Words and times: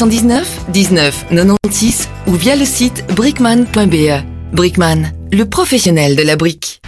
79 0.00 0.64
19 0.72 1.26
96 1.28 2.08
ou 2.26 2.32
via 2.32 2.56
le 2.56 2.64
site 2.64 3.04
brickman.be. 3.14 4.24
Brickman, 4.50 5.12
le 5.30 5.44
professionnel 5.44 6.16
de 6.16 6.22
la 6.22 6.36
brique. 6.36 6.80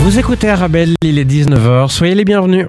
Vous 0.00 0.18
écoutez 0.18 0.50
Arabelle, 0.50 0.94
il 1.00 1.18
est 1.18 1.24
19h, 1.24 1.88
soyez 1.88 2.14
les 2.14 2.26
bienvenus. 2.26 2.66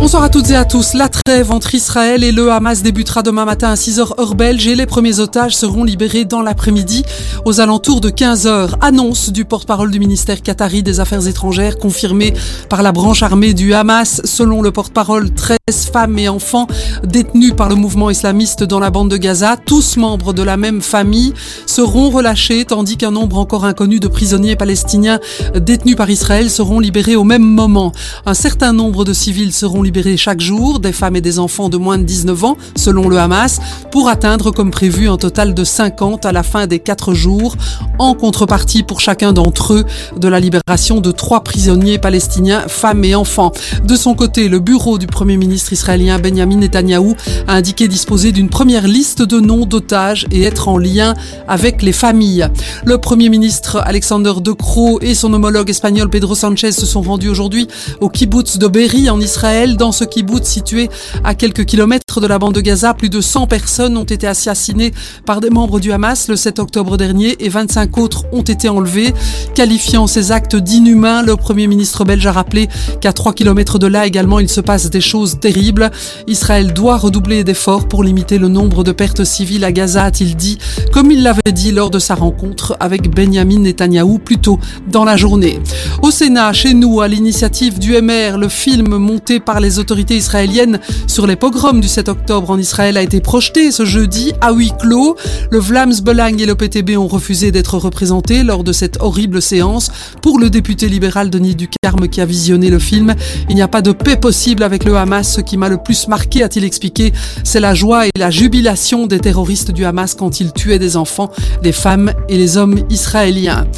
Bonsoir 0.00 0.22
à 0.22 0.30
toutes 0.30 0.48
et 0.48 0.56
à 0.56 0.64
tous. 0.64 0.94
La 0.94 1.10
trêve 1.10 1.52
entre 1.52 1.74
Israël 1.74 2.24
et 2.24 2.32
le 2.32 2.50
Hamas 2.50 2.82
débutera 2.82 3.20
demain 3.22 3.44
matin 3.44 3.68
à 3.68 3.74
6h 3.74 4.18
heure 4.18 4.34
belge 4.34 4.66
et 4.66 4.74
les 4.74 4.86
premiers 4.86 5.20
otages 5.20 5.54
seront 5.54 5.84
libérés 5.84 6.24
dans 6.24 6.40
l'après-midi 6.40 7.04
aux 7.44 7.60
alentours 7.60 8.00
de 8.00 8.08
15h. 8.08 8.76
Annonce 8.80 9.28
du 9.28 9.44
porte-parole 9.44 9.90
du 9.90 10.00
ministère 10.00 10.40
qatari 10.40 10.82
des 10.82 11.00
Affaires 11.00 11.26
étrangères 11.26 11.76
confirmée 11.76 12.32
par 12.70 12.82
la 12.82 12.92
branche 12.92 13.22
armée 13.22 13.52
du 13.52 13.74
Hamas. 13.74 14.22
Selon 14.24 14.62
le 14.62 14.70
porte-parole, 14.70 15.34
13 15.34 15.58
femmes 15.92 16.18
et 16.18 16.30
enfants 16.30 16.66
détenus 17.04 17.52
par 17.54 17.68
le 17.68 17.74
mouvement 17.74 18.08
islamiste 18.08 18.64
dans 18.64 18.80
la 18.80 18.88
bande 18.88 19.10
de 19.10 19.18
Gaza, 19.18 19.58
tous 19.58 19.98
membres 19.98 20.32
de 20.32 20.42
la 20.42 20.56
même 20.56 20.80
famille, 20.80 21.34
seront 21.66 22.08
relâchés 22.08 22.64
tandis 22.64 22.96
qu'un 22.96 23.10
nombre 23.10 23.36
encore 23.36 23.66
inconnu 23.66 24.00
de 24.00 24.08
prisonniers 24.08 24.56
palestiniens 24.56 25.20
détenus 25.54 25.96
par 25.96 26.08
Israël 26.08 26.48
seront 26.48 26.80
libérés 26.80 27.16
au 27.16 27.24
même 27.24 27.44
moment. 27.44 27.92
Un 28.24 28.34
certain 28.34 28.72
nombre 28.72 29.04
de 29.04 29.12
civils 29.12 29.52
seront 29.52 29.82
libérés 29.82 29.89
chaque 30.16 30.40
jour, 30.40 30.80
des 30.80 30.92
femmes 30.92 31.16
et 31.16 31.20
des 31.20 31.38
enfants 31.38 31.68
de 31.68 31.76
moins 31.76 31.98
de 31.98 32.04
19 32.04 32.44
ans, 32.44 32.56
selon 32.76 33.08
le 33.08 33.18
Hamas, 33.18 33.60
pour 33.90 34.08
atteindre 34.08 34.50
comme 34.50 34.70
prévu 34.70 35.08
un 35.08 35.16
total 35.16 35.54
de 35.54 35.64
50 35.64 36.26
à 36.26 36.32
la 36.32 36.42
fin 36.42 36.66
des 36.66 36.78
4 36.78 37.14
jours, 37.14 37.56
en 37.98 38.14
contrepartie 38.14 38.82
pour 38.82 39.00
chacun 39.00 39.32
d'entre 39.32 39.74
eux 39.74 39.84
de 40.16 40.28
la 40.28 40.40
libération 40.40 41.00
de 41.00 41.10
trois 41.10 41.44
prisonniers 41.44 41.98
palestiniens, 41.98 42.62
femmes 42.68 43.04
et 43.04 43.14
enfants. 43.14 43.52
De 43.84 43.96
son 43.96 44.14
côté, 44.14 44.48
le 44.48 44.58
bureau 44.58 44.98
du 44.98 45.06
Premier 45.06 45.36
ministre 45.36 45.72
israélien 45.72 46.18
Benjamin 46.18 46.56
Netanyahou 46.56 47.14
a 47.46 47.54
indiqué 47.54 47.88
disposer 47.88 48.32
d'une 48.32 48.48
première 48.48 48.86
liste 48.86 49.22
de 49.22 49.40
noms 49.40 49.66
d'otages 49.66 50.26
et 50.30 50.42
être 50.42 50.68
en 50.68 50.78
lien 50.78 51.14
avec 51.48 51.82
les 51.82 51.92
familles. 51.92 52.48
Le 52.84 52.98
Premier 52.98 53.28
ministre 53.28 53.82
Alexander 53.84 54.32
De 54.40 54.52
Croo 54.52 54.98
et 55.00 55.14
son 55.14 55.32
homologue 55.32 55.70
espagnol 55.70 56.08
Pedro 56.08 56.34
Sanchez 56.34 56.72
se 56.72 56.86
sont 56.86 57.02
rendus 57.02 57.28
aujourd'hui 57.28 57.68
au 58.00 58.08
kibbutz 58.08 58.58
de 58.58 58.66
Berry 58.66 59.10
en 59.10 59.20
Israël 59.20 59.76
dans 59.80 59.92
ce 59.92 60.04
kibbutz 60.04 60.46
situé 60.46 60.90
à 61.24 61.34
quelques 61.34 61.64
kilomètres 61.64 62.20
de 62.20 62.26
la 62.26 62.38
bande 62.38 62.54
de 62.54 62.60
Gaza, 62.60 62.92
plus 62.92 63.08
de 63.08 63.22
100 63.22 63.46
personnes 63.46 63.96
ont 63.96 64.04
été 64.04 64.26
assassinées 64.26 64.92
par 65.24 65.40
des 65.40 65.48
membres 65.48 65.80
du 65.80 65.90
Hamas 65.90 66.28
le 66.28 66.36
7 66.36 66.58
octobre 66.58 66.98
dernier 66.98 67.34
et 67.42 67.48
25 67.48 67.96
autres 67.96 68.26
ont 68.30 68.42
été 68.42 68.68
enlevés. 68.68 69.14
Qualifiant 69.54 70.06
ces 70.06 70.32
actes 70.32 70.54
d'inhumains, 70.54 71.22
le 71.22 71.34
Premier 71.34 71.66
ministre 71.66 72.04
belge 72.04 72.26
a 72.26 72.32
rappelé 72.32 72.68
qu'à 73.00 73.14
3 73.14 73.32
kilomètres 73.32 73.78
de 73.78 73.86
là 73.86 74.06
également 74.06 74.38
il 74.38 74.50
se 74.50 74.60
passe 74.60 74.90
des 74.90 75.00
choses 75.00 75.40
terribles. 75.40 75.90
Israël 76.26 76.74
doit 76.74 76.98
redoubler 76.98 77.42
d'efforts 77.42 77.88
pour 77.88 78.04
limiter 78.04 78.36
le 78.36 78.48
nombre 78.48 78.84
de 78.84 78.92
pertes 78.92 79.24
civiles 79.24 79.64
à 79.64 79.72
Gaza, 79.72 80.04
a-t-il 80.04 80.36
dit, 80.36 80.58
comme 80.92 81.10
il 81.10 81.22
l'avait 81.22 81.52
dit 81.52 81.72
lors 81.72 81.88
de 81.88 81.98
sa 81.98 82.14
rencontre 82.14 82.76
avec 82.80 83.08
Benjamin 83.14 83.60
Netanyahou 83.60 84.18
plus 84.18 84.38
tôt 84.38 84.58
dans 84.92 85.04
la 85.04 85.16
journée. 85.16 85.58
Au 86.02 86.10
Sénat, 86.10 86.52
chez 86.52 86.74
nous, 86.74 87.00
à 87.00 87.08
l'initiative 87.08 87.78
du 87.78 87.92
MR, 87.92 88.36
le 88.36 88.50
film 88.50 88.96
monté 88.96 89.40
par 89.40 89.58
les 89.60 89.69
les 89.70 89.78
autorités 89.78 90.16
israéliennes 90.16 90.80
sur 91.06 91.28
les 91.28 91.36
pogroms 91.36 91.80
du 91.80 91.86
7 91.86 92.08
octobre 92.08 92.50
en 92.50 92.58
Israël 92.58 92.96
a 92.96 93.02
été 93.02 93.20
projeté 93.20 93.70
ce 93.70 93.84
jeudi 93.84 94.32
à 94.40 94.50
huis 94.50 94.72
clos. 94.80 95.14
Le 95.52 95.60
Vlaams 95.60 96.00
Belang 96.02 96.40
et 96.40 96.46
le 96.46 96.56
PTB 96.56 96.96
ont 96.96 97.06
refusé 97.06 97.52
d'être 97.52 97.78
représentés 97.78 98.42
lors 98.42 98.64
de 98.64 98.72
cette 98.72 98.96
horrible 99.00 99.40
séance. 99.40 99.92
Pour 100.22 100.40
le 100.40 100.50
député 100.50 100.88
libéral 100.88 101.30
Denis 101.30 101.54
Ducarme 101.54 102.08
qui 102.08 102.20
a 102.20 102.24
visionné 102.24 102.68
le 102.68 102.80
film, 102.80 103.14
il 103.48 103.54
n'y 103.54 103.62
a 103.62 103.68
pas 103.68 103.80
de 103.80 103.92
paix 103.92 104.16
possible 104.16 104.64
avec 104.64 104.82
le 104.82 104.96
Hamas. 104.96 105.36
Ce 105.36 105.40
qui 105.40 105.56
m'a 105.56 105.68
le 105.68 105.76
plus 105.76 106.08
marqué, 106.08 106.42
a-t-il 106.42 106.64
expliqué, 106.64 107.12
c'est 107.44 107.60
la 107.60 107.72
joie 107.72 108.08
et 108.08 108.10
la 108.16 108.32
jubilation 108.32 109.06
des 109.06 109.20
terroristes 109.20 109.70
du 109.70 109.84
Hamas 109.84 110.16
quand 110.16 110.40
ils 110.40 110.52
tuaient 110.52 110.80
des 110.80 110.96
enfants, 110.96 111.30
des 111.62 111.70
femmes 111.70 112.12
et 112.28 112.36
les 112.36 112.56
hommes 112.56 112.80
israéliens. 112.90 113.68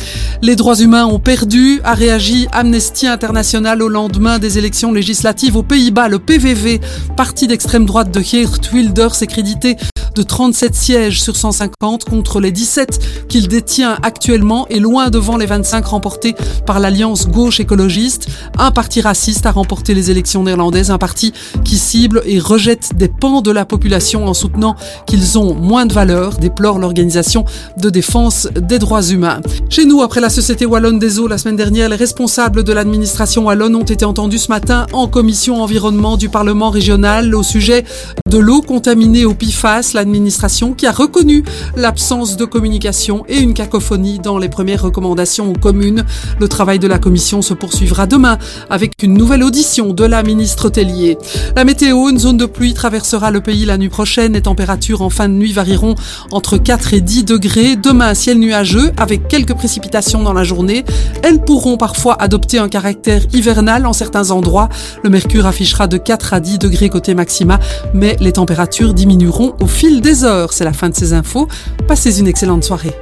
Les 0.40 0.56
droits 0.56 0.76
humains 0.76 1.04
ont 1.04 1.18
perdu, 1.18 1.82
a 1.84 1.92
réagi 1.92 2.48
Amnesty 2.50 3.06
International 3.06 3.82
au 3.82 3.88
lendemain 3.88 4.38
des 4.38 4.56
élections 4.56 4.90
législatives 4.90 5.54
au 5.54 5.62
pays 5.62 5.81
le 5.90 6.18
PVV, 6.18 6.80
parti 7.16 7.46
d'extrême 7.48 7.86
droite 7.86 8.12
de 8.12 8.20
Geert 8.20 8.60
Wilders, 8.72 9.22
est 9.22 9.26
crédité 9.26 9.76
de 10.14 10.22
37 10.22 10.74
sièges 10.74 11.22
sur 11.22 11.36
150 11.36 12.04
contre 12.04 12.40
les 12.40 12.52
17 12.52 13.26
qu'il 13.28 13.48
détient 13.48 13.96
actuellement 14.02 14.66
et 14.68 14.78
loin 14.78 15.10
devant 15.10 15.36
les 15.36 15.46
25 15.46 15.84
remportés 15.86 16.34
par 16.66 16.80
l'Alliance 16.80 17.28
gauche 17.28 17.60
écologiste. 17.60 18.28
Un 18.58 18.70
parti 18.70 19.00
raciste 19.00 19.46
a 19.46 19.52
remporté 19.52 19.94
les 19.94 20.10
élections 20.10 20.42
néerlandaises, 20.42 20.90
un 20.90 20.98
parti 20.98 21.32
qui 21.64 21.78
cible 21.78 22.22
et 22.26 22.38
rejette 22.38 22.96
des 22.96 23.08
pans 23.08 23.42
de 23.42 23.50
la 23.50 23.64
population 23.64 24.26
en 24.26 24.34
soutenant 24.34 24.76
qu'ils 25.06 25.38
ont 25.38 25.54
moins 25.54 25.86
de 25.86 25.92
valeur, 25.92 26.36
déplore 26.36 26.78
l'organisation 26.78 27.44
de 27.78 27.90
défense 27.90 28.48
des 28.56 28.78
droits 28.78 29.02
humains. 29.02 29.40
Chez 29.68 29.84
nous, 29.84 30.02
après 30.02 30.20
la 30.20 30.30
Société 30.30 30.66
Wallonne 30.66 30.98
des 30.98 31.18
eaux 31.18 31.28
la 31.28 31.38
semaine 31.38 31.56
dernière, 31.56 31.88
les 31.88 31.96
responsables 31.96 32.64
de 32.64 32.72
l'administration 32.72 33.46
wallonne 33.46 33.76
ont 33.76 33.82
été 33.82 34.04
entendus 34.04 34.38
ce 34.38 34.48
matin 34.48 34.86
en 34.92 35.08
commission 35.08 35.62
environnement 35.62 36.16
du 36.16 36.28
Parlement 36.28 36.70
régional 36.70 37.34
au 37.34 37.42
sujet 37.42 37.84
de 38.28 38.38
l'eau 38.38 38.62
contaminée 38.62 39.24
au 39.24 39.34
PIFAS, 39.34 39.92
l'administration 40.02 40.74
qui 40.74 40.86
a 40.86 40.92
reconnu 40.92 41.44
l'absence 41.76 42.36
de 42.36 42.44
communication 42.44 43.24
et 43.28 43.38
une 43.38 43.54
cacophonie 43.54 44.18
dans 44.18 44.36
les 44.36 44.48
premières 44.48 44.82
recommandations 44.82 45.48
aux 45.48 45.58
communes. 45.58 46.04
Le 46.40 46.48
travail 46.48 46.80
de 46.80 46.88
la 46.88 46.98
commission 46.98 47.40
se 47.40 47.54
poursuivra 47.54 48.08
demain 48.08 48.38
avec 48.68 49.00
une 49.02 49.14
nouvelle 49.14 49.44
audition 49.44 49.92
de 49.92 50.04
la 50.04 50.24
ministre 50.24 50.70
Tellier. 50.70 51.18
La 51.54 51.64
météo, 51.64 52.08
une 52.08 52.18
zone 52.18 52.36
de 52.36 52.46
pluie 52.46 52.74
traversera 52.74 53.30
le 53.30 53.40
pays 53.40 53.64
la 53.64 53.78
nuit 53.78 53.88
prochaine. 53.88 54.32
Les 54.32 54.42
températures 54.42 55.02
en 55.02 55.10
fin 55.10 55.28
de 55.28 55.34
nuit 55.34 55.52
varieront 55.52 55.94
entre 56.32 56.58
4 56.58 56.94
et 56.94 57.00
10 57.00 57.22
degrés. 57.22 57.76
Demain, 57.76 58.14
ciel 58.14 58.40
nuageux 58.40 58.90
avec 58.96 59.28
quelques 59.28 59.54
précipitations 59.54 60.22
dans 60.24 60.32
la 60.32 60.42
journée. 60.42 60.84
Elles 61.22 61.40
pourront 61.40 61.76
parfois 61.76 62.20
adopter 62.20 62.58
un 62.58 62.68
caractère 62.68 63.22
hivernal 63.32 63.86
en 63.86 63.92
certains 63.92 64.32
endroits. 64.32 64.68
Le 65.04 65.10
mercure 65.10 65.46
affichera 65.46 65.86
de 65.86 65.96
4 65.96 66.34
à 66.34 66.40
10 66.40 66.58
degrés 66.58 66.88
côté 66.88 67.14
maxima, 67.14 67.60
mais 67.94 68.16
les 68.18 68.32
températures 68.32 68.94
diminueront 68.94 69.54
au 69.60 69.66
fil 69.66 69.91
des 70.00 70.24
heures. 70.24 70.52
C'est 70.52 70.64
la 70.64 70.72
fin 70.72 70.88
de 70.88 70.94
ces 70.94 71.12
infos. 71.12 71.48
Passez 71.86 72.20
une 72.20 72.26
excellente 72.26 72.64
soirée. 72.64 72.92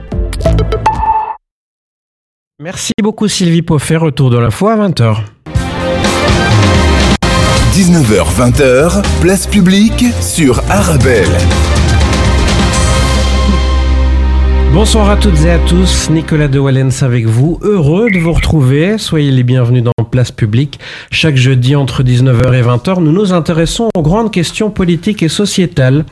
Merci 2.59 2.93
beaucoup 3.03 3.27
Sylvie 3.29 3.63
Poffet, 3.63 3.97
retour 3.97 4.31
de 4.31 4.39
l'info 4.39 4.69
à 4.69 4.77
20h. 4.77 5.17
19h-20h, 7.73 9.03
place 9.21 9.47
publique 9.47 10.05
sur 10.21 10.61
Arabelle. 10.69 11.39
Bonsoir 14.75 15.11
à 15.11 15.17
toutes 15.17 15.41
et 15.45 15.51
à 15.51 15.59
tous, 15.59 16.11
Nicolas 16.11 16.49
de 16.49 16.59
Wallens 16.59 17.03
avec 17.03 17.27
vous, 17.27 17.59
heureux 17.63 18.11
de 18.11 18.19
vous 18.19 18.33
retrouver, 18.33 18.99
soyez 18.99 19.31
les 19.31 19.43
bienvenus 19.43 19.83
dans 19.83 19.93
Place 20.11 20.33
Publique. 20.33 20.79
Chaque 21.11 21.37
jeudi 21.37 21.77
entre 21.77 22.03
19h 22.03 22.53
et 22.55 22.63
20h, 22.63 23.01
nous 23.01 23.13
nous 23.13 23.33
intéressons 23.33 23.89
aux 23.95 24.03
grandes 24.03 24.33
questions 24.33 24.71
politiques 24.71 25.23
et 25.23 25.29
sociétales. 25.29 26.05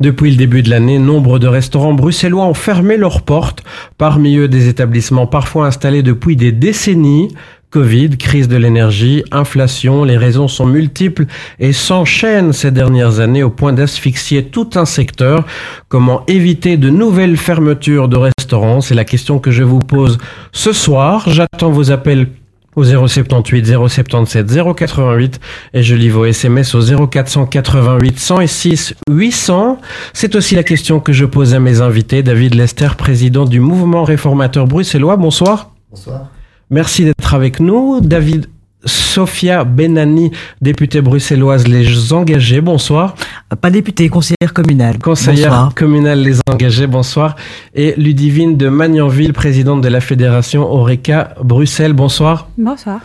Depuis 0.00 0.30
le 0.30 0.36
début 0.36 0.62
de 0.62 0.70
l'année, 0.70 0.98
nombre 0.98 1.38
de 1.38 1.46
restaurants 1.46 1.94
bruxellois 1.94 2.44
ont 2.46 2.54
fermé 2.54 2.96
leurs 2.96 3.22
portes, 3.22 3.62
parmi 3.98 4.36
eux 4.36 4.48
des 4.48 4.68
établissements 4.68 5.26
parfois 5.26 5.66
installés 5.66 6.02
depuis 6.02 6.36
des 6.36 6.52
décennies, 6.52 7.28
Covid, 7.74 8.10
crise 8.10 8.46
de 8.46 8.56
l'énergie, 8.56 9.24
inflation, 9.32 10.04
les 10.04 10.16
raisons 10.16 10.46
sont 10.46 10.64
multiples 10.64 11.26
et 11.58 11.72
s'enchaînent 11.72 12.52
ces 12.52 12.70
dernières 12.70 13.18
années 13.18 13.42
au 13.42 13.50
point 13.50 13.72
d'asphyxier 13.72 14.44
tout 14.44 14.70
un 14.76 14.84
secteur. 14.84 15.44
Comment 15.88 16.24
éviter 16.28 16.76
de 16.76 16.88
nouvelles 16.88 17.36
fermetures 17.36 18.06
de 18.06 18.16
restaurants? 18.16 18.80
C'est 18.80 18.94
la 18.94 19.04
question 19.04 19.40
que 19.40 19.50
je 19.50 19.64
vous 19.64 19.80
pose 19.80 20.18
ce 20.52 20.72
soir. 20.72 21.24
J'attends 21.26 21.72
vos 21.72 21.90
appels 21.90 22.28
au 22.76 22.84
078 22.84 23.66
077 23.66 24.46
088 24.76 25.40
et 25.72 25.82
je 25.82 25.94
lis 25.94 26.08
vos 26.08 26.24
SMS 26.24 26.74
au 26.74 26.80
0488 26.80 28.18
106 28.18 28.94
800. 29.10 29.78
C'est 30.12 30.34
aussi 30.34 30.54
la 30.54 30.62
question 30.62 31.00
que 31.00 31.12
je 31.12 31.24
pose 31.24 31.54
à 31.54 31.60
mes 31.60 31.80
invités. 31.80 32.22
David 32.22 32.54
Lester, 32.54 32.88
président 32.96 33.44
du 33.44 33.60
mouvement 33.60 34.04
réformateur 34.04 34.66
bruxellois. 34.66 35.16
Bonsoir. 35.16 35.70
Bonsoir. 35.90 36.30
Merci 36.70 37.04
d'être 37.04 37.34
avec 37.34 37.60
nous. 37.60 38.00
David 38.00 38.46
Sophia 38.84 39.64
Benani, 39.64 40.30
députée 40.60 41.00
bruxelloise 41.00 41.66
Les 41.68 42.12
Engagés, 42.12 42.60
bonsoir. 42.60 43.14
Pas 43.60 43.70
députée, 43.70 44.08
conseillère 44.08 44.52
communale. 44.52 44.98
Conseillère 44.98 45.50
bonsoir. 45.50 45.74
communale 45.74 46.20
Les 46.20 46.38
Engagés, 46.48 46.86
bonsoir. 46.86 47.36
Et 47.74 47.94
Ludivine 47.96 48.56
de 48.56 48.68
Magnanville, 48.68 49.32
présidente 49.32 49.80
de 49.80 49.88
la 49.88 50.00
Fédération 50.00 50.70
Oreca 50.70 51.34
Bruxelles, 51.42 51.92
bonsoir. 51.92 52.48
Bonsoir. 52.58 53.00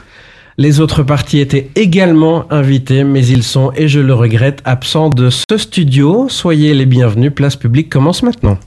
Les 0.58 0.82
autres 0.82 1.04
partis 1.04 1.40
étaient 1.40 1.70
également 1.76 2.52
invités, 2.52 3.06
mais 3.06 3.26
ils 3.26 3.44
sont, 3.44 3.72
et 3.78 3.88
je 3.88 4.02
le 4.02 4.14
regrette, 4.14 4.62
absents 4.66 5.10
de 5.10 5.30
ce 5.30 5.58
studio. 5.58 6.28
Soyez 6.28 6.74
les 6.74 6.86
bienvenus. 6.86 7.32
Place 7.34 7.56
publique 7.56 7.90
commence 7.90 8.24
maintenant. 8.24 8.58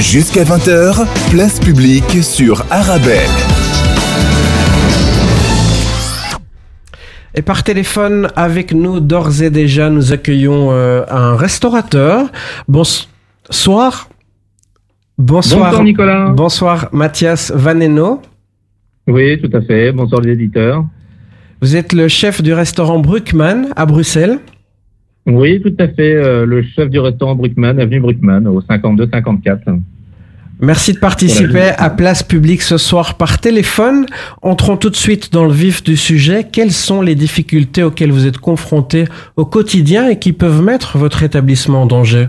Jusqu'à 0.00 0.44
20h, 0.44 1.06
place 1.30 1.60
publique 1.60 2.22
sur 2.22 2.62
Arabelle. 2.70 3.30
Et 7.34 7.42
par 7.42 7.64
téléphone 7.64 8.28
avec 8.36 8.72
nous 8.72 9.00
d'ores 9.00 9.42
et 9.42 9.50
déjà, 9.50 9.90
nous 9.90 10.12
accueillons 10.12 10.68
euh, 10.70 11.02
un 11.10 11.36
restaurateur. 11.36 12.30
Bonsoir. 12.68 13.08
Bonsoir. 15.18 15.70
Bonsoir 15.70 15.82
Nicolas. 15.84 16.28
Bonsoir 16.30 16.88
Mathias 16.92 17.50
Vaneno. 17.54 18.22
Oui, 19.08 19.40
tout 19.40 19.50
à 19.56 19.60
fait. 19.62 19.92
Bonsoir 19.92 20.20
les 20.20 20.32
éditeurs. 20.32 20.84
Vous 21.60 21.76
êtes 21.76 21.92
le 21.92 22.08
chef 22.08 22.42
du 22.42 22.52
restaurant 22.52 22.98
Bruckmann 23.00 23.68
à 23.74 23.86
Bruxelles. 23.86 24.38
Oui, 25.26 25.60
tout 25.60 25.74
à 25.78 25.88
fait. 25.88 26.14
euh, 26.14 26.44
le 26.46 26.62
chef 26.62 26.90
du 26.90 26.98
restaurant 26.98 27.34
Bruckmann, 27.34 27.80
avenue 27.80 28.00
Bruckmann, 28.00 28.46
au 28.46 28.60
52-54. 28.60 29.80
Merci 30.60 30.92
de 30.92 30.98
participer 30.98 31.70
à 31.76 31.90
Place 31.90 32.22
Publique 32.22 32.62
ce 32.62 32.78
soir 32.78 33.16
par 33.16 33.40
téléphone. 33.40 34.06
Entrons 34.40 34.76
tout 34.76 34.90
de 34.90 34.96
suite 34.96 35.32
dans 35.32 35.44
le 35.44 35.52
vif 35.52 35.82
du 35.82 35.96
sujet. 35.96 36.46
Quelles 36.50 36.70
sont 36.70 37.02
les 37.02 37.16
difficultés 37.16 37.82
auxquelles 37.82 38.12
vous 38.12 38.26
êtes 38.26 38.38
confrontés 38.38 39.04
au 39.36 39.44
quotidien 39.44 40.08
et 40.08 40.18
qui 40.18 40.32
peuvent 40.32 40.62
mettre 40.62 40.96
votre 40.96 41.22
établissement 41.22 41.82
en 41.82 41.86
danger? 41.86 42.26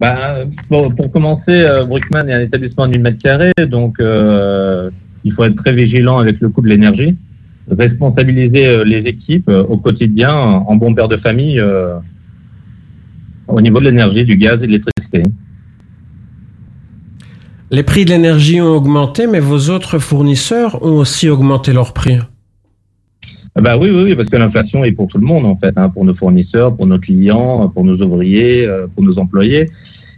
Bah, 0.00 0.44
pour, 0.68 0.94
pour 0.94 1.10
commencer, 1.10 1.42
euh, 1.48 1.84
Bruckmann 1.84 2.30
est 2.30 2.34
un 2.34 2.40
établissement 2.40 2.86
de 2.86 2.92
1000 2.92 3.00
mètres 3.02 3.22
carrés, 3.22 3.52
donc 3.68 3.96
euh, 4.00 4.90
il 5.24 5.32
faut 5.32 5.44
être 5.44 5.56
très 5.56 5.74
vigilant 5.74 6.18
avec 6.18 6.40
le 6.40 6.48
coût 6.48 6.62
de 6.62 6.68
l'énergie, 6.68 7.16
responsabiliser 7.70 8.66
euh, 8.66 8.84
les 8.84 8.98
équipes 9.00 9.48
euh, 9.48 9.64
au 9.64 9.76
quotidien 9.76 10.32
en 10.32 10.76
bon 10.76 10.94
père 10.94 11.08
de 11.08 11.16
famille 11.18 11.60
au 13.48 13.60
niveau 13.60 13.80
de 13.80 13.84
l'énergie, 13.84 14.24
du 14.24 14.36
gaz 14.36 14.54
et 14.62 14.66
de 14.66 14.72
l'électricité. 14.72 15.22
Les 17.72 17.82
prix 17.82 18.04
de 18.04 18.10
l'énergie 18.10 18.60
ont 18.60 18.76
augmenté, 18.76 19.26
mais 19.26 19.40
vos 19.40 19.70
autres 19.70 19.98
fournisseurs 19.98 20.84
ont 20.84 20.98
aussi 20.98 21.28
augmenté 21.28 21.72
leurs 21.72 21.92
prix. 21.92 22.18
Ah 23.56 23.60
Bah 23.60 23.76
oui, 23.76 23.90
oui, 23.90 24.04
oui, 24.04 24.14
parce 24.14 24.28
que 24.28 24.36
l'inflation 24.36 24.84
est 24.84 24.92
pour 24.92 25.08
tout 25.08 25.18
le 25.18 25.26
monde 25.26 25.44
en 25.44 25.56
fait, 25.56 25.72
hein, 25.76 25.88
pour 25.88 26.04
nos 26.04 26.14
fournisseurs, 26.14 26.76
pour 26.76 26.86
nos 26.86 27.00
clients, 27.00 27.68
pour 27.70 27.84
nos 27.84 27.96
ouvriers, 28.00 28.64
euh, 28.64 28.86
pour 28.94 29.02
nos 29.02 29.18
employés. 29.18 29.66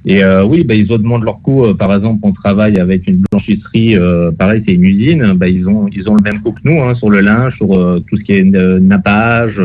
Et 0.04 0.22
euh, 0.22 0.44
oui, 0.44 0.62
bah, 0.62 0.74
ils 0.74 0.92
augmentent 0.92 1.24
leurs 1.24 1.40
coûts. 1.40 1.64
Euh, 1.64 1.74
Par 1.74 1.94
exemple, 1.94 2.18
on 2.22 2.32
travaille 2.32 2.78
avec 2.78 3.08
une 3.08 3.22
blanchisserie, 3.30 3.96
pareil, 4.38 4.62
c'est 4.66 4.74
une 4.74 4.84
usine. 4.84 5.32
Bah, 5.32 5.48
ils 5.48 5.66
ont 5.66 5.88
ils 5.88 6.06
ont 6.10 6.16
le 6.16 6.30
même 6.30 6.42
coût 6.42 6.52
que 6.52 6.60
nous 6.64 6.82
hein, 6.82 6.94
sur 6.96 7.08
le 7.08 7.20
linge, 7.20 7.56
sur 7.56 7.68
tout 7.68 8.16
ce 8.18 8.22
qui 8.24 8.32
est 8.32 8.44
nappage. 8.44 9.56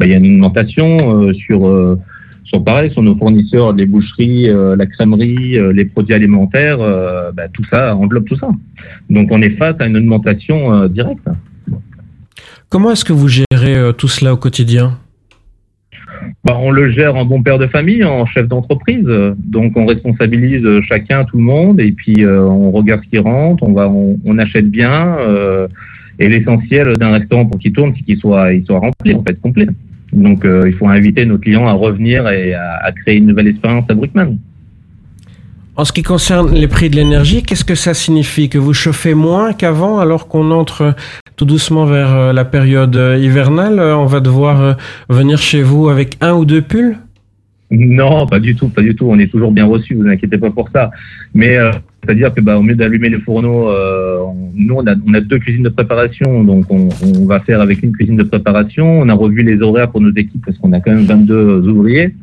bah, 0.00 0.06
il 0.06 0.08
y 0.08 0.14
a 0.14 0.16
une 0.16 0.34
augmentation 0.34 1.32
sur 1.34 1.96
euh, 2.54 2.58
sur 2.58 2.64
pareil, 2.64 2.90
sur 2.92 3.02
nos 3.02 3.16
fournisseurs, 3.16 3.72
les 3.72 3.86
boucheries, 3.86 4.48
euh, 4.48 4.76
la 4.76 4.86
crèmerie, 4.86 5.58
euh, 5.58 5.72
les 5.72 5.84
produits 5.84 6.14
alimentaires. 6.14 6.80
euh, 6.80 7.32
bah, 7.32 7.48
tout 7.52 7.64
ça 7.70 7.96
englobe 7.96 8.24
tout 8.24 8.36
ça. 8.36 8.48
Donc 9.10 9.28
on 9.30 9.42
est 9.42 9.56
face 9.56 9.76
à 9.80 9.86
une 9.86 9.96
augmentation 9.96 10.86
directe. 10.88 11.28
Comment 12.68 12.92
est-ce 12.92 13.04
que 13.04 13.12
vous 13.12 13.28
gérez 13.28 13.92
tout 13.96 14.08
cela 14.08 14.32
au 14.32 14.36
quotidien? 14.36 14.98
Bah, 16.44 16.56
on 16.58 16.70
le 16.70 16.90
gère 16.90 17.16
en 17.16 17.24
bon 17.24 17.42
père 17.42 17.58
de 17.58 17.66
famille, 17.66 18.04
en 18.04 18.26
chef 18.26 18.48
d'entreprise. 18.48 19.06
Donc 19.38 19.76
on 19.76 19.86
responsabilise 19.86 20.66
chacun, 20.88 21.24
tout 21.24 21.36
le 21.36 21.42
monde, 21.42 21.80
et 21.80 21.92
puis 21.92 22.26
on 22.26 22.70
regarde 22.70 23.02
ce 23.04 23.08
qui 23.10 23.18
rentre, 23.18 23.62
on 23.62 23.72
va, 23.72 23.88
on, 23.88 24.18
on 24.24 24.38
achète 24.38 24.70
bien. 24.70 25.16
et 26.18 26.28
l'essentiel 26.28 26.96
d'un 26.96 27.12
restaurant 27.12 27.46
pour 27.46 27.58
qu'il 27.58 27.72
tourne, 27.72 27.92
c'est 27.96 28.02
qu'il 28.02 28.18
soit, 28.18 28.52
il 28.52 28.64
soit 28.64 28.78
rempli, 28.78 29.14
en 29.14 29.22
fait, 29.22 29.40
complet. 29.40 29.68
Donc 30.14 30.44
euh, 30.44 30.62
il 30.66 30.74
faut 30.74 30.88
inviter 30.88 31.26
nos 31.26 31.38
clients 31.38 31.66
à 31.66 31.72
revenir 31.72 32.28
et 32.28 32.54
à, 32.54 32.92
créer 32.92 33.16
une 33.16 33.26
nouvelle 33.26 33.48
expérience 33.48 33.84
à 33.88 33.94
Bruckmann. 33.94 34.38
En 35.76 35.84
ce 35.84 35.92
qui 35.92 36.04
concerne 36.04 36.54
les 36.54 36.68
prix 36.68 36.88
de 36.88 36.94
l'énergie, 36.94 37.42
qu'est-ce 37.42 37.64
que 37.64 37.74
ça 37.74 37.94
signifie? 37.94 38.48
Que 38.48 38.58
vous 38.58 38.72
chauffez 38.72 39.14
moins 39.14 39.52
qu'avant 39.52 39.98
alors 39.98 40.28
qu'on 40.28 40.52
entre 40.52 40.82
euh, 40.82 40.92
tout 41.34 41.44
doucement 41.44 41.84
vers 41.84 42.14
euh, 42.14 42.32
la 42.32 42.44
période 42.44 42.94
hivernale? 42.94 43.80
On 43.80 44.06
va 44.06 44.20
devoir 44.20 44.76
venir 45.08 45.38
chez 45.38 45.62
vous 45.62 45.88
avec 45.88 46.16
un 46.20 46.34
ou 46.34 46.44
deux 46.44 46.62
pulls? 46.62 46.96
Non, 47.70 48.26
pas 48.26 48.40
du 48.40 48.54
tout, 48.54 48.68
pas 48.68 48.82
du 48.82 48.94
tout. 48.94 49.06
On 49.06 49.18
est 49.18 49.30
toujours 49.30 49.50
bien 49.50 49.64
reçus, 49.64 49.94
vous 49.94 50.06
inquiétez 50.06 50.38
pas 50.38 50.50
pour 50.50 50.68
ça. 50.70 50.90
Mais 51.34 51.56
euh, 51.56 51.70
c'est-à-dire 52.02 52.32
que 52.32 52.40
bah, 52.40 52.58
au 52.58 52.62
lieu 52.62 52.74
d'allumer 52.74 53.08
les 53.08 53.20
fourneaux, 53.20 53.70
euh, 53.70 54.18
nous 54.54 54.74
on 54.74 54.86
a, 54.86 54.94
on 55.06 55.14
a 55.14 55.20
deux 55.20 55.38
cuisines 55.38 55.64
de 55.64 55.70
préparation, 55.70 56.44
donc 56.44 56.66
on, 56.70 56.88
on 57.02 57.26
va 57.26 57.40
faire 57.40 57.60
avec 57.60 57.82
une 57.82 57.92
cuisine 57.92 58.16
de 58.16 58.22
préparation. 58.22 59.00
On 59.00 59.08
a 59.08 59.14
revu 59.14 59.42
les 59.42 59.60
horaires 59.60 59.90
pour 59.90 60.00
nos 60.00 60.12
équipes 60.14 60.44
parce 60.44 60.58
qu'on 60.58 60.72
a 60.72 60.80
quand 60.80 60.92
même 60.92 61.04
22 61.04 61.68
ouvriers. 61.68 62.14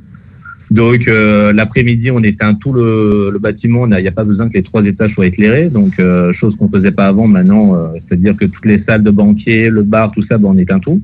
Donc 0.71 1.05
euh, 1.09 1.51
l'après-midi, 1.51 2.11
on 2.11 2.23
éteint 2.23 2.55
tout 2.55 2.71
le, 2.71 3.29
le 3.29 3.39
bâtiment. 3.39 3.85
Il 3.87 4.01
n'y 4.01 4.07
a 4.07 4.11
pas 4.11 4.23
besoin 4.23 4.47
que 4.47 4.53
les 4.53 4.63
trois 4.63 4.83
étages 4.85 5.13
soient 5.13 5.25
éclairés, 5.25 5.69
donc 5.69 5.99
euh, 5.99 6.31
chose 6.31 6.55
qu'on 6.55 6.69
faisait 6.69 6.91
pas 6.91 7.07
avant. 7.07 7.27
Maintenant, 7.27 7.75
euh, 7.75 7.87
c'est-à-dire 8.07 8.37
que 8.37 8.45
toutes 8.45 8.65
les 8.65 8.81
salles 8.83 9.03
de 9.03 9.11
banquier, 9.11 9.69
le 9.69 9.83
bar, 9.83 10.11
tout 10.11 10.23
ça, 10.23 10.37
bah, 10.37 10.47
on 10.49 10.57
éteint 10.57 10.79
tout 10.79 11.01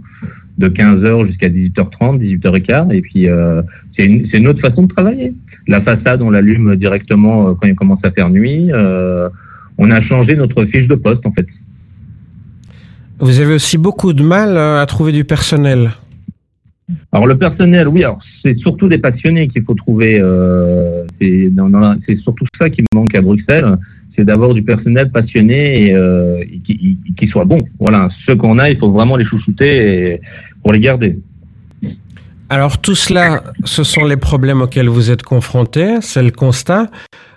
de 0.57 0.69
15h 0.69 1.27
jusqu'à 1.27 1.50
18h30, 1.50 2.19
18h15, 2.19 2.94
et 2.94 3.01
puis 3.01 3.27
euh, 3.27 3.62
c'est 3.95 4.06
une, 4.06 4.48
autre 4.48 4.62
façon 4.62 4.83
de 4.83 4.88
travailler. 4.88 5.33
La 5.68 5.81
façade, 5.81 6.21
on 6.21 6.30
l'allume 6.30 6.75
directement 6.75 7.50
euh, 7.50 7.54
quand 7.54 7.68
il 7.68 7.75
commence 7.75 8.00
à 8.04 8.12
faire 8.12 8.30
nuit. 8.30 8.71
Euh, 8.71 9.30
on 9.77 9.92
a 9.92 10.01
changé 10.01 10.36
notre 10.36 10.65
fiche 10.65 10.88
de 10.88 10.95
poste, 10.95 11.25
en 11.25 11.31
fait. 11.31 11.48
Vous 13.19 13.39
avez 13.39 13.56
aussi 13.56 13.77
beaucoup 13.77 14.13
de 14.13 14.24
mal 14.24 14.57
à 14.57 14.86
trouver 14.86 15.12
du 15.12 15.24
personnel. 15.24 15.92
Alors 17.12 17.27
le 17.27 17.38
personnel, 17.38 17.88
oui, 17.88 18.04
alors 18.04 18.19
c'est 18.42 18.57
surtout 18.59 18.88
des 18.88 18.98
passionnés 18.98 19.48
qu'il 19.50 19.63
faut 19.63 19.74
trouver. 19.74 20.19
Euh, 20.21 21.06
c'est 21.19 22.18
surtout 22.19 22.45
ça 22.57 22.69
qui 22.69 22.81
me 22.81 23.00
manque 23.00 23.13
à 23.13 23.21
Bruxelles, 23.21 23.77
c'est 24.15 24.24
d'avoir 24.24 24.54
du 24.54 24.63
personnel 24.63 25.12
passionné 25.12 25.88
et, 25.88 25.94
euh, 25.94 26.44
et 26.44 26.59
qui, 27.15 27.27
soit 27.27 27.45
bon. 27.45 27.57
Voilà, 27.80 28.09
ceux 28.25 28.36
qu'on 28.36 28.57
a, 28.57 28.69
il 28.69 28.77
faut 28.77 28.92
vraiment 28.92 29.18
les 29.18 29.25
chouchouter 29.25 30.13
et- 30.13 30.21
pour 30.68 30.74
les 30.74 30.81
garder. 30.81 31.18
Alors 32.50 32.80
tout 32.80 32.94
cela, 32.94 33.42
ce 33.64 33.86
sont 33.86 34.04
les 34.04 34.18
problèmes 34.18 34.62
auxquels 34.62 34.90
vous 34.90 35.12
êtes 35.12 35.24
confrontés, 35.24 36.00
c'est 36.02 36.22
le 36.22 36.31
constat. 36.31 36.88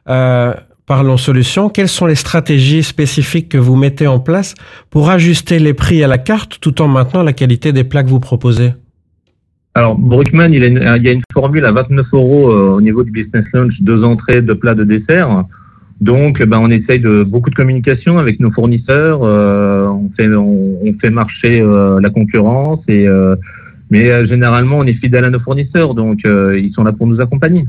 Euh, 0.08 0.52
parlons 0.84 1.16
solutions. 1.16 1.68
Quelles 1.68 1.86
sont 1.88 2.06
les 2.06 2.16
stratégies 2.16 2.82
spécifiques 2.82 3.48
que 3.48 3.56
vous 3.58 3.76
mettez 3.76 4.08
en 4.08 4.18
place 4.18 4.54
pour 4.90 5.10
ajuster 5.10 5.60
les 5.60 5.74
prix 5.74 6.02
à 6.02 6.08
la 6.08 6.18
carte 6.18 6.58
tout 6.60 6.82
en 6.82 6.88
maintenant 6.88 7.22
la 7.22 7.32
qualité 7.32 7.72
des 7.72 7.84
plats 7.84 8.02
que 8.02 8.08
vous 8.08 8.18
proposez? 8.18 8.72
Alors, 9.74 9.96
il, 10.52 10.64
une- 10.64 10.96
il 10.96 11.02
y 11.04 11.08
a 11.08 11.12
une 11.12 11.22
formule 11.32 11.64
à 11.66 11.70
29 11.70 12.06
euros 12.12 12.50
euh, 12.50 12.70
au 12.74 12.80
niveau 12.80 13.04
du 13.04 13.12
business 13.12 13.44
lunch, 13.52 13.74
deux 13.80 14.02
entrées, 14.02 14.42
deux 14.42 14.58
plats 14.58 14.74
de 14.74 14.82
dessert. 14.82 15.44
Donc, 16.00 16.42
ben, 16.42 16.58
on 16.58 16.70
essaye 16.70 16.98
de 17.00 17.22
beaucoup 17.24 17.50
de 17.50 17.54
communication 17.54 18.16
avec 18.18 18.40
nos 18.40 18.50
fournisseurs. 18.50 19.22
euh, 19.22 19.86
on 19.88 20.10
fait, 20.16 20.28
on, 20.34 20.78
on 20.82 20.94
fait 21.00 21.10
marcher 21.10 21.60
euh, 21.60 22.00
la 22.00 22.08
concurrence 22.10 22.80
et 22.88 23.06
euh, 23.06 23.36
mais 23.90 24.08
euh, 24.10 24.24
généralement, 24.26 24.78
on 24.78 24.84
est 24.84 24.94
fidèle 24.94 25.24
à 25.24 25.30
nos 25.30 25.40
fournisseurs, 25.40 25.94
donc 25.94 26.20
euh, 26.24 26.58
ils 26.58 26.72
sont 26.72 26.84
là 26.84 26.92
pour 26.92 27.06
nous 27.06 27.20
accompagner. 27.20 27.64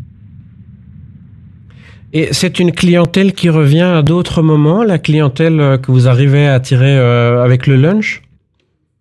Et 2.13 2.27
c'est 2.31 2.59
une 2.59 2.71
clientèle 2.71 3.33
qui 3.33 3.49
revient 3.49 3.81
à 3.81 4.01
d'autres 4.03 4.41
moments, 4.41 4.83
la 4.83 4.97
clientèle 4.99 5.59
euh, 5.59 5.77
que 5.77 5.91
vous 5.91 6.07
arrivez 6.07 6.45
à 6.45 6.53
attirer 6.53 6.97
euh, 6.97 7.43
avec 7.43 7.67
le 7.67 7.75
lunch? 7.75 8.21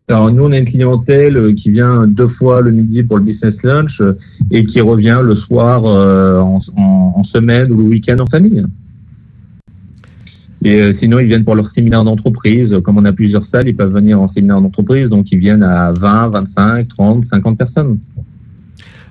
Alors 0.08 0.32
nous, 0.32 0.42
on 0.44 0.50
a 0.50 0.58
une 0.58 0.68
clientèle 0.68 1.54
qui 1.54 1.70
vient 1.70 2.06
deux 2.08 2.28
fois 2.28 2.62
le 2.62 2.72
midi 2.72 3.02
pour 3.04 3.18
le 3.18 3.24
business 3.24 3.54
lunch 3.62 4.00
et 4.50 4.64
qui 4.64 4.80
revient 4.80 5.20
le 5.22 5.36
soir 5.36 5.84
euh, 5.84 6.40
en, 6.40 6.60
en- 6.76 7.12
en 7.16 7.24
semaine 7.24 7.70
ou 7.70 7.76
le 7.76 7.84
week-end 7.84 8.16
en 8.18 8.26
famille. 8.26 8.64
Et 10.62 10.74
euh, 10.74 10.94
sinon, 11.00 11.18
ils 11.18 11.26
viennent 11.26 11.44
pour 11.44 11.54
leur 11.54 11.70
séminaire 11.72 12.04
d'entreprise. 12.04 12.74
Comme 12.84 12.98
on 12.98 13.04
a 13.04 13.12
plusieurs 13.12 13.46
salles, 13.50 13.68
ils 13.68 13.76
peuvent 13.76 13.92
venir 13.92 14.20
en 14.20 14.30
séminaire 14.32 14.60
d'entreprise, 14.60 15.08
donc 15.08 15.30
ils 15.32 15.38
viennent 15.38 15.62
à 15.62 15.92
20, 15.92 16.28
25, 16.28 16.88
30, 16.88 17.24
50 17.32 17.58
personnes. 17.58 17.98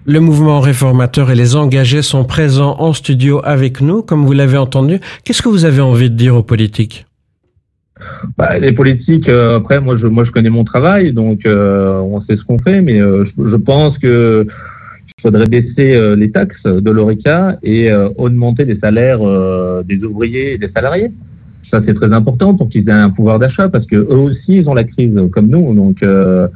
Le 0.06 0.20
mouvement 0.20 0.60
réformateur 0.60 1.30
et 1.30 1.36
les 1.36 1.56
engagés 1.56 2.02
sont 2.02 2.24
présents 2.24 2.76
en 2.80 2.94
studio 2.94 3.42
avec 3.44 3.82
nous, 3.82 4.02
comme 4.02 4.26
vous 4.26 4.34
l'avez 4.34 4.58
entendu. 4.58 5.00
Qu'est-ce 5.24 5.42
que 5.42 5.50
vous 5.50 5.66
avez 5.66 5.82
envie 5.82 6.10
de 6.10 6.16
dire 6.16 6.36
aux 6.36 6.44
politiques? 6.44 7.06
Bah, 8.38 8.58
les 8.58 8.72
politiques, 8.72 9.28
euh, 9.28 9.58
après, 9.58 9.82
moi 9.82 9.98
je, 9.98 10.08
moi, 10.08 10.24
je 10.24 10.32
connais 10.32 10.50
mon 10.50 10.64
travail, 10.64 11.12
donc 11.12 11.46
euh, 11.46 12.00
on 12.00 12.22
sait 12.22 12.38
ce 12.38 12.44
qu'on 12.44 12.58
fait, 12.58 12.82
mais 12.82 13.00
euh, 13.00 13.26
je, 13.26 13.50
je 13.50 13.56
pense 13.56 13.98
que 13.98 14.48
il 15.18 15.22
faudrait 15.22 15.48
baisser 15.48 16.16
les 16.16 16.32
taxes 16.32 16.64
de 16.64 16.90
l'ORECA 16.90 17.58
et 17.62 17.92
augmenter 18.16 18.64
les 18.64 18.80
salaires 18.80 19.20
des 19.84 20.02
ouvriers 20.02 20.54
et 20.54 20.58
des 20.58 20.70
salariés. 20.70 21.12
Ça, 21.72 21.82
c'est 21.86 21.94
très 21.94 22.12
important 22.14 22.56
pour 22.56 22.70
qu'ils 22.70 22.88
aient 22.90 22.94
un 22.94 23.10
pouvoir 23.10 23.40
d'achat, 23.40 23.70
parce 23.70 23.86
que 23.86 23.96
eux 23.96 24.18
aussi, 24.18 24.58
ils 24.58 24.70
ont 24.70 24.74
la 24.74 24.84
crise, 24.84 25.18
comme 25.32 25.48
nous. 25.48 25.74
Donc, 25.74 26.02
euh, 26.02 26.48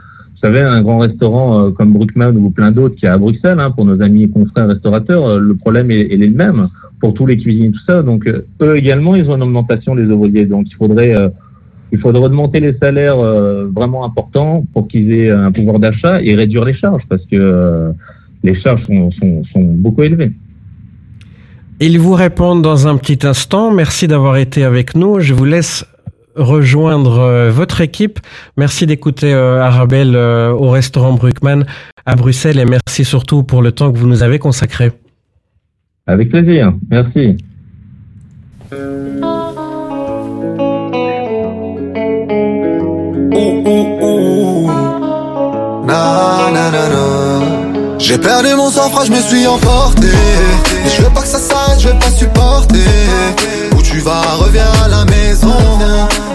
vous 0.44 0.50
savez, 0.50 0.60
un 0.60 0.82
grand 0.82 1.00
restaurant 1.00 1.68
euh, 1.68 1.70
comme 1.72 1.94
Bruckmann 1.94 2.36
ou 2.36 2.50
plein 2.50 2.72
d'autres 2.72 2.96
qui 2.96 3.06
est 3.06 3.10
à 3.10 3.18
Bruxelles, 3.18 3.60
hein, 3.62 3.72
pour 3.72 3.86
nos 3.86 4.02
amis 4.02 4.24
et 4.24 4.30
confrères 4.30 4.68
restaurateurs, 4.68 5.26
euh, 5.26 5.40
le 5.40 5.56
problème 5.56 5.90
est, 5.90 6.02
est 6.02 6.18
le 6.18 6.32
même 6.32 6.68
pour 7.00 7.14
tous 7.14 7.26
les 7.26 7.38
cuisiniers, 7.38 7.72
tout 7.72 7.80
ça. 7.88 8.02
Donc, 8.02 8.28
euh, 8.28 8.42
eux 8.62 8.76
également, 8.76 9.16
ils 9.16 9.30
ont 9.30 9.38
une 9.38 9.44
augmentation 9.44 9.96
des 9.96 10.06
ouvriers. 10.06 10.46
Donc, 10.46 10.68
il 10.70 10.76
faudrait 10.76 11.16
il 11.94 12.00
faudrait 12.00 12.26
augmenter 12.26 12.60
les 12.60 12.74
salaires 12.74 13.18
vraiment 13.72 14.04
importants 14.04 14.66
pour 14.74 14.88
qu'ils 14.88 15.14
aient 15.14 15.30
un 15.30 15.52
pouvoir 15.52 15.78
d'achat 15.78 16.22
et 16.24 16.34
réduire 16.34 16.66
les 16.66 16.74
charges 16.74 17.04
parce 17.08 17.24
que 17.28 17.92
les 18.44 18.56
charges 18.56 18.84
sont 18.88 19.64
beaucoup 19.64 20.02
élevées. 20.02 20.32
Ils 21.80 22.00
vous 22.00 22.14
répondent 22.14 22.62
dans 22.62 22.88
un 22.88 22.98
petit 22.98 23.26
instant. 23.26 23.72
Merci 23.72 24.08
d'avoir 24.08 24.38
été 24.38 24.64
avec 24.64 24.96
nous. 24.96 25.20
Je 25.20 25.34
vous 25.34 25.46
laisse 25.46 25.86
rejoindre 26.36 27.20
euh, 27.20 27.52
votre 27.52 27.82
équipe. 27.82 28.20
Merci 28.58 28.86
d'écouter 28.86 29.34
euh, 29.34 29.62
Arabelle 29.62 30.16
euh, 30.16 30.52
au 30.52 30.70
restaurant 30.70 31.14
Bruckmann 31.14 31.66
à 32.06 32.16
Bruxelles 32.16 32.60
et 32.60 32.66
merci 32.66 33.06
surtout 33.06 33.44
pour 33.44 33.62
le 33.62 33.72
temps 33.72 33.92
que 33.92 33.98
vous 33.98 34.08
nous 34.08 34.24
avez 34.24 34.40
consacré. 34.40 34.92
Avec 36.08 36.30
plaisir. 36.30 36.74
Merci. 36.90 37.38
J'ai 48.00 48.18
perdu 48.18 48.50
mon 48.56 48.70
sang-froid, 48.70 49.06
je 49.06 49.12
me 49.12 49.22
suis 49.22 49.48
emporté. 49.48 50.08
Mais 50.84 50.90
je 50.90 51.02
veux 51.02 51.10
pas 51.10 51.22
que 51.22 51.28
ça 51.28 51.40
je 51.84 51.90
vais 51.90 52.00
pas 52.00 52.12
supporter. 52.12 52.78
Où 53.76 53.82
tu 53.82 54.00
vas, 54.00 54.22
reviens 54.40 54.72
à 54.86 54.88
la 54.88 55.06
maison. 55.06 55.54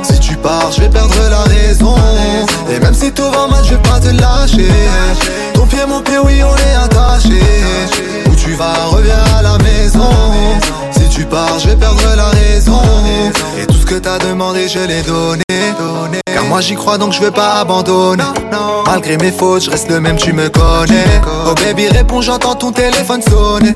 Si 0.03 0.19
tu 0.21 0.37
pars, 0.37 0.71
je 0.73 0.83
vais 0.83 0.89
perdre 0.89 1.15
la 1.31 1.43
raison. 1.45 1.95
Et 2.71 2.79
même 2.79 2.95
si 2.95 3.11
tout 3.11 3.23
va 3.23 3.47
mal, 3.49 3.65
je 3.65 3.71
vais 3.71 3.83
pas 3.83 3.99
te 3.99 4.09
lâcher. 4.09 4.69
Ton 5.55 5.67
pied, 5.67 5.87
mon 5.89 6.01
pied, 6.01 6.19
oui, 6.23 6.43
on 6.43 6.55
est 6.55 6.85
attaché. 6.85 7.41
Où 8.31 8.35
tu 8.35 8.53
vas, 8.55 8.87
reviens 8.91 9.25
à 9.39 9.43
la 9.43 9.57
maison. 9.59 10.11
Si 10.91 11.09
tu 11.09 11.25
pars, 11.25 11.59
je 11.59 11.69
vais 11.69 11.77
perdre 11.77 12.03
la 12.15 12.27
raison. 12.27 12.83
Et 13.61 13.67
tout 13.67 13.79
ce 13.81 13.87
que 13.87 13.95
t'as 13.95 14.19
demandé, 14.19 14.69
je 14.69 14.81
l'ai 14.81 15.03
donné. 15.03 15.43
Car 16.33 16.45
moi 16.45 16.61
j'y 16.61 16.75
crois 16.75 16.99
donc 16.99 17.13
je 17.13 17.21
veux 17.21 17.31
pas 17.31 17.61
abandonner. 17.61 18.23
Malgré 18.87 19.17
mes 19.17 19.33
fautes, 19.33 19.65
je 19.65 19.71
reste 19.71 19.89
le 19.89 20.01
même, 20.01 20.17
tu 20.17 20.33
me 20.35 20.49
connais. 20.51 21.23
Oh 21.47 21.55
baby, 21.55 21.89
réponds, 21.89 22.21
j'entends 22.21 22.55
ton 22.55 22.71
téléphone 22.71 23.23
sonner. 23.23 23.75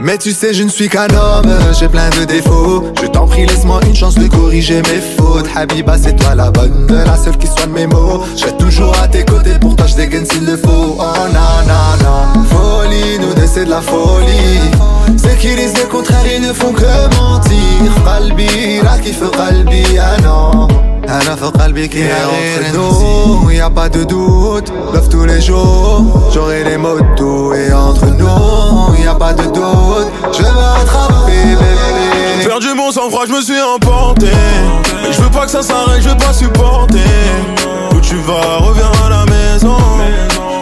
Mais 0.00 0.16
tu 0.16 0.30
sais, 0.30 0.54
je 0.54 0.62
ne 0.62 0.68
suis 0.68 0.88
qu'un 0.88 1.08
homme, 1.08 1.52
j'ai 1.78 1.88
plein 1.88 2.08
de 2.10 2.24
défauts. 2.24 2.84
Je 3.02 3.06
t'en 3.08 3.26
prie, 3.26 3.46
laisse-moi 3.46 3.80
une 3.84 3.96
chance 3.96 4.14
de 4.14 4.28
corriger 4.28 4.80
mes 4.82 5.00
fautes. 5.16 5.46
Habiba, 5.56 5.98
c'est 5.98 6.14
toi 6.14 6.36
la 6.36 6.52
bonne, 6.52 6.86
la 6.88 7.16
seule 7.16 7.36
qui 7.36 7.48
soigne 7.48 7.70
mes 7.70 7.86
mots. 7.88 8.22
Je 8.36 8.42
serai 8.42 8.56
toujours 8.58 8.96
à 9.02 9.08
tes 9.08 9.24
côtés, 9.24 9.58
pour 9.60 9.74
toi 9.74 9.86
je 9.86 9.96
dégaine 9.96 10.24
s'il 10.24 10.44
le 10.44 10.56
faut. 10.56 10.96
Oh 10.98 11.02
na 11.32 11.64
na 11.66 11.96
na, 12.00 12.44
folie, 12.44 13.18
nous 13.20 13.34
c'est 13.52 13.64
de 13.64 13.70
la 13.70 13.80
folie. 13.80 14.70
Ceux 15.16 15.34
qui 15.40 15.56
disent 15.56 15.76
le 15.76 15.88
contraire, 15.90 16.24
ils 16.32 16.46
ne 16.46 16.52
font 16.52 16.72
que 16.72 16.84
mentir. 17.16 17.56
Qalbi, 18.04 18.80
la 18.84 18.98
kiffe, 18.98 19.22
qalbi. 19.32 19.67
في 21.37 21.45
قلبي 21.45 21.87
qui 21.89 21.99
est 21.99 22.11
entre 22.11 22.73
nous, 22.73 23.51
y 23.51 23.59
a 23.59 23.69
pas 23.69 23.89
de 23.89 24.03
doute. 24.03 24.71
Love 24.93 25.09
tous 25.09 25.25
les 25.25 25.41
jours, 25.41 26.05
j'aurai 26.33 26.63
les 26.63 26.77
mots 26.77 26.99
de 26.99 27.15
tout. 27.15 27.53
Et 27.53 27.71
entre 27.71 28.07
nous, 28.07 29.03
y 29.03 29.07
a 29.07 29.13
pas 29.13 29.33
de 29.33 29.43
doute. 29.43 30.07
Je 30.31 30.41
vais 30.43 30.51
me 30.51 30.65
rattraper, 30.75 31.43
bébé. 31.59 31.71
J'ai 32.41 32.47
perdu 32.47 32.73
mon 32.75 32.91
sang-froid, 32.91 33.25
je 33.27 33.33
me 33.33 33.41
suis 33.41 33.61
emporté. 33.61 34.31
Mais 35.03 35.11
je 35.13 35.21
veux 35.21 35.29
pas 35.29 35.45
que 35.45 35.51
ça 35.51 35.61
s'arrête, 35.61 36.01
je 36.01 36.09
veux 36.09 36.17
pas 36.17 36.33
supporter. 36.33 37.13
Où 37.93 37.99
tu 37.99 38.15
vas, 38.27 38.57
reviens 38.67 38.91
à 39.05 39.09
la 39.09 39.25
maison. 39.25 39.77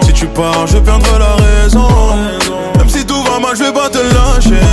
Si 0.06 0.14
tu 0.14 0.26
pars, 0.28 0.68
je 0.68 0.78
perdrai 0.78 1.18
la 1.28 1.36
raison. 1.46 1.88
Même 2.78 2.90
si 2.90 3.06
tout 3.06 3.24
va 3.24 3.40
mal, 3.40 3.56
je 3.56 3.64
vais 3.64 3.74
pas 3.74 3.90
te 3.90 4.00
lâcher. 4.00 4.66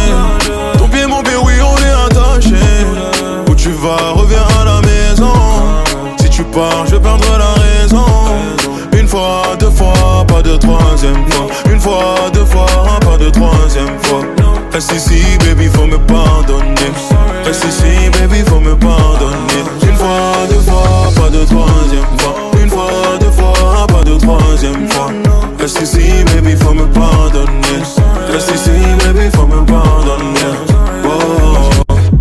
Fois. 11.84 12.30
Deux 12.34 12.46
fois, 12.46 12.66
pas 13.02 13.18
de 13.18 13.30
troisième 13.30 14.00
fois. 14.04 14.24
Reste 14.72 14.94
ici, 14.94 15.22
baby, 15.46 15.68
faut 15.68 15.86
me 15.86 15.98
pardonner. 15.98 16.92
Reste 17.46 17.66
ici, 17.66 18.10
baby, 18.14 18.40
faut 18.48 18.60
me 18.60 18.76
pardonner. 18.76 19.64
Une 19.88 19.96
fois, 19.96 20.48
deux 20.50 20.64
fois, 20.68 21.12
pas 21.16 21.30
de 21.30 21.44
troisième 21.46 22.12
fois. 22.18 22.36
Une 22.62 22.70
fois, 22.70 23.18
deux 23.20 23.32
fois, 23.32 23.88
pas 23.88 24.04
de 24.04 24.18
troisième 24.18 24.90
fois. 24.90 25.12
Reste 25.60 25.82
ici, 25.82 26.24
baby, 26.34 26.56
faut 26.56 26.74
me 26.74 26.88
pardonner. 26.88 27.82
Reste 28.32 28.52
ici, 28.56 28.72
baby, 29.04 29.30
faut 29.36 29.48
me 29.48 29.64
pardonner. 29.66 30.56
Oh. 31.06 31.70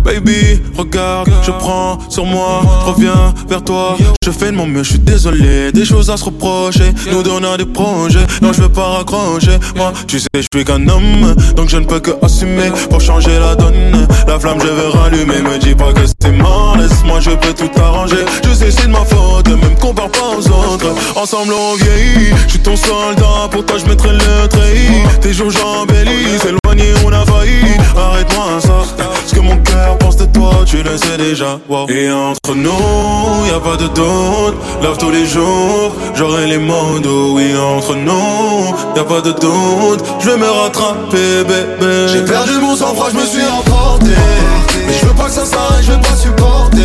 Baby, 0.03 0.42
regarde, 0.77 1.29
je 1.43 1.51
prends 1.51 1.99
sur 2.09 2.25
moi, 2.25 2.61
je 2.81 2.91
reviens 2.91 3.33
vers 3.47 3.63
toi. 3.63 3.97
Je 4.23 4.31
fais 4.31 4.51
de 4.51 4.55
mon 4.55 4.65
mieux, 4.65 4.83
je 4.83 4.91
suis 4.91 4.99
désolé, 4.99 5.71
des 5.71 5.85
choses 5.85 6.09
à 6.09 6.17
se 6.17 6.25
reprocher. 6.25 6.93
Nous 7.11 7.23
donnons 7.23 7.57
des 7.57 7.65
projets, 7.65 8.25
non, 8.41 8.53
je 8.53 8.61
veux 8.61 8.69
pas 8.69 8.97
raccrocher. 8.97 9.57
Moi, 9.75 9.91
tu 10.07 10.19
sais, 10.19 10.27
je 10.35 10.47
suis 10.53 10.63
qu'un 10.63 10.87
homme, 10.87 11.35
donc 11.55 11.69
je 11.69 11.77
ne 11.77 11.85
peux 11.85 11.99
que 11.99 12.11
assumer 12.23 12.71
pour 12.89 13.01
changer 13.01 13.37
la 13.39 13.55
donne. 13.55 14.07
La 14.27 14.39
flamme, 14.39 14.59
je 14.61 14.67
vais 14.67 14.97
rallumer, 14.97 15.41
me 15.41 15.57
dis 15.57 15.75
pas 15.75 15.91
que 15.91 16.01
c'est 16.21 16.31
mort, 16.31 16.77
laisse-moi, 16.77 17.19
je 17.19 17.31
peux 17.31 17.53
tout 17.53 17.69
arranger. 17.81 18.23
Je 18.45 18.53
sais, 18.53 18.71
c'est 18.71 18.87
de 18.87 18.91
ma 18.91 19.03
faute, 19.03 19.49
même 19.49 19.75
compare 19.79 20.09
pas 20.09 20.37
aux 20.37 20.47
autres. 20.47 20.93
Ensemble, 21.15 21.53
on 21.53 21.75
vieillit, 21.75 22.33
je 22.45 22.51
suis 22.51 22.59
ton 22.59 22.77
soldat, 22.77 23.49
pour 23.51 23.65
toi, 23.65 23.77
je 23.77 23.85
mettrai 23.89 24.13
le 24.13 24.47
treillis. 24.47 25.03
Tes 25.21 25.33
jours, 25.33 25.51
j'embellis, 25.51 26.39
éloigné, 26.47 26.93
on 27.05 27.11
a 27.11 27.25
failli. 27.25 27.77
Arrête-moi 27.97 28.61
ça, 28.61 29.05
ce 29.25 29.35
que 29.35 29.41
mon 29.41 29.57
cœur 29.57 29.97
pense 29.97 30.15
de 30.15 30.25
toi, 30.25 30.52
tu 30.65 30.81
le 30.83 30.97
sais 30.97 31.17
déjà. 31.17 31.59
wow. 31.69 31.87
Et 31.89 32.11
entre 32.11 32.55
nous, 32.55 33.45
y 33.47 33.51
a 33.51 33.59
pas 33.59 33.77
de 33.77 33.87
doute. 33.87 34.55
Love 34.81 34.97
tous 34.97 35.11
les 35.11 35.25
jours, 35.25 35.93
j'aurai 36.15 36.47
les 36.47 36.57
mots 36.57 36.99
doux. 36.99 37.35
Oui, 37.35 37.53
entre 37.57 37.95
nous, 37.95 38.75
y 38.95 38.99
a 38.99 39.03
pas 39.03 39.21
de 39.21 39.31
doute. 39.31 40.03
Je 40.19 40.29
vais 40.29 40.37
me 40.37 40.49
rattraper, 40.49 41.43
bébé. 41.47 42.07
J'ai 42.11 42.25
perdu 42.25 42.53
mon 42.61 42.75
sang-froid, 42.75 43.09
je 43.11 43.17
me 43.17 43.25
suis 43.25 43.43
emporté. 43.45 44.11
Mais 44.87 44.93
je 44.99 45.05
veux 45.05 45.13
pas 45.13 45.25
que 45.25 45.31
ça 45.31 45.45
s'arrête, 45.45 45.83
je 45.83 45.91
veux 45.91 46.01
pas 46.01 46.15
supporter. 46.15 46.81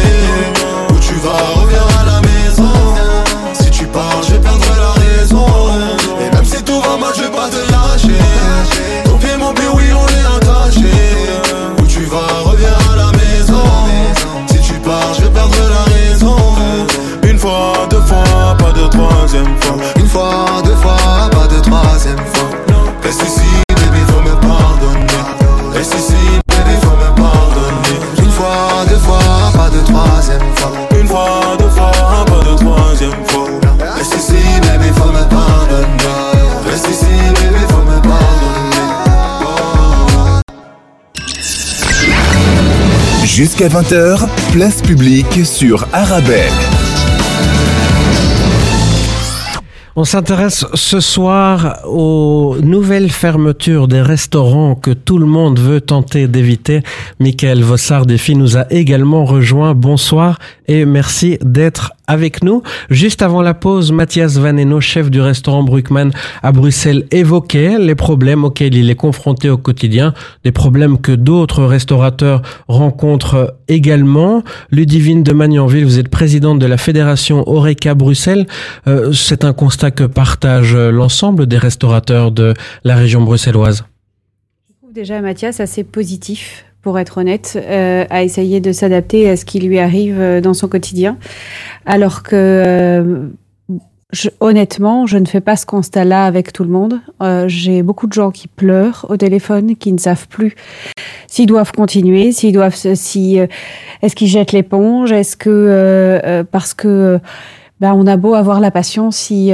Jusqu'à 43.58 43.80
20h, 43.80 44.28
place 44.52 44.82
publique 44.82 45.44
sur 45.44 45.88
Arabelle. 45.92 46.52
On 49.96 50.04
s'intéresse 50.04 50.64
ce 50.74 51.00
soir 51.00 51.80
aux 51.84 52.54
nouvelles 52.62 53.10
fermetures 53.10 53.88
des 53.88 54.00
restaurants 54.00 54.76
que 54.76 54.92
tout 54.92 55.18
le 55.18 55.26
monde 55.26 55.58
veut 55.58 55.80
tenter 55.80 56.28
d'éviter. 56.28 56.82
Michael 57.18 57.64
Vossard 57.64 58.06
Défi 58.06 58.36
nous 58.36 58.56
a 58.56 58.64
également 58.70 59.24
rejoint. 59.24 59.74
Bonsoir 59.74 60.38
et 60.68 60.84
merci 60.84 61.38
d'être 61.42 61.92
avec 62.06 62.42
nous. 62.42 62.62
Juste 62.90 63.22
avant 63.22 63.42
la 63.42 63.54
pause, 63.54 63.90
Mathias 63.92 64.36
Vaneno, 64.36 64.80
chef 64.80 65.10
du 65.10 65.20
restaurant 65.20 65.62
Bruckmann 65.62 66.12
à 66.42 66.52
Bruxelles, 66.52 67.06
évoquait 67.10 67.78
les 67.78 67.94
problèmes 67.94 68.44
auxquels 68.44 68.74
il 68.74 68.90
est 68.90 68.94
confronté 68.94 69.50
au 69.50 69.58
quotidien, 69.58 70.14
des 70.44 70.52
problèmes 70.52 70.98
que 71.00 71.12
d'autres 71.12 71.64
restaurateurs 71.64 72.42
rencontrent 72.68 73.56
également. 73.68 74.42
Ludivine 74.70 75.22
de 75.22 75.32
Magnanville, 75.32 75.84
vous 75.84 75.98
êtes 75.98 76.08
présidente 76.08 76.58
de 76.58 76.66
la 76.66 76.76
fédération 76.76 77.48
Oreca 77.48 77.94
Bruxelles. 77.94 78.46
Euh, 78.86 79.12
C'est 79.12 79.44
un 79.44 79.52
constat 79.52 79.90
que 79.90 80.04
partage 80.04 80.76
l'ensemble 80.76 81.46
des 81.46 81.58
restaurateurs 81.58 82.30
de 82.30 82.54
la 82.84 82.96
région 82.96 83.22
bruxelloise. 83.22 83.84
Déjà 84.92 85.20
Mathias 85.20 85.60
assez 85.60 85.84
positif, 85.84 86.64
pour 86.82 86.98
être 86.98 87.18
honnête, 87.18 87.58
euh, 87.60 88.04
à 88.08 88.22
essayer 88.22 88.60
de 88.60 88.72
s'adapter 88.72 89.28
à 89.28 89.36
ce 89.36 89.44
qui 89.44 89.58
lui 89.58 89.78
arrive 89.78 90.20
euh, 90.20 90.40
dans 90.40 90.54
son 90.54 90.68
quotidien. 90.68 91.16
Alors 91.86 92.22
que, 92.22 92.30
euh, 92.34 93.28
honnêtement, 94.40 95.06
je 95.06 95.18
ne 95.18 95.26
fais 95.26 95.40
pas 95.40 95.56
ce 95.56 95.66
constat-là 95.66 96.24
avec 96.24 96.52
tout 96.52 96.62
le 96.62 96.70
monde. 96.70 97.00
Euh, 97.20 97.46
J'ai 97.48 97.82
beaucoup 97.82 98.06
de 98.06 98.12
gens 98.12 98.30
qui 98.30 98.48
pleurent 98.48 99.06
au 99.08 99.16
téléphone, 99.16 99.76
qui 99.76 99.92
ne 99.92 99.98
savent 99.98 100.28
plus 100.28 100.54
s'ils 101.26 101.46
doivent 101.46 101.72
continuer, 101.72 102.32
s'ils 102.32 102.54
doivent, 102.54 102.74
si, 102.74 103.38
est-ce 104.00 104.16
qu'ils 104.16 104.28
jettent 104.28 104.52
l'éponge, 104.52 105.12
est-ce 105.12 105.36
que 105.36 106.42
parce 106.50 106.72
que 106.72 107.20
ben, 107.80 107.92
on 107.94 108.06
a 108.06 108.16
beau 108.16 108.34
avoir 108.34 108.60
la 108.60 108.70
passion 108.70 109.10
si 109.10 109.52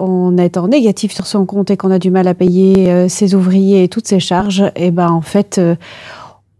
on 0.00 0.36
est 0.36 0.56
en 0.56 0.66
négatif 0.66 1.12
sur 1.12 1.28
son 1.28 1.46
compte 1.46 1.70
et 1.70 1.76
qu'on 1.76 1.92
a 1.92 2.00
du 2.00 2.10
mal 2.10 2.26
à 2.26 2.34
payer 2.34 3.08
ses 3.08 3.36
ouvriers 3.36 3.84
et 3.84 3.88
toutes 3.88 4.08
ses 4.08 4.18
charges, 4.18 4.64
et 4.74 4.90
ben 4.90 5.10
en 5.10 5.20
fait, 5.20 5.60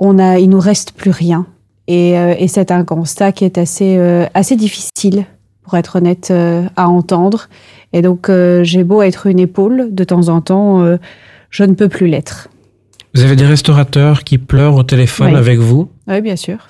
on 0.04 0.18
a, 0.18 0.38
il 0.38 0.50
nous 0.50 0.60
reste 0.60 0.92
plus 0.92 1.10
rien. 1.10 1.46
Et, 1.86 2.10
et 2.12 2.48
c'est 2.48 2.70
un 2.70 2.84
constat 2.84 3.32
qui 3.32 3.44
est 3.44 3.58
assez 3.58 3.98
assez 4.34 4.56
difficile, 4.56 5.24
pour 5.62 5.76
être 5.76 5.96
honnête, 5.96 6.32
à 6.76 6.88
entendre. 6.88 7.48
Et 7.92 8.02
donc 8.02 8.30
j'ai 8.62 8.84
beau 8.84 9.02
être 9.02 9.26
une 9.26 9.38
épaule, 9.38 9.88
de 9.90 10.04
temps 10.04 10.28
en 10.28 10.40
temps, 10.40 10.96
je 11.50 11.64
ne 11.64 11.74
peux 11.74 11.88
plus 11.88 12.06
l'être. 12.06 12.48
Vous 13.14 13.22
avez 13.22 13.36
des 13.36 13.46
restaurateurs 13.46 14.24
qui 14.24 14.38
pleurent 14.38 14.76
au 14.76 14.84
téléphone 14.84 15.34
avec 15.34 15.58
vous? 15.58 15.90
Oui, 16.08 16.20
bien 16.20 16.36
sûr. 16.36 16.68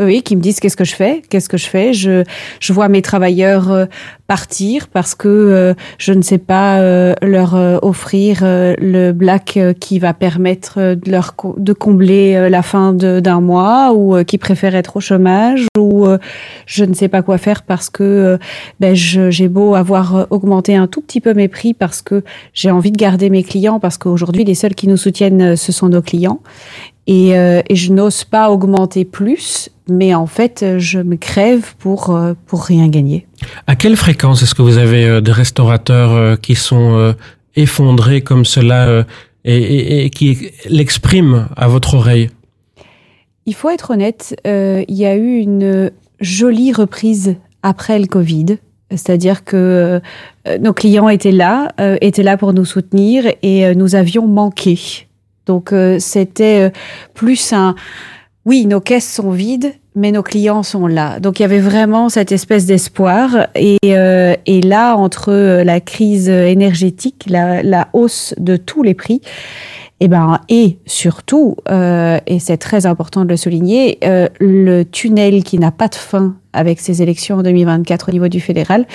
Oui, 0.00 0.22
qui 0.22 0.34
me 0.34 0.40
disent 0.40 0.58
qu'est-ce 0.58 0.76
que 0.76 0.84
je 0.84 0.94
fais, 0.96 1.22
qu'est-ce 1.30 1.48
que 1.48 1.56
je 1.56 1.66
fais? 1.66 1.92
Je, 1.92 2.24
je 2.58 2.72
vois 2.72 2.88
mes 2.88 3.00
travailleurs 3.00 3.70
euh, 3.70 3.86
partir 4.26 4.88
parce 4.88 5.14
que 5.14 5.28
euh, 5.28 5.74
je 5.98 6.12
ne 6.12 6.22
sais 6.22 6.38
pas 6.38 6.80
euh, 6.80 7.14
leur 7.22 7.54
offrir 7.84 8.38
le 8.42 9.12
black 9.12 9.58
qui 9.78 10.00
va 10.00 10.12
permettre 10.12 10.94
de 10.94 11.10
leur 11.10 11.34
de 11.56 11.72
combler 11.72 12.48
la 12.50 12.62
fin 12.62 12.92
d'un 12.92 13.40
mois 13.40 13.92
ou 13.94 14.24
qui 14.24 14.38
préfèrent 14.38 14.74
être 14.74 14.96
au 14.96 15.00
chômage 15.00 15.66
ou 15.78 16.06
je 16.66 16.84
ne 16.84 16.94
sais 16.94 17.08
pas 17.08 17.22
quoi 17.22 17.38
faire 17.38 17.62
parce 17.62 17.90
que 17.90 18.38
ben, 18.80 18.94
j'ai 18.94 19.48
beau 19.48 19.74
avoir 19.74 20.26
augmenté 20.30 20.74
un 20.74 20.86
tout 20.86 21.02
petit 21.02 21.20
peu 21.20 21.34
mes 21.34 21.48
prix 21.48 21.74
parce 21.74 22.02
que 22.02 22.24
j'ai 22.54 22.70
envie 22.70 22.92
de 22.92 22.96
garder 22.96 23.30
mes 23.30 23.44
clients 23.44 23.78
parce 23.78 23.98
qu'aujourd'hui 23.98 24.44
les 24.44 24.54
seuls 24.54 24.74
qui 24.74 24.88
nous 24.88 24.96
soutiennent 24.96 25.56
ce 25.56 25.70
sont 25.70 25.90
nos 25.90 26.02
clients 26.02 26.40
et, 27.06 27.30
et 27.30 27.76
je 27.76 27.92
n'ose 27.92 28.24
pas 28.24 28.50
augmenter 28.50 29.04
plus 29.04 29.70
mais 29.88 30.14
en 30.14 30.26
fait, 30.26 30.78
je 30.78 30.98
me 30.98 31.16
crève 31.16 31.74
pour, 31.78 32.10
euh, 32.10 32.34
pour 32.46 32.64
rien 32.64 32.88
gagner. 32.88 33.26
À 33.66 33.76
quelle 33.76 33.96
fréquence 33.96 34.42
est-ce 34.42 34.54
que 34.54 34.62
vous 34.62 34.78
avez 34.78 35.04
euh, 35.04 35.20
des 35.20 35.32
restaurateurs 35.32 36.12
euh, 36.12 36.36
qui 36.36 36.54
sont 36.54 37.14
effondrés 37.56 38.22
comme 38.22 38.44
cela 38.44 39.04
et, 39.44 40.04
et, 40.04 40.10
qui 40.10 40.50
l'expriment 40.68 41.48
à 41.56 41.68
votre 41.68 41.94
oreille? 41.94 42.30
Il 43.46 43.54
faut 43.54 43.68
être 43.68 43.90
honnête, 43.90 44.34
il 44.44 44.94
y 44.94 45.04
a 45.04 45.16
eu 45.16 45.36
une 45.36 45.90
jolie 46.20 46.72
reprise 46.72 47.36
après 47.62 47.98
le 47.98 48.06
Covid. 48.06 48.58
C'est-à-dire 48.90 49.44
que 49.44 50.00
nos 50.60 50.72
clients 50.72 51.08
étaient 51.08 51.32
là, 51.32 51.72
étaient 52.00 52.22
là 52.22 52.36
pour 52.36 52.52
nous 52.52 52.64
soutenir 52.64 53.24
et 53.42 53.74
nous 53.74 53.94
avions 53.94 54.26
manqué. 54.26 55.06
Donc 55.46 55.74
c'était 55.98 56.72
plus 57.14 57.52
un, 57.52 57.74
oui, 58.46 58.66
nos 58.66 58.80
caisses 58.80 59.10
sont 59.10 59.30
vides, 59.30 59.72
mais 59.94 60.12
nos 60.12 60.22
clients 60.22 60.62
sont 60.62 60.86
là. 60.86 61.18
Donc 61.18 61.38
il 61.38 61.42
y 61.42 61.44
avait 61.46 61.60
vraiment 61.60 62.10
cette 62.10 62.30
espèce 62.30 62.66
d'espoir. 62.66 63.46
Et, 63.54 63.78
euh, 63.86 64.34
et, 64.44 64.60
là, 64.60 64.96
entre 64.96 65.32
euh, 65.32 65.64
la 65.64 65.80
crise 65.80 66.28
énergétique, 66.28 67.24
la, 67.28 67.62
la 67.62 67.88
hausse 67.94 68.34
de 68.38 68.56
tous 68.56 68.82
les 68.82 68.94
prix, 68.94 69.22
et, 70.00 70.06
eh 70.06 70.08
ben, 70.08 70.40
et 70.48 70.78
surtout, 70.86 71.56
euh, 71.70 72.18
et 72.26 72.40
c'est 72.40 72.56
très 72.56 72.84
important 72.84 73.24
de 73.24 73.28
le 73.28 73.36
souligner, 73.36 73.98
euh, 74.04 74.28
le 74.40 74.82
tunnel 74.82 75.44
qui 75.44 75.58
n'a 75.58 75.70
pas 75.70 75.86
de 75.86 75.94
fin 75.94 76.34
avec 76.52 76.80
ces 76.80 77.00
élections 77.00 77.36
en 77.36 77.42
2024 77.42 78.08
au 78.08 78.12
niveau 78.12 78.28
du 78.28 78.40
fédéral, 78.40 78.86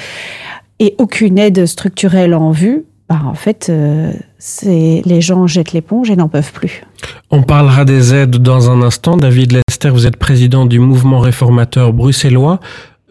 et 0.80 0.96
aucune 0.98 1.40
aide 1.40 1.66
structurelle 1.66 2.36
en 2.36 2.52
vue, 2.52 2.84
bah, 3.10 3.22
en 3.26 3.34
fait, 3.34 3.70
euh, 3.70 4.14
c'est 4.38 5.02
les 5.04 5.20
gens 5.20 5.48
jettent 5.48 5.74
l'éponge 5.74 6.12
et 6.12 6.16
n'en 6.16 6.30
peuvent 6.30 6.54
plus. 6.54 6.84
On 7.32 7.42
parlera 7.42 7.84
des 7.84 8.14
aides 8.14 8.38
dans 8.38 8.70
un 8.70 8.84
instant. 8.84 9.18
David 9.18 9.52
Lester, 9.52 9.90
vous 9.90 10.06
êtes 10.06 10.16
président 10.16 10.68
du 10.68 10.78
mouvement 10.78 11.20
réformateur 11.20 11.92
bruxellois. 11.92 12.60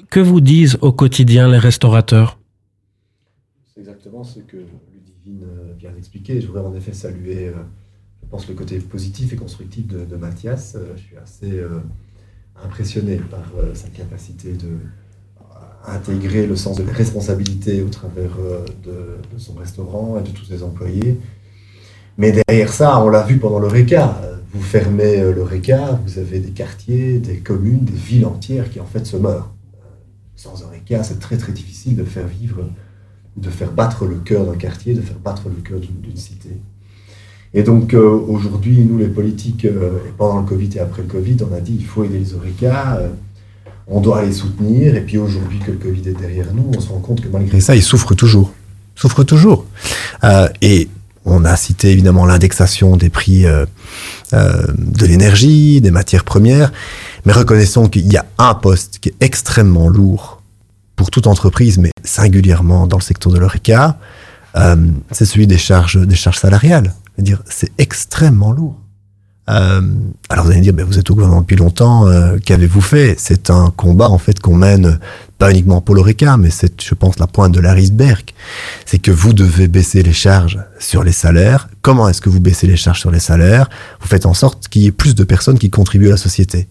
Que 0.09 0.21
vous 0.21 0.41
disent 0.41 0.79
au 0.83 0.93
quotidien 0.93 1.49
les 1.49 1.59
restaurateurs? 1.59 2.39
C'est 3.75 3.81
exactement 3.81 4.23
ce 4.23 4.39
que 4.39 4.57
Ludivine 4.57 5.43
euh, 5.43 5.75
vient 5.77 5.91
d'expliquer. 5.91 6.41
Je 6.41 6.47
voudrais 6.47 6.63
en 6.63 6.75
effet 6.77 6.93
saluer, 6.93 7.49
euh, 7.49 7.55
je 8.23 8.29
pense, 8.29 8.49
le 8.49 8.55
côté 8.55 8.79
positif 8.79 9.33
et 9.33 9.37
constructif 9.37 9.89
de, 9.89 10.17
Mathias. 10.17 10.77
Je 10.95 11.03
suis 11.03 11.17
assez 11.17 11.61
impressionné 12.65 13.17
par 13.17 13.43
sa 13.75 13.89
capacité 13.89 14.53
de 14.53 14.79
intégrer 15.87 16.47
le 16.47 16.57
sens 16.57 16.77
de 16.77 16.83
la 16.83 16.93
responsabilité 16.93 17.83
au 17.83 17.89
travers 17.89 18.31
euh, 18.41 18.65
de, 18.85 19.39
son 19.39 19.55
restaurant 19.55 20.19
et 20.19 20.23
de 20.23 20.35
tous 20.35 20.45
ses 20.45 20.63
employés. 20.63 21.19
Mais 22.17 22.33
derrière 22.33 22.73
ça, 22.73 23.03
on 23.03 23.09
l'a 23.09 23.23
vu 23.23 23.39
pendant 23.39 23.59
le 23.59 23.69
RECA. 23.69 24.21
Vous 24.53 24.63
fermez 24.63 25.21
euh, 25.21 25.33
le 25.33 25.43
RECA, 25.43 26.01
vous 26.05 26.19
avez 26.19 26.41
des 26.41 26.51
quartiers, 26.51 27.19
des 27.19 27.39
communes, 27.39 27.85
des 27.85 27.93
villes 27.93 28.27
entières 28.27 28.71
qui 28.71 28.81
en 28.81 28.87
fait 28.87 29.07
se 29.07 29.17
meurent. 29.17 29.53
Sans 30.35 30.63
un 30.65 30.69
RECA, 30.69 31.03
c'est 31.03 31.21
très 31.21 31.37
très 31.37 31.53
difficile 31.53 31.97
de 31.97 32.05
faire 32.05 32.27
vivre, 32.27 32.65
de 33.37 33.51
faire 33.51 33.73
battre 33.73 34.05
le 34.05 34.17
cœur 34.17 34.47
d'un 34.47 34.57
quartier, 34.57 34.95
de 34.95 35.01
faire 35.01 35.19
battre 35.19 35.49
le 35.49 35.63
cœur 35.63 35.79
d'une 35.81 36.17
cité. 36.17 36.51
Et 37.55 37.63
donc 37.63 37.95
euh, 37.95 38.11
aujourd'hui, 38.11 38.85
nous 38.85 38.99
les 38.99 39.09
politiques, 39.09 39.67
pendant 40.17 40.41
le 40.41 40.47
Covid 40.47 40.71
et 40.77 40.81
après 40.81 41.03
le 41.03 41.09
Covid, 41.09 41.39
on 41.51 41.55
a 41.55 41.61
dit 41.61 41.77
il 41.79 41.85
faut 41.85 42.05
aider 42.05 42.19
les 42.19 42.35
ORECA 42.35 43.01
on 43.91 44.01
doit 44.01 44.25
les 44.25 44.33
soutenir. 44.33 44.95
Et 44.95 45.01
puis 45.01 45.19
aujourd'hui 45.19 45.59
que 45.59 45.71
le 45.71 45.79
Covid 45.79 46.09
est 46.09 46.19
derrière 46.19 46.53
nous, 46.53 46.71
on 46.77 46.81
se 46.81 46.89
rend 46.89 47.01
compte 47.01 47.21
que 47.21 47.29
malgré 47.29 47.61
ça, 47.61 47.75
ils 47.75 47.83
souffrent 47.83 48.15
toujours. 48.15 48.53
Souffrent 48.95 49.25
toujours. 49.25 49.67
Euh, 50.25 50.49
et 50.61 50.89
on 51.25 51.45
a 51.45 51.57
cité 51.57 51.91
évidemment 51.91 52.27
l'indexation 52.27 52.97
des 52.97 53.11
prix 53.11 53.47
euh, 53.47 53.67
euh, 54.33 54.63
de 54.77 55.07
l'énergie, 55.07 55.81
des 55.81 55.91
matières 55.91 56.25
premières. 56.25 56.73
Mais 57.25 57.33
reconnaissons 57.33 57.89
qu'il 57.89 58.11
y 58.13 58.17
a 58.17 58.27
un 58.39 58.55
poste 58.55 58.99
qui 59.01 59.11
est 59.11 59.17
extrêmement 59.21 59.89
lourd 59.89 60.43
pour 60.97 61.11
toute 61.11 61.27
entreprise, 61.27 61.79
mais 61.79 61.91
singulièrement 62.03 62.87
dans 62.87 62.97
le 62.97 63.03
secteur 63.03 63.33
de 63.33 63.39
l'ORECA, 63.39 63.99
c'est 65.13 65.25
celui 65.25 65.47
des 65.47 65.59
charges, 65.59 66.01
salariales. 66.35 66.93
C'est 67.49 67.71
extrêmement 67.79 68.51
lourd. 68.51 68.75
Euh, 69.49 69.81
alors 70.29 70.45
vous 70.45 70.51
allez 70.51 70.61
me 70.61 70.65
dire, 70.65 70.75
ben, 70.75 70.85
vous 70.85 70.99
êtes 70.99 71.11
au 71.11 71.15
gouvernement 71.15 71.41
depuis 71.41 71.57
longtemps, 71.57 72.07
euh, 72.07 72.37
qu'avez-vous 72.45 72.81
fait? 72.81 73.15
C'est 73.19 73.51
un 73.51 73.73
combat 73.75 74.11
en 74.11 74.19
fait 74.19 74.41
qu'on 74.41 74.55
mène 74.55 74.99
pas 75.39 75.51
uniquement 75.51 75.81
pour 75.81 75.95
l'ORECA, 75.95 76.37
mais 76.37 76.51
c'est, 76.51 76.83
je 76.83 76.95
pense, 76.95 77.19
la 77.19 77.27
pointe 77.27 77.53
de 77.53 77.61
l'iceberg. 77.61 78.31
C'est 78.85 78.99
que 78.99 79.11
vous 79.11 79.33
devez 79.33 79.69
baisser 79.69 80.03
les 80.03 80.13
charges 80.13 80.59
sur 80.79 81.03
les 81.03 81.13
salaires. 81.13 81.69
Comment 81.81 82.09
est-ce 82.09 82.21
que 82.21 82.29
vous 82.29 82.41
baissez 82.41 82.67
les 82.67 82.77
charges 82.77 83.01
sur 83.01 83.11
les 83.11 83.21
salaires? 83.21 83.71
Vous 84.01 84.09
faites 84.09 84.27
en 84.27 84.35
sorte 84.35 84.69
qu'il 84.69 84.83
y 84.83 84.87
ait 84.87 84.93
plus 84.93 85.15
de 85.15 85.25
personnes 85.25 85.59
qui 85.59 85.71
contribuent 85.71 86.09
à 86.09 86.13
la 86.13 86.17
société. 86.17 86.69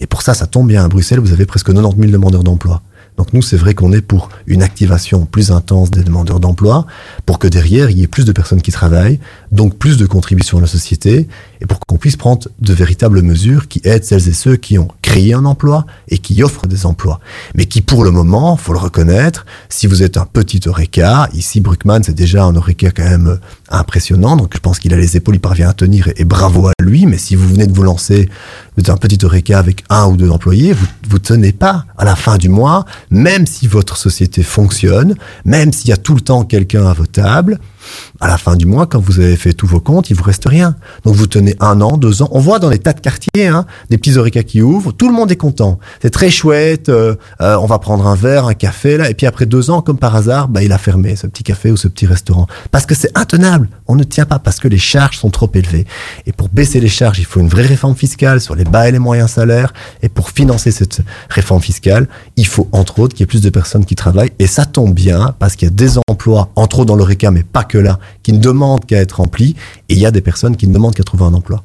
Et 0.00 0.06
pour 0.06 0.22
ça, 0.22 0.34
ça 0.34 0.46
tombe 0.46 0.68
bien. 0.68 0.84
À 0.84 0.88
Bruxelles, 0.88 1.20
vous 1.20 1.32
avez 1.32 1.46
presque 1.46 1.72
90 1.72 2.00
000 2.00 2.12
demandeurs 2.12 2.44
d'emploi. 2.44 2.82
Donc 3.16 3.32
nous, 3.32 3.42
c'est 3.42 3.56
vrai 3.56 3.74
qu'on 3.74 3.92
est 3.92 4.00
pour 4.00 4.28
une 4.46 4.62
activation 4.62 5.24
plus 5.24 5.52
intense 5.52 5.90
des 5.90 6.02
demandeurs 6.02 6.40
d'emploi, 6.40 6.86
pour 7.26 7.38
que 7.38 7.46
derrière, 7.46 7.90
il 7.90 7.98
y 7.98 8.02
ait 8.02 8.08
plus 8.08 8.24
de 8.24 8.32
personnes 8.32 8.60
qui 8.60 8.72
travaillent, 8.72 9.20
donc 9.52 9.76
plus 9.78 9.96
de 9.96 10.06
contributions 10.06 10.58
à 10.58 10.60
la 10.62 10.66
société, 10.66 11.28
et 11.64 11.66
pour 11.66 11.80
qu'on 11.80 11.96
puisse 11.96 12.16
prendre 12.16 12.46
de 12.60 12.74
véritables 12.74 13.22
mesures 13.22 13.68
qui 13.68 13.80
aident 13.84 14.04
celles 14.04 14.28
et 14.28 14.34
ceux 14.34 14.56
qui 14.56 14.78
ont 14.78 14.88
créé 15.00 15.32
un 15.32 15.46
emploi 15.46 15.86
et 16.08 16.18
qui 16.18 16.42
offrent 16.42 16.66
des 16.66 16.84
emplois. 16.84 17.20
Mais 17.54 17.64
qui, 17.64 17.80
pour 17.80 18.04
le 18.04 18.10
moment, 18.10 18.56
faut 18.56 18.74
le 18.74 18.78
reconnaître, 18.78 19.46
si 19.70 19.86
vous 19.86 20.02
êtes 20.02 20.18
un 20.18 20.26
petit 20.26 20.60
Oreca, 20.66 21.28
ici 21.32 21.60
Bruckmann, 21.60 22.02
c'est 22.02 22.14
déjà 22.14 22.44
un 22.44 22.54
Oreca 22.54 22.90
quand 22.90 23.04
même 23.04 23.38
impressionnant, 23.70 24.36
donc 24.36 24.52
je 24.54 24.60
pense 24.60 24.78
qu'il 24.78 24.92
a 24.92 24.96
les 24.98 25.16
épaules, 25.16 25.36
il 25.36 25.40
parvient 25.40 25.70
à 25.70 25.72
tenir, 25.72 26.10
et, 26.16 26.24
bravo 26.24 26.68
à 26.68 26.72
lui, 26.82 27.06
mais 27.06 27.16
si 27.18 27.34
vous 27.34 27.48
venez 27.48 27.66
de 27.66 27.72
vous 27.72 27.82
lancer, 27.82 28.28
vous 28.76 28.82
êtes 28.82 28.90
un 28.90 28.98
petit 28.98 29.24
Oreca 29.24 29.58
avec 29.58 29.84
un 29.88 30.06
ou 30.06 30.16
deux 30.18 30.30
employés, 30.30 30.74
vous, 30.74 30.86
vous 31.08 31.18
tenez 31.18 31.52
pas 31.52 31.86
à 31.96 32.04
la 32.04 32.14
fin 32.14 32.36
du 32.36 32.50
mois, 32.50 32.84
même 33.10 33.46
si 33.46 33.66
votre 33.66 33.96
société 33.96 34.42
fonctionne, 34.42 35.14
même 35.46 35.72
s'il 35.72 35.88
y 35.88 35.94
a 35.94 35.96
tout 35.96 36.14
le 36.14 36.20
temps 36.20 36.44
quelqu'un 36.44 36.86
à 36.86 36.92
vos 36.92 37.06
tables, 37.06 37.58
à 38.20 38.28
la 38.28 38.38
fin 38.38 38.56
du 38.56 38.66
mois, 38.66 38.86
quand 38.86 39.00
vous 39.00 39.20
avez 39.20 39.36
fait 39.36 39.52
tous 39.52 39.66
vos 39.66 39.80
comptes, 39.80 40.10
il 40.10 40.16
vous 40.16 40.22
reste 40.22 40.46
rien. 40.46 40.76
Donc 41.04 41.14
vous 41.14 41.26
tenez 41.26 41.56
un 41.60 41.80
an, 41.80 41.96
deux 41.96 42.22
ans. 42.22 42.28
On 42.32 42.40
voit 42.40 42.58
dans 42.58 42.70
les 42.70 42.78
tas 42.78 42.92
de 42.92 43.00
quartiers 43.00 43.46
hein, 43.46 43.66
des 43.90 43.98
petits 43.98 44.16
oreca 44.16 44.42
qui 44.42 44.62
ouvrent. 44.62 44.92
Tout 44.92 45.08
le 45.08 45.14
monde 45.14 45.30
est 45.30 45.36
content. 45.36 45.78
C'est 46.02 46.10
très 46.10 46.30
chouette. 46.30 46.88
Euh, 46.88 47.14
euh, 47.40 47.56
on 47.56 47.66
va 47.66 47.78
prendre 47.78 48.06
un 48.06 48.14
verre, 48.14 48.46
un 48.46 48.54
café 48.54 48.96
là. 48.96 49.10
Et 49.10 49.14
puis 49.14 49.26
après 49.26 49.46
deux 49.46 49.70
ans, 49.70 49.82
comme 49.82 49.98
par 49.98 50.14
hasard, 50.14 50.48
bah, 50.48 50.62
il 50.62 50.72
a 50.72 50.78
fermé 50.78 51.16
ce 51.16 51.26
petit 51.26 51.42
café 51.42 51.70
ou 51.70 51.76
ce 51.76 51.88
petit 51.88 52.06
restaurant 52.06 52.46
parce 52.70 52.86
que 52.86 52.94
c'est 52.94 53.16
intenable. 53.16 53.68
On 53.86 53.96
ne 53.96 54.04
tient 54.04 54.26
pas 54.26 54.38
parce 54.38 54.58
que 54.58 54.68
les 54.68 54.78
charges 54.78 55.18
sont 55.18 55.30
trop 55.30 55.50
élevées. 55.54 55.86
Et 56.26 56.32
pour 56.32 56.48
baisser 56.48 56.80
les 56.80 56.88
charges, 56.88 57.18
il 57.18 57.24
faut 57.24 57.40
une 57.40 57.48
vraie 57.48 57.66
réforme 57.66 57.96
fiscale 57.96 58.40
sur 58.40 58.54
les 58.54 58.64
bas 58.64 58.88
et 58.88 58.92
les 58.92 58.98
moyens 58.98 59.30
salaires. 59.30 59.72
Et 60.02 60.08
pour 60.08 60.30
financer 60.30 60.70
cette 60.70 61.00
réforme 61.28 61.60
fiscale, 61.60 62.08
il 62.36 62.46
faut 62.46 62.68
entre 62.72 62.98
autres 63.00 63.14
qu'il 63.14 63.22
y 63.22 63.24
ait 63.24 63.26
plus 63.26 63.42
de 63.42 63.50
personnes 63.50 63.84
qui 63.84 63.94
travaillent. 63.94 64.32
Et 64.38 64.46
ça 64.46 64.64
tombe 64.66 64.94
bien 64.94 65.34
parce 65.38 65.56
qu'il 65.56 65.66
y 65.68 65.70
a 65.70 65.74
des 65.74 65.98
emplois, 66.08 66.50
entre 66.56 66.80
autres 66.80 66.86
dans 66.86 66.96
l'oreca, 66.96 67.30
mais 67.30 67.42
pas 67.42 67.64
que 67.64 67.73
là 67.78 67.98
qui 68.22 68.32
ne 68.32 68.38
demandent 68.38 68.84
qu'à 68.84 68.98
être 68.98 69.14
remplis, 69.16 69.54
et 69.88 69.94
il 69.94 69.98
y 69.98 70.06
a 70.06 70.10
des 70.10 70.20
personnes 70.20 70.56
qui 70.56 70.66
ne 70.66 70.74
demandent 70.74 70.94
qu'à 70.94 71.02
trouver 71.02 71.24
un 71.24 71.34
emploi. 71.34 71.62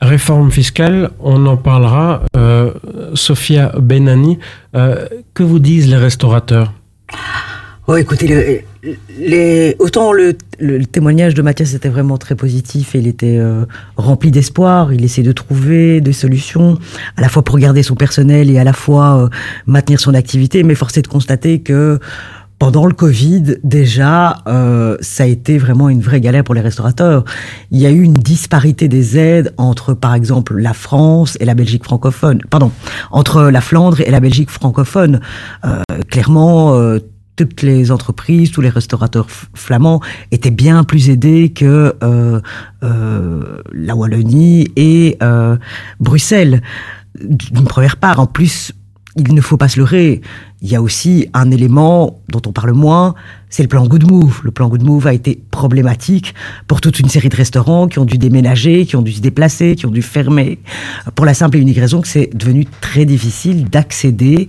Réforme 0.00 0.50
fiscale, 0.52 1.10
on 1.18 1.44
en 1.46 1.56
parlera. 1.56 2.22
Euh, 2.36 2.72
Sophia 3.14 3.72
Benani, 3.78 4.38
euh, 4.76 5.06
que 5.34 5.42
vous 5.42 5.58
disent 5.58 5.88
les 5.88 5.96
restaurateurs? 5.96 6.72
Oh, 7.88 7.96
écoutez, 7.96 8.64
les, 9.18 9.74
autant 9.78 10.12
le, 10.12 10.36
témoignage 10.84 11.32
de 11.32 11.40
Mathias 11.40 11.72
était 11.72 11.88
vraiment 11.88 12.18
très 12.18 12.34
positif 12.34 12.94
et 12.94 12.98
il 12.98 13.06
était 13.06 13.38
euh, 13.38 13.64
rempli 13.96 14.30
d'espoir. 14.30 14.92
Il 14.92 15.04
essayait 15.06 15.26
de 15.26 15.32
trouver 15.32 16.02
des 16.02 16.12
solutions, 16.12 16.78
à 17.16 17.22
la 17.22 17.30
fois 17.30 17.42
pour 17.42 17.58
garder 17.58 17.82
son 17.82 17.94
personnel 17.94 18.50
et 18.50 18.58
à 18.58 18.64
la 18.64 18.74
fois 18.74 19.24
euh, 19.24 19.28
maintenir 19.66 20.00
son 20.00 20.12
activité. 20.12 20.64
Mais 20.64 20.74
force 20.74 20.98
est 20.98 21.02
de 21.02 21.08
constater 21.08 21.60
que 21.60 21.98
pendant 22.58 22.86
le 22.86 22.94
Covid, 22.94 23.56
déjà, 23.62 24.38
euh, 24.46 24.96
ça 25.00 25.24
a 25.24 25.26
été 25.26 25.58
vraiment 25.58 25.88
une 25.88 26.00
vraie 26.00 26.20
galère 26.20 26.44
pour 26.44 26.54
les 26.54 26.60
restaurateurs. 26.60 27.24
Il 27.70 27.78
y 27.78 27.86
a 27.86 27.90
eu 27.90 28.02
une 28.02 28.14
disparité 28.14 28.88
des 28.88 29.16
aides 29.16 29.54
entre, 29.56 29.94
par 29.94 30.14
exemple, 30.14 30.56
la 30.58 30.74
France 30.74 31.36
et 31.40 31.44
la 31.44 31.54
Belgique 31.54 31.84
francophone. 31.84 32.40
Pardon, 32.50 32.72
entre 33.10 33.44
la 33.44 33.60
Flandre 33.60 34.00
et 34.00 34.10
la 34.10 34.20
Belgique 34.20 34.50
francophone. 34.50 35.20
clairement 36.10 36.98
toutes 37.38 37.62
les 37.62 37.92
entreprises, 37.92 38.50
tous 38.50 38.60
les 38.60 38.68
restaurateurs 38.68 39.28
flamands 39.54 40.00
étaient 40.32 40.50
bien 40.50 40.82
plus 40.82 41.08
aidés 41.08 41.50
que 41.50 41.94
euh, 42.02 42.40
euh, 42.82 43.62
la 43.72 43.94
Wallonie 43.94 44.72
et 44.74 45.16
euh, 45.22 45.56
Bruxelles. 46.00 46.62
D'une 47.22 47.64
première 47.64 47.96
part, 47.96 48.18
en 48.18 48.26
plus, 48.26 48.72
il 49.16 49.34
ne 49.34 49.40
faut 49.40 49.56
pas 49.56 49.68
se 49.68 49.78
leurrer. 49.78 50.20
Il 50.60 50.68
y 50.68 50.74
a 50.74 50.82
aussi 50.82 51.28
un 51.34 51.50
élément 51.50 52.18
dont 52.28 52.42
on 52.46 52.52
parle 52.52 52.72
moins, 52.72 53.14
c'est 53.48 53.62
le 53.62 53.68
plan 53.68 53.86
Good 53.86 54.10
Move. 54.10 54.40
Le 54.42 54.50
plan 54.50 54.68
Good 54.68 54.82
Move 54.82 55.06
a 55.06 55.12
été 55.12 55.40
problématique 55.50 56.34
pour 56.66 56.80
toute 56.80 56.98
une 56.98 57.08
série 57.08 57.28
de 57.28 57.36
restaurants 57.36 57.86
qui 57.86 57.98
ont 57.98 58.04
dû 58.04 58.18
déménager, 58.18 58.84
qui 58.84 58.96
ont 58.96 59.02
dû 59.02 59.12
se 59.12 59.20
déplacer, 59.20 59.76
qui 59.76 59.86
ont 59.86 59.90
dû 59.90 60.02
fermer, 60.02 60.58
pour 61.14 61.26
la 61.26 61.34
simple 61.34 61.58
et 61.58 61.60
unique 61.60 61.78
raison 61.78 62.00
que 62.00 62.08
c'est 62.08 62.30
devenu 62.34 62.66
très 62.80 63.04
difficile 63.04 63.70
d'accéder 63.70 64.48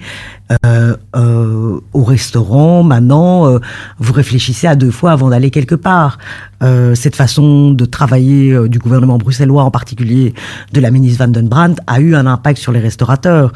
euh, 0.65 0.97
euh, 1.15 1.79
au 1.93 2.03
restaurant. 2.03 2.83
Maintenant, 2.83 3.47
euh, 3.47 3.59
vous 3.99 4.13
réfléchissez 4.13 4.65
à 4.67 4.75
deux 4.75 4.91
fois 4.91 5.11
avant 5.11 5.29
d'aller 5.29 5.51
quelque 5.51 5.75
part. 5.75 6.17
Euh, 6.61 6.93
cette 6.93 7.15
façon 7.15 7.71
de 7.71 7.85
travailler 7.85 8.51
euh, 8.51 8.67
du 8.67 8.79
gouvernement 8.79 9.17
bruxellois, 9.17 9.63
en 9.63 9.71
particulier 9.71 10.33
de 10.73 10.81
la 10.81 10.91
ministre 10.91 11.23
Van 11.23 11.31
den 11.31 11.47
Brandt, 11.47 11.81
a 11.87 12.01
eu 12.01 12.15
un 12.15 12.25
impact 12.25 12.59
sur 12.59 12.71
les 12.71 12.79
restaurateurs. 12.79 13.53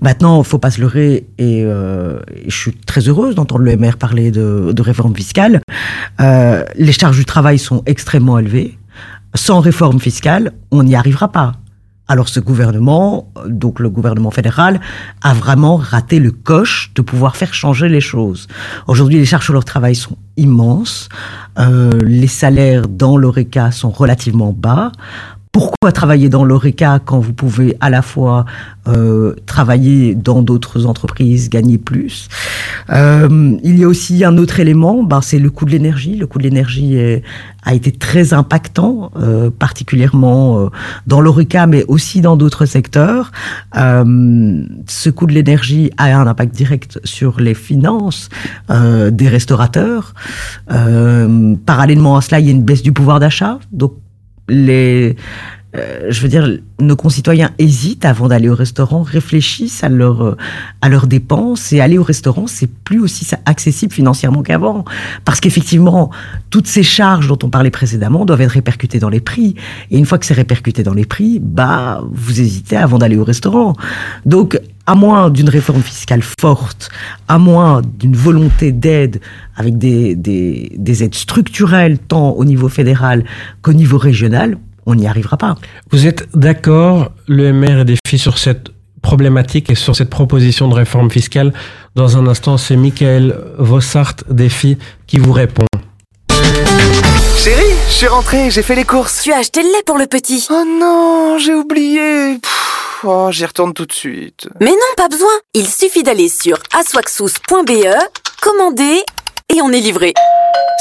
Maintenant, 0.00 0.42
faut 0.42 0.58
pas 0.58 0.70
se 0.70 0.80
leurrer, 0.80 1.26
et, 1.38 1.62
euh, 1.64 1.95
je 2.46 2.56
suis 2.56 2.72
très 2.72 3.08
heureuse 3.08 3.34
d'entendre 3.34 3.62
le 3.62 3.76
MR 3.76 3.96
parler 3.98 4.30
de, 4.30 4.72
de 4.72 4.82
réforme 4.82 5.14
fiscale. 5.14 5.60
les 6.18 6.92
charges 6.92 7.18
du 7.18 7.24
travail 7.24 7.58
sont 7.58 7.82
extrêmement 7.86 8.38
élevées. 8.38 8.78
Sans 9.34 9.60
réforme 9.60 10.00
fiscale, 10.00 10.52
on 10.70 10.82
n'y 10.82 10.94
arrivera 10.94 11.30
pas. 11.30 11.52
Alors 12.08 12.28
ce 12.28 12.38
gouvernement, 12.38 13.32
donc 13.48 13.80
le 13.80 13.90
gouvernement 13.90 14.30
fédéral, 14.30 14.80
a 15.22 15.34
vraiment 15.34 15.76
raté 15.76 16.20
le 16.20 16.30
coche 16.30 16.92
de 16.94 17.02
pouvoir 17.02 17.34
faire 17.34 17.52
changer 17.52 17.88
les 17.88 18.00
choses. 18.00 18.46
Aujourd'hui, 18.86 19.18
les 19.18 19.24
charges 19.24 19.44
sur 19.44 19.54
leur 19.54 19.64
travail 19.64 19.96
sont 19.96 20.16
immenses, 20.36 21.08
euh, 21.58 21.98
les 22.04 22.28
salaires 22.28 22.86
dans 22.86 23.16
l'ORECA 23.16 23.72
sont 23.72 23.90
relativement 23.90 24.52
bas. 24.52 24.92
Pourquoi 25.56 25.90
travailler 25.90 26.28
dans 26.28 26.44
l'ORECA 26.44 27.00
quand 27.02 27.18
vous 27.18 27.32
pouvez 27.32 27.78
à 27.80 27.88
la 27.88 28.02
fois 28.02 28.44
euh, 28.88 29.34
travailler 29.46 30.14
dans 30.14 30.42
d'autres 30.42 30.84
entreprises, 30.84 31.48
gagner 31.48 31.78
plus? 31.78 32.28
Euh, 32.90 33.56
Il 33.64 33.78
y 33.78 33.84
a 33.84 33.88
aussi 33.88 34.22
un 34.22 34.36
autre 34.36 34.60
élément, 34.60 35.02
ben, 35.02 35.22
c'est 35.22 35.38
le 35.38 35.48
coût 35.48 35.64
de 35.64 35.70
l'énergie. 35.70 36.14
Le 36.14 36.26
coût 36.26 36.36
de 36.36 36.42
l'énergie 36.42 36.98
a 37.62 37.72
été 37.72 37.90
très 37.90 38.34
impactant, 38.34 39.10
euh, 39.16 39.48
particulièrement 39.48 40.60
euh, 40.60 40.68
dans 41.06 41.22
l'ORECA, 41.22 41.66
mais 41.66 41.86
aussi 41.88 42.20
dans 42.20 42.36
d'autres 42.36 42.66
secteurs. 42.66 43.32
Ce 43.74 45.08
coût 45.08 45.26
de 45.26 45.32
l'énergie 45.32 45.90
a 45.96 46.14
un 46.20 46.26
impact 46.26 46.54
direct 46.54 47.00
sur 47.04 47.40
les 47.40 47.54
finances 47.54 48.28
des 48.68 49.28
restaurateurs. 49.28 50.12
parallèlement 50.66 52.18
à 52.18 52.20
cela, 52.20 52.40
il 52.40 52.46
y 52.46 52.50
a 52.50 52.52
une 52.52 52.62
baisse 52.62 52.82
du 52.82 52.92
pouvoir 52.92 53.20
d'achat. 53.20 53.58
Donc 53.72 53.94
les, 54.48 55.16
euh, 55.76 56.06
je 56.08 56.20
veux 56.20 56.28
dire, 56.28 56.58
nos 56.80 56.96
concitoyens 56.96 57.50
hésitent 57.58 58.04
avant 58.04 58.28
d'aller 58.28 58.48
au 58.48 58.54
restaurant, 58.54 59.02
réfléchissent 59.02 59.84
à, 59.84 59.88
leur, 59.88 60.22
euh, 60.22 60.36
à 60.80 60.88
leurs 60.88 61.06
dépenses 61.06 61.72
et 61.72 61.80
aller 61.80 61.98
au 61.98 62.02
restaurant, 62.02 62.46
c'est 62.46 62.70
plus 62.70 63.00
aussi 63.00 63.26
accessible 63.44 63.92
financièrement 63.92 64.42
qu'avant. 64.42 64.84
Parce 65.24 65.40
qu'effectivement, 65.40 66.10
toutes 66.50 66.66
ces 66.66 66.82
charges 66.82 67.28
dont 67.28 67.38
on 67.42 67.50
parlait 67.50 67.70
précédemment 67.70 68.24
doivent 68.24 68.42
être 68.42 68.52
répercutées 68.52 68.98
dans 68.98 69.10
les 69.10 69.20
prix. 69.20 69.54
Et 69.90 69.98
une 69.98 70.06
fois 70.06 70.18
que 70.18 70.26
c'est 70.26 70.34
répercuté 70.34 70.82
dans 70.82 70.94
les 70.94 71.06
prix, 71.06 71.40
bah, 71.42 72.02
vous 72.10 72.40
hésitez 72.40 72.76
avant 72.76 72.98
d'aller 72.98 73.16
au 73.16 73.24
restaurant. 73.24 73.74
Donc, 74.24 74.58
à 74.86 74.94
moins 74.94 75.30
d'une 75.30 75.48
réforme 75.48 75.82
fiscale 75.82 76.22
forte, 76.40 76.88
à 77.28 77.38
moins 77.38 77.82
d'une 77.82 78.16
volonté 78.16 78.72
d'aide 78.72 79.20
avec 79.56 79.78
des, 79.78 80.14
des, 80.14 80.72
des 80.76 81.02
aides 81.04 81.14
structurelles 81.14 81.98
tant 81.98 82.30
au 82.30 82.44
niveau 82.44 82.68
fédéral 82.68 83.24
qu'au 83.62 83.72
niveau 83.72 83.98
régional, 83.98 84.58
on 84.86 84.94
n'y 84.94 85.08
arrivera 85.08 85.36
pas. 85.36 85.56
Vous 85.90 86.06
êtes 86.06 86.28
d'accord, 86.34 87.10
le 87.26 87.52
MR 87.52 87.80
est 87.80 87.84
défi 87.84 88.18
sur 88.18 88.38
cette 88.38 88.70
problématique 89.02 89.70
et 89.70 89.74
sur 89.74 89.94
cette 89.94 90.10
proposition 90.10 90.68
de 90.68 90.74
réforme 90.74 91.10
fiscale. 91.10 91.52
Dans 91.94 92.16
un 92.16 92.26
instant, 92.26 92.56
c'est 92.56 92.76
Michael 92.76 93.38
Vossart 93.58 94.16
défi 94.30 94.78
qui 95.06 95.18
vous 95.18 95.32
répond. 95.32 95.66
Chérie, 97.36 97.62
je 97.88 97.92
suis 97.92 98.06
rentré, 98.08 98.50
j'ai 98.50 98.62
fait 98.62 98.74
les 98.74 98.84
courses. 98.84 99.22
Tu 99.22 99.32
as 99.32 99.38
acheté 99.38 99.62
le 99.62 99.68
lait 99.68 99.84
pour 99.86 99.98
le 99.98 100.06
petit. 100.06 100.46
Oh 100.50 100.64
non, 100.80 101.38
j'ai 101.38 101.54
oublié. 101.54 102.38
Oh, 103.04 103.28
j'y 103.30 103.44
retourne 103.44 103.72
tout 103.72 103.86
de 103.86 103.92
suite. 103.92 104.48
Mais 104.60 104.70
non, 104.70 104.94
pas 104.96 105.08
besoin. 105.08 105.30
Il 105.54 105.66
suffit 105.66 106.02
d'aller 106.02 106.28
sur 106.28 106.58
aswaxous.be, 106.74 107.86
commander 108.40 109.02
et 109.54 109.62
on 109.62 109.70
est 109.70 109.80
livré. 109.80 110.14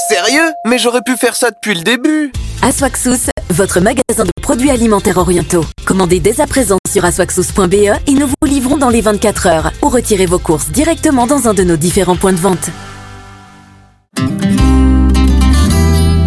Sérieux? 0.10 0.52
Mais 0.66 0.78
j'aurais 0.78 1.02
pu 1.02 1.16
faire 1.18 1.36
ça 1.36 1.52
depuis 1.52 1.76
le 1.76 1.82
début. 1.82 2.32
Aswaxous, 2.62 3.30
votre 3.50 3.80
magasin 3.80 4.24
de 4.24 4.32
produits 4.42 4.72
alimentaires 4.72 5.18
orientaux. 5.18 5.66
Commandez 5.86 6.20
dès 6.20 6.42
à 6.42 6.48
présent 6.48 6.78
sur 6.92 7.06
aswaxous.be 7.06 7.74
et 7.74 8.12
nous 8.12 8.28
vous 8.28 8.48
livrons 8.48 8.78
dans 8.78 8.90
les 8.90 9.02
24 9.02 9.48
heures 9.48 9.72
ou 9.82 9.90
retirez 9.90 10.26
vos 10.26 10.40
courses 10.40 10.70
directement 10.70 11.28
dans 11.28 11.48
un 11.48 11.54
de 11.54 11.64
nos 11.64 11.78
différents 11.78 12.16
points 12.16 12.34
de 12.34 12.40
vente. 12.40 12.70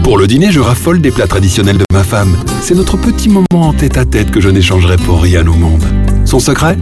Pour 0.08 0.16
le 0.16 0.26
dîner, 0.26 0.50
je 0.50 0.58
raffole 0.58 1.02
des 1.02 1.10
plats 1.10 1.26
traditionnels 1.26 1.76
de 1.76 1.84
ma 1.92 2.02
femme. 2.02 2.34
C'est 2.62 2.74
notre 2.74 2.96
petit 2.96 3.28
moment 3.28 3.44
en 3.50 3.74
tête 3.74 3.98
à 3.98 4.06
tête 4.06 4.30
que 4.30 4.40
je 4.40 4.48
n'échangerai 4.48 4.96
pour 4.96 5.20
rien 5.20 5.46
au 5.46 5.52
monde. 5.52 5.84
Son 6.24 6.38
secret 6.38 6.78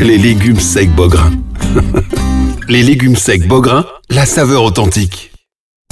Les 0.00 0.18
légumes 0.18 0.58
secs 0.58 0.90
Beaugrain. 0.90 1.30
les 2.68 2.82
légumes 2.82 3.14
secs 3.14 3.46
Beaugrain, 3.46 3.86
la 4.10 4.26
saveur 4.26 4.64
authentique. 4.64 5.33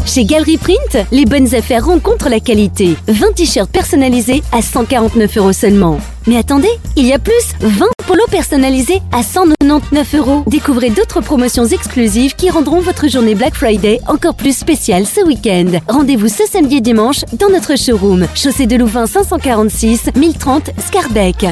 Chez 0.06 0.24
Galerie 0.24 0.58
Print, 0.58 1.06
les 1.12 1.24
bonnes 1.24 1.54
affaires 1.54 1.86
rencontrent 1.86 2.28
la 2.28 2.40
qualité. 2.40 2.96
20 3.08 3.34
t-shirts 3.34 3.70
personnalisés 3.70 4.42
à 4.52 4.60
149 4.60 5.36
euros 5.38 5.52
seulement. 5.52 5.98
Mais 6.26 6.36
attendez, 6.36 6.70
il 6.96 7.06
y 7.06 7.12
a 7.12 7.18
plus 7.18 7.32
20 7.60 7.86
polos 8.06 8.28
personnalisés 8.30 9.00
à 9.12 9.22
199 9.22 10.14
euros. 10.16 10.42
Découvrez 10.46 10.90
d'autres 10.90 11.20
promotions 11.20 11.66
exclusives 11.66 12.34
qui 12.34 12.50
rendront 12.50 12.80
votre 12.80 13.08
journée 13.08 13.34
Black 13.34 13.54
Friday 13.54 14.00
encore 14.08 14.34
plus 14.34 14.56
spéciale 14.56 15.06
ce 15.06 15.24
week-end. 15.24 15.78
Rendez-vous 15.88 16.28
ce 16.28 16.44
samedi 16.46 16.76
et 16.76 16.80
dimanche 16.80 17.22
dans 17.38 17.48
notre 17.48 17.76
showroom, 17.78 18.26
chaussée 18.34 18.66
de 18.66 18.76
Louvain 18.76 19.06
546 19.06 20.10
1030 20.16 20.70
Scarbeck. 20.78 21.46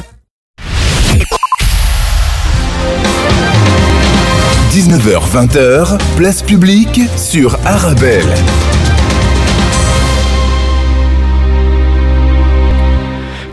19h-20h, 4.71 5.99
place 6.17 6.43
publique 6.43 7.01
sur 7.17 7.59
Arabelle. 7.67 8.33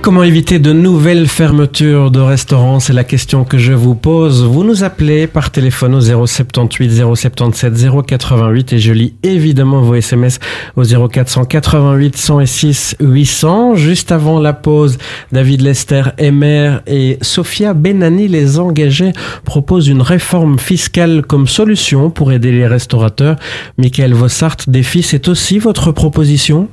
Comment 0.07 0.23
éviter 0.23 0.57
de 0.57 0.71
nouvelles 0.71 1.27
fermetures 1.27 2.11
de 2.11 2.21
restaurants 2.21 2.79
C'est 2.79 2.93
la 2.93 3.03
question 3.03 3.43
que 3.43 3.57
je 3.57 3.73
vous 3.73 3.93
pose. 3.93 4.45
Vous 4.45 4.63
nous 4.63 4.85
appelez 4.85 5.27
par 5.27 5.51
téléphone 5.51 5.95
au 5.95 5.99
078 5.99 7.03
077 7.13 7.73
088 8.07 8.71
et 8.71 8.79
je 8.79 8.93
lis 8.93 9.15
évidemment 9.23 9.81
vos 9.81 9.95
SMS 9.95 10.39
au 10.77 10.83
0488 10.83 12.15
106 12.15 12.95
800. 13.01 13.75
Juste 13.75 14.13
avant 14.13 14.39
la 14.39 14.53
pause, 14.53 14.97
David 15.33 15.59
Lester, 15.59 16.03
Emer 16.17 16.77
et 16.87 17.17
Sophia 17.21 17.73
Benani, 17.73 18.29
les 18.29 18.59
engagés, 18.59 19.11
proposent 19.43 19.89
une 19.89 20.01
réforme 20.01 20.57
fiscale 20.57 21.21
comme 21.21 21.47
solution 21.47 22.11
pour 22.11 22.31
aider 22.31 22.53
les 22.53 22.65
restaurateurs. 22.65 23.35
Michael 23.77 24.13
Vossart, 24.13 24.55
défi, 24.67 25.03
c'est 25.03 25.27
aussi 25.27 25.59
votre 25.59 25.91
proposition? 25.91 26.69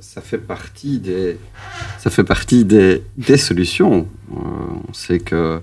Ça 0.00 0.22
fait 0.22 0.38
partie 0.38 0.98
des, 2.64 3.02
solutions. 3.36 4.08
Euh, 4.32 4.36
on 4.88 4.92
sait 4.92 5.18
qu'il 5.18 5.60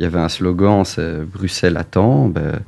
y 0.00 0.04
avait 0.04 0.18
un 0.18 0.28
slogan, 0.28 0.84
c'est 0.84 1.24
Bruxelles 1.24 1.76
attend. 1.76 2.28
Ben, 2.28 2.60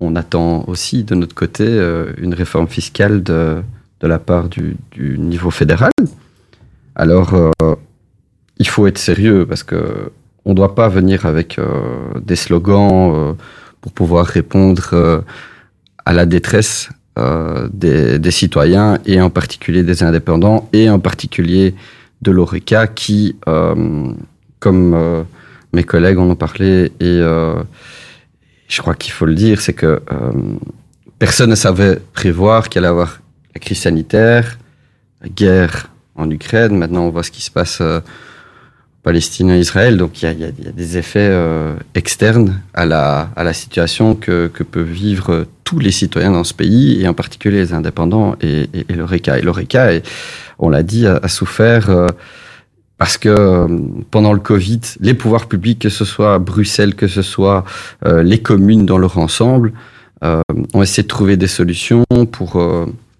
on 0.00 0.16
attend 0.16 0.64
aussi 0.66 1.04
de 1.04 1.14
notre 1.14 1.34
côté 1.34 1.66
euh, 1.66 2.12
une 2.18 2.34
réforme 2.34 2.66
fiscale 2.66 3.22
de, 3.22 3.62
la 4.00 4.18
part 4.18 4.48
du, 4.48 4.76
du, 4.90 5.16
niveau 5.16 5.50
fédéral. 5.50 5.92
Alors, 6.96 7.34
euh, 7.34 7.52
il 8.58 8.66
faut 8.66 8.88
être 8.88 8.98
sérieux 8.98 9.46
parce 9.46 9.62
que 9.62 10.10
on 10.44 10.50
ne 10.50 10.56
doit 10.56 10.74
pas 10.74 10.88
venir 10.88 11.24
avec 11.24 11.60
des 12.20 12.34
slogans 12.34 13.36
pour 13.80 13.92
pouvoir 13.92 14.26
répondre 14.26 15.22
à 16.04 16.12
la 16.12 16.26
détresse 16.26 16.88
euh, 17.18 17.68
des, 17.72 18.18
des, 18.18 18.30
citoyens 18.30 18.98
et 19.04 19.20
en 19.20 19.28
particulier 19.28 19.82
des 19.82 20.02
indépendants 20.02 20.68
et 20.72 20.88
en 20.88 20.98
particulier 20.98 21.74
de 22.22 22.30
l'ORECA 22.30 22.86
qui, 22.86 23.36
euh, 23.48 24.12
comme 24.60 24.94
euh, 24.94 25.22
mes 25.72 25.84
collègues 25.84 26.18
en 26.18 26.30
ont 26.30 26.36
parlé 26.36 26.92
et 27.00 27.20
je 28.68 28.80
crois 28.80 28.94
qu'il 28.94 29.12
faut 29.12 29.26
le 29.26 29.34
dire, 29.34 29.60
c'est 29.60 29.74
que 29.74 30.00
personne 31.18 31.50
ne 31.50 31.54
savait 31.54 31.98
prévoir 32.14 32.70
qu'il 32.70 32.78
allait 32.78 32.88
avoir 32.88 33.20
la 33.54 33.60
crise 33.60 33.80
sanitaire, 33.80 34.58
la 35.20 35.28
guerre 35.28 35.90
en 36.14 36.30
Ukraine. 36.30 36.78
Maintenant, 36.78 37.02
on 37.02 37.10
voit 37.10 37.22
ce 37.22 37.30
qui 37.30 37.42
se 37.42 37.50
passe 37.50 37.82
Palestine 39.02 39.50
et 39.50 39.58
Israël. 39.58 39.96
Donc 39.96 40.22
il 40.22 40.26
y 40.26 40.28
a, 40.28 40.32
y 40.32 40.44
a, 40.44 40.72
des 40.72 40.98
effets 40.98 41.28
euh, 41.30 41.74
externes 41.94 42.60
à 42.74 42.86
la, 42.86 43.30
à 43.36 43.44
la 43.44 43.52
situation 43.52 44.14
que, 44.14 44.48
que, 44.52 44.62
peuvent 44.62 44.90
vivre 44.90 45.46
tous 45.72 45.78
les 45.78 45.90
citoyens 45.90 46.32
dans 46.32 46.44
ce 46.44 46.52
pays, 46.52 47.00
et 47.00 47.08
en 47.08 47.14
particulier 47.14 47.56
les 47.56 47.72
indépendants 47.72 48.36
et, 48.42 48.68
et, 48.74 48.84
et 48.90 48.92
l'ORECA. 48.92 49.38
Et 49.38 49.42
l'ORECA, 49.42 49.88
on 50.58 50.68
l'a 50.68 50.82
dit, 50.82 51.06
a, 51.06 51.26
souffert 51.28 51.88
euh, 51.88 52.08
parce 52.98 53.16
que 53.16 53.30
euh, 53.30 53.66
pendant 54.10 54.34
le 54.34 54.38
Covid, 54.38 54.80
les 55.00 55.14
pouvoirs 55.14 55.46
publics, 55.46 55.78
que 55.78 55.88
ce 55.88 56.04
soit 56.04 56.38
Bruxelles, 56.38 56.94
que 56.94 57.08
ce 57.08 57.22
soit 57.22 57.64
les 58.04 58.40
communes 58.40 58.84
dans 58.84 58.98
leur 58.98 59.16
ensemble, 59.16 59.72
ont 60.22 60.82
essayé 60.82 61.02
de 61.02 61.08
trouver 61.08 61.36
des 61.36 61.48
solutions 61.48 62.04
pour 62.30 62.62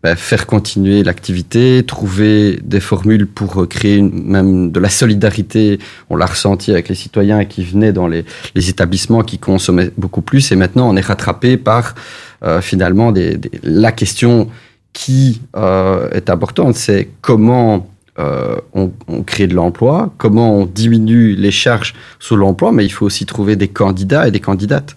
bah, 0.02 0.14
faire 0.14 0.46
continuer 0.46 1.02
l'activité, 1.02 1.82
trouver 1.84 2.60
des 2.62 2.80
formules 2.80 3.26
pour 3.26 3.66
créer 3.66 3.96
une, 3.96 4.24
même 4.24 4.70
de 4.70 4.78
la 4.78 4.88
solidarité. 4.88 5.78
On 6.10 6.16
l'a 6.16 6.26
ressenti 6.26 6.70
avec 6.70 6.88
les 6.88 6.94
citoyens 6.94 7.44
qui 7.44 7.64
venaient 7.64 7.92
dans 7.92 8.08
les, 8.08 8.24
les, 8.54 8.68
établissements 8.68 9.22
qui 9.22 9.38
consommaient 9.38 9.90
beaucoup 9.96 10.22
plus. 10.22 10.52
Et 10.52 10.56
maintenant, 10.56 10.88
on 10.88 10.96
est 10.96 11.06
rattrapé 11.06 11.56
par 11.56 11.94
euh, 11.94 12.31
finalement 12.60 13.12
des, 13.12 13.36
des, 13.36 13.50
la 13.62 13.92
question 13.92 14.48
qui 14.92 15.40
euh, 15.56 16.10
est 16.10 16.30
importante, 16.30 16.74
c'est 16.74 17.08
comment 17.20 17.88
euh, 18.18 18.56
on, 18.74 18.90
crée 19.22 19.46
de 19.46 19.54
l'emploi, 19.54 20.12
comment 20.18 20.58
on 20.58 20.66
diminue 20.66 21.34
les 21.34 21.50
charges 21.50 21.94
sur 22.18 22.36
l'emploi, 22.36 22.72
mais 22.72 22.84
il 22.84 22.90
faut 22.90 23.06
aussi 23.06 23.24
trouver 23.24 23.56
des 23.56 23.68
candidats 23.68 24.28
et 24.28 24.30
des 24.30 24.40
candidates. 24.40 24.96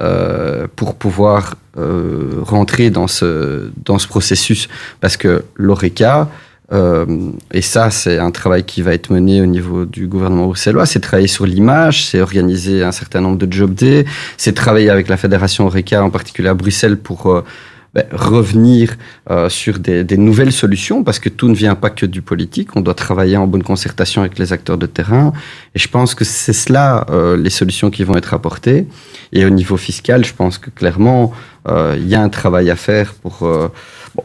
Euh, 0.00 0.68
pour 0.76 0.94
pouvoir 0.94 1.56
euh, 1.76 2.34
rentrer 2.42 2.88
dans 2.88 3.08
ce, 3.08 3.72
dans 3.84 3.98
ce 3.98 4.06
processus. 4.06 4.68
Parce 5.00 5.16
que 5.16 5.42
l'ORECA, 5.56 6.20
euh, 6.20 6.24
et 6.70 7.62
ça, 7.62 7.90
c'est 7.90 8.18
un 8.18 8.30
travail 8.30 8.64
qui 8.64 8.82
va 8.82 8.92
être 8.92 9.10
mené 9.10 9.40
au 9.40 9.46
niveau 9.46 9.86
du 9.86 10.06
gouvernement 10.06 10.44
bruxellois. 10.46 10.84
C'est 10.84 11.00
travailler 11.00 11.28
sur 11.28 11.46
l'image, 11.46 12.04
c'est 12.04 12.20
organiser 12.20 12.82
un 12.82 12.92
certain 12.92 13.20
nombre 13.22 13.38
de 13.38 13.50
job 13.50 13.72
days, 13.72 14.04
c'est 14.36 14.52
travailler 14.52 14.90
avec 14.90 15.08
la 15.08 15.16
fédération 15.16 15.66
Oreca, 15.66 16.02
en 16.02 16.10
particulier 16.10 16.48
à 16.48 16.54
Bruxelles, 16.54 16.98
pour 16.98 17.26
euh, 17.26 17.42
ben, 17.94 18.04
revenir 18.12 18.96
euh, 19.30 19.48
sur 19.48 19.78
des, 19.78 20.04
des, 20.04 20.18
nouvelles 20.18 20.52
solutions, 20.52 21.02
parce 21.02 21.18
que 21.18 21.30
tout 21.30 21.48
ne 21.48 21.54
vient 21.54 21.74
pas 21.74 21.88
que 21.88 22.04
du 22.04 22.20
politique. 22.20 22.76
On 22.76 22.82
doit 22.82 22.94
travailler 22.94 23.38
en 23.38 23.46
bonne 23.46 23.62
concertation 23.62 24.20
avec 24.20 24.38
les 24.38 24.52
acteurs 24.52 24.76
de 24.76 24.84
terrain. 24.84 25.32
Et 25.74 25.78
je 25.78 25.88
pense 25.88 26.14
que 26.14 26.24
c'est 26.24 26.52
cela 26.52 27.06
euh, 27.08 27.36
les 27.38 27.48
solutions 27.48 27.90
qui 27.90 28.04
vont 28.04 28.16
être 28.16 28.34
apportées. 28.34 28.86
Et 29.32 29.46
au 29.46 29.50
niveau 29.50 29.78
fiscal, 29.78 30.22
je 30.22 30.34
pense 30.34 30.58
que 30.58 30.68
clairement, 30.68 31.32
euh, 31.66 31.96
il 31.98 32.06
y 32.08 32.14
a 32.14 32.20
un 32.20 32.28
travail 32.28 32.70
à 32.70 32.76
faire 32.76 33.14
pour... 33.14 33.44
Euh, 33.44 33.68
bon, 34.14 34.24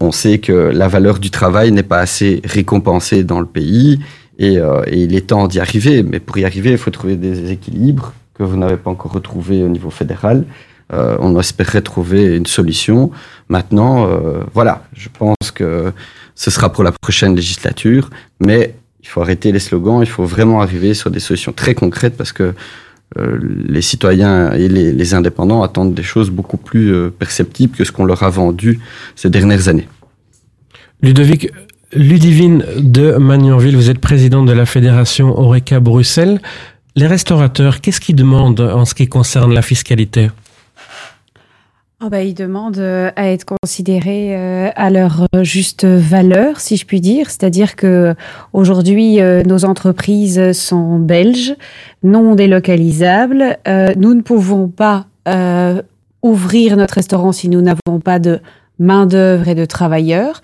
on 0.00 0.12
sait 0.12 0.38
que 0.38 0.52
la 0.52 0.88
valeur 0.88 1.18
du 1.18 1.30
travail 1.30 1.72
n'est 1.72 1.82
pas 1.82 1.98
assez 1.98 2.40
récompensée 2.44 3.24
dans 3.24 3.40
le 3.40 3.46
pays 3.46 4.00
et, 4.38 4.58
euh, 4.58 4.82
et 4.86 5.02
il 5.02 5.14
est 5.14 5.28
temps 5.28 5.46
d'y 5.46 5.60
arriver. 5.60 6.02
Mais 6.02 6.20
pour 6.20 6.38
y 6.38 6.44
arriver, 6.44 6.72
il 6.72 6.78
faut 6.78 6.90
trouver 6.90 7.16
des 7.16 7.50
équilibres 7.50 8.12
que 8.34 8.42
vous 8.42 8.56
n'avez 8.56 8.76
pas 8.76 8.90
encore 8.90 9.12
retrouvés 9.12 9.62
au 9.62 9.68
niveau 9.68 9.90
fédéral. 9.90 10.44
Euh, 10.92 11.16
on 11.20 11.38
espérait 11.38 11.80
trouver 11.80 12.36
une 12.36 12.46
solution. 12.46 13.10
Maintenant, 13.48 14.06
euh, 14.06 14.42
voilà, 14.52 14.84
je 14.92 15.08
pense 15.08 15.50
que 15.54 15.92
ce 16.34 16.50
sera 16.50 16.70
pour 16.70 16.84
la 16.84 16.92
prochaine 16.92 17.34
législature, 17.34 18.10
mais 18.40 18.74
il 19.02 19.08
faut 19.08 19.20
arrêter 19.20 19.52
les 19.52 19.60
slogans, 19.60 20.00
il 20.00 20.08
faut 20.08 20.24
vraiment 20.24 20.60
arriver 20.60 20.94
sur 20.94 21.10
des 21.10 21.20
solutions 21.20 21.52
très 21.52 21.74
concrètes 21.74 22.16
parce 22.16 22.32
que 22.32 22.54
euh, 23.18 23.38
les 23.68 23.82
citoyens 23.82 24.52
et 24.52 24.68
les, 24.68 25.14
indépendants 25.14 25.62
attendent 25.62 25.94
des 25.94 26.02
choses 26.02 26.30
beaucoup 26.30 26.56
plus 26.56 26.92
euh, 26.92 27.10
perceptibles 27.16 27.76
que 27.76 27.84
ce 27.84 27.92
qu'on 27.92 28.04
leur 28.04 28.22
a 28.24 28.30
vendu 28.30 28.80
ces 29.14 29.30
dernières 29.30 29.68
années. 29.68 29.86
Ludovic, 31.00 31.50
Ludivine 31.92 32.64
de 32.78 33.12
Magnanville, 33.12 33.76
vous 33.76 33.90
êtes 33.90 34.00
président 34.00 34.42
de 34.42 34.52
la 34.52 34.66
fédération 34.66 35.38
Oreca 35.38 35.78
Bruxelles. 35.78 36.40
Les 36.96 37.06
restaurateurs, 37.06 37.80
qu'est-ce 37.80 38.00
qu'ils 38.00 38.16
demandent 38.16 38.60
en 38.60 38.84
ce 38.84 38.94
qui 38.94 39.06
concerne 39.06 39.54
la 39.54 39.62
fiscalité? 39.62 40.30
Oh 42.06 42.14
ils 42.16 42.34
demandent 42.34 42.78
euh, 42.78 43.10
à 43.16 43.30
être 43.30 43.46
considérés 43.46 44.36
euh, 44.36 44.68
à 44.76 44.90
leur 44.90 45.26
juste 45.42 45.86
valeur, 45.86 46.60
si 46.60 46.76
je 46.76 46.84
puis 46.84 47.00
dire. 47.00 47.30
C'est-à-dire 47.30 47.76
que 47.76 48.14
aujourd'hui, 48.52 49.22
euh, 49.22 49.42
nos 49.42 49.64
entreprises 49.64 50.52
sont 50.52 50.98
belges, 50.98 51.56
non 52.02 52.34
délocalisables. 52.34 53.56
Nous 53.96 54.14
ne 54.14 54.20
pouvons 54.20 54.68
pas 54.68 55.06
ouvrir 56.22 56.76
notre 56.76 56.94
restaurant 56.94 57.32
si 57.32 57.48
nous 57.48 57.62
n'avons 57.62 58.00
pas 58.00 58.18
de 58.18 58.40
main 58.78 59.06
d'œuvre 59.06 59.48
et 59.48 59.54
de 59.54 59.64
travailleurs. 59.64 60.40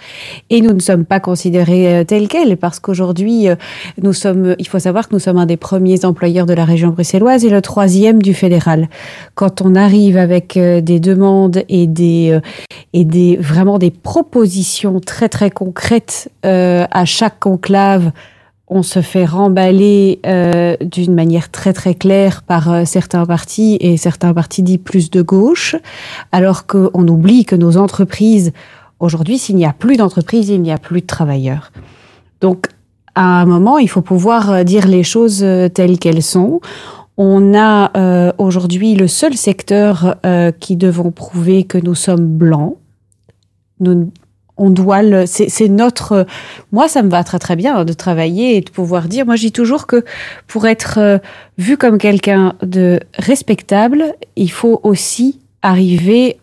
Et 0.51 0.61
nous 0.61 0.73
ne 0.73 0.81
sommes 0.81 1.05
pas 1.05 1.21
considérés 1.21 2.01
euh, 2.01 2.05
tels 2.05 2.29
quels 2.29 2.57
parce 2.57 2.79
qu'aujourd'hui 2.79 3.49
euh, 3.49 3.57
nous 4.03 4.13
sommes 4.13 4.55
il 4.59 4.69
faut 4.69 4.79
savoir 4.79 5.09
que 5.09 5.15
nous 5.15 5.19
sommes 5.19 5.39
un 5.39 5.47
des 5.47 5.57
premiers 5.57 6.05
employeurs 6.05 6.47
de 6.47 6.55
la 6.55 6.65
région 6.65 6.91
bruxelloise 6.91 7.45
et 7.45 7.51
le 7.51 7.61
troisième 7.61 8.23
du 8.23 8.35
fédéral. 8.35 8.89
Quand 9.35 9.63
on 9.63 9.75
arrive 9.75 10.17
avec 10.17 10.57
euh, 10.57 10.81
des 10.81 11.01
demandes 11.01 11.65
et 11.69 11.87
des 11.87 12.39
et 12.93 13.05
des 13.05 13.37
vraiment 13.37 13.79
des 13.79 13.91
propositions 13.91 15.01
très 15.01 15.29
très 15.29 15.51
concrètes 15.51 16.31
euh, 16.45 16.87
à 16.91 17.05
chaque 17.05 17.39
conclave 17.41 18.13
on 18.71 18.83
se 18.83 19.03
fait 19.03 19.27
remballer 19.27 20.21
euh, 20.25 20.77
d'une 20.81 21.15
manière 21.15 21.51
très 21.51 21.73
très 21.73 21.95
claire 21.95 22.43
par 22.43 22.73
euh, 22.73 22.85
certains 22.87 23.27
partis 23.27 23.77
et 23.81 23.97
certains 23.97 24.33
partis 24.33 24.63
dits 24.63 24.79
plus 24.79 25.11
de 25.11 25.21
gauche, 25.21 25.77
alors 26.33 26.67
qu'on 26.67 27.07
oublie 27.09 27.45
que 27.45 27.57
nos 27.57 27.77
entreprises, 27.77 28.53
aujourd'hui, 29.01 29.39
s'il 29.39 29.57
n'y 29.57 29.67
a 29.67 29.73
plus 29.73 29.97
d'entreprises, 29.97 30.49
il 30.49 30.63
n'y 30.63 30.73
a 30.73 30.79
plus 30.79 31.03
de 31.03 31.07
travailleurs. 31.07 31.73
Donc, 32.41 32.69
à 33.15 33.41
un 33.41 33.45
moment, 33.45 33.79
il 33.79 33.89
faut 33.89 34.03
pouvoir 34.03 34.51
euh, 34.51 34.65
dire 34.65 34.87
les 34.87 35.03
choses 35.03 35.43
euh, 35.43 35.69
telles 35.69 35.99
qu'elles 35.99 36.23
sont. 36.23 36.61
On 37.17 37.55
a 37.55 37.91
euh, 37.97 38.33
aujourd'hui 38.39 38.95
le 38.95 39.09
seul 39.09 39.35
secteur 39.35 40.17
qui 40.59 40.77
devons 40.77 41.11
prouver 41.11 41.65
que 41.65 41.77
nous 41.77 41.95
sommes 41.95 42.27
blancs. 42.27 42.79
On 44.61 44.71
doit 44.71 45.03
le 45.03 45.25
c'est 45.27 45.69
notre 45.69 46.27
moi 46.71 46.87
ça 46.87 47.03
me 47.03 47.09
va 47.09 47.25
très 47.25 47.39
très 47.39 47.57
bien 47.57 47.85
de 47.85 47.93
travailler 47.95 48.57
et 48.57 48.61
de 48.61 48.71
pouvoir 48.71 49.09
dire 49.09 49.25
moi 49.25 49.35
je 49.35 49.47
dis 49.47 49.53
toujours 49.53 49.87
que 49.87 50.05
pour 50.47 50.67
être 50.67 50.99
euh, 50.99 51.19
vu 51.57 51.77
comme 51.79 51.99
quelqu'un 51.99 52.55
de 52.63 53.01
respectable 53.19 54.15
il 54.37 54.51
faut 54.51 54.81
aussi 54.85 55.41
arriver 55.63 56.37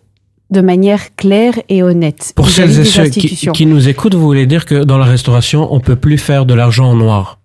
de 0.50 0.62
manière 0.62 1.16
claire 1.16 1.54
et 1.70 1.84
honnête 1.84 2.34
pour 2.36 2.50
celles 2.50 2.80
et 2.80 2.86
ceux 2.86 3.10
qui, 3.10 3.36
qui 3.36 3.66
nous 3.68 3.88
écoutent 3.88 4.16
vous 4.16 4.26
voulez 4.26 4.48
dire 4.48 4.66
que 4.66 4.84
dans 4.84 4.98
la 4.98 5.06
restauration 5.06 5.72
on 5.72 5.80
peut 5.80 5.96
plus 5.96 6.18
faire 6.18 6.46
de 6.46 6.54
l'argent 6.54 6.90
en 6.90 6.96
noir. 6.96 7.40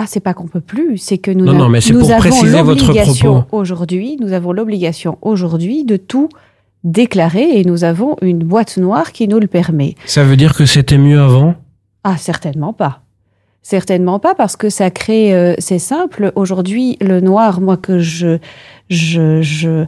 Ah, 0.00 0.04
c'est 0.06 0.20
pas 0.20 0.32
qu'on 0.32 0.46
peut 0.46 0.60
plus, 0.60 0.96
c'est 0.96 1.18
que 1.18 1.32
nous, 1.32 1.44
non, 1.44 1.54
non, 1.54 1.68
mais 1.68 1.80
nous 1.90 1.98
pour 1.98 2.12
avons 2.12 2.44
l'obligation 2.44 3.46
aujourd'hui, 3.50 4.16
nous 4.20 4.32
avons 4.32 4.52
l'obligation 4.52 5.18
aujourd'hui 5.22 5.82
de 5.84 5.96
tout 5.96 6.28
déclaré 6.84 7.58
et 7.58 7.64
nous 7.64 7.84
avons 7.84 8.16
une 8.22 8.38
boîte 8.38 8.76
noire 8.76 9.12
qui 9.12 9.28
nous 9.28 9.38
le 9.38 9.46
permet. 9.46 9.94
Ça 10.06 10.24
veut 10.24 10.36
dire 10.36 10.54
que 10.54 10.66
c'était 10.66 10.98
mieux 10.98 11.20
avant? 11.20 11.54
Ah, 12.04 12.16
certainement 12.16 12.72
pas. 12.72 13.00
Certainement 13.62 14.18
pas 14.18 14.34
parce 14.34 14.56
que 14.56 14.70
ça 14.70 14.90
crée, 14.90 15.34
euh, 15.34 15.54
c'est 15.58 15.78
simple. 15.80 16.32
Aujourd'hui, 16.36 16.96
le 17.00 17.20
noir, 17.20 17.60
moi 17.60 17.76
que 17.76 17.98
je, 17.98 18.38
je, 18.88 19.42
je, 19.42 19.84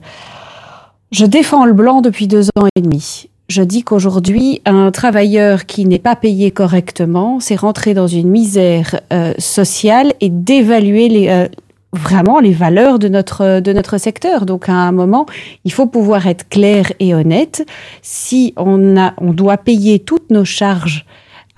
je 1.12 1.24
défends 1.24 1.64
le 1.64 1.72
blanc 1.72 2.02
depuis 2.02 2.26
deux 2.26 2.48
ans 2.56 2.66
et 2.76 2.80
demi. 2.80 3.28
Je 3.48 3.62
dis 3.62 3.82
qu'aujourd'hui, 3.82 4.60
un 4.64 4.90
travailleur 4.90 5.66
qui 5.66 5.84
n'est 5.84 5.98
pas 5.98 6.14
payé 6.14 6.50
correctement, 6.50 7.40
c'est 7.40 7.56
rentrer 7.56 7.94
dans 7.94 8.06
une 8.06 8.28
misère 8.28 9.00
euh, 9.12 9.32
sociale 9.38 10.12
et 10.20 10.28
d'évaluer 10.28 11.08
les, 11.08 11.28
euh, 11.28 11.48
vraiment 11.92 12.38
les 12.38 12.52
valeurs 12.52 12.98
de 12.98 13.08
notre 13.08 13.60
de 13.60 13.72
notre 13.72 13.98
secteur. 13.98 14.46
Donc 14.46 14.68
à 14.68 14.74
un 14.74 14.92
moment 14.92 15.26
il 15.64 15.72
faut 15.72 15.86
pouvoir 15.86 16.26
être 16.26 16.48
clair 16.48 16.92
et 17.00 17.14
honnête. 17.14 17.66
Si 18.02 18.54
on 18.56 18.96
a 18.96 19.14
on 19.18 19.32
doit 19.32 19.58
payer 19.58 19.98
toutes 19.98 20.30
nos 20.30 20.44
charges 20.44 21.06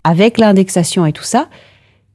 avec 0.05 0.39
l'indexation 0.39 1.07
et 1.07 1.13
tout 1.13 1.25
ça 1.25 1.49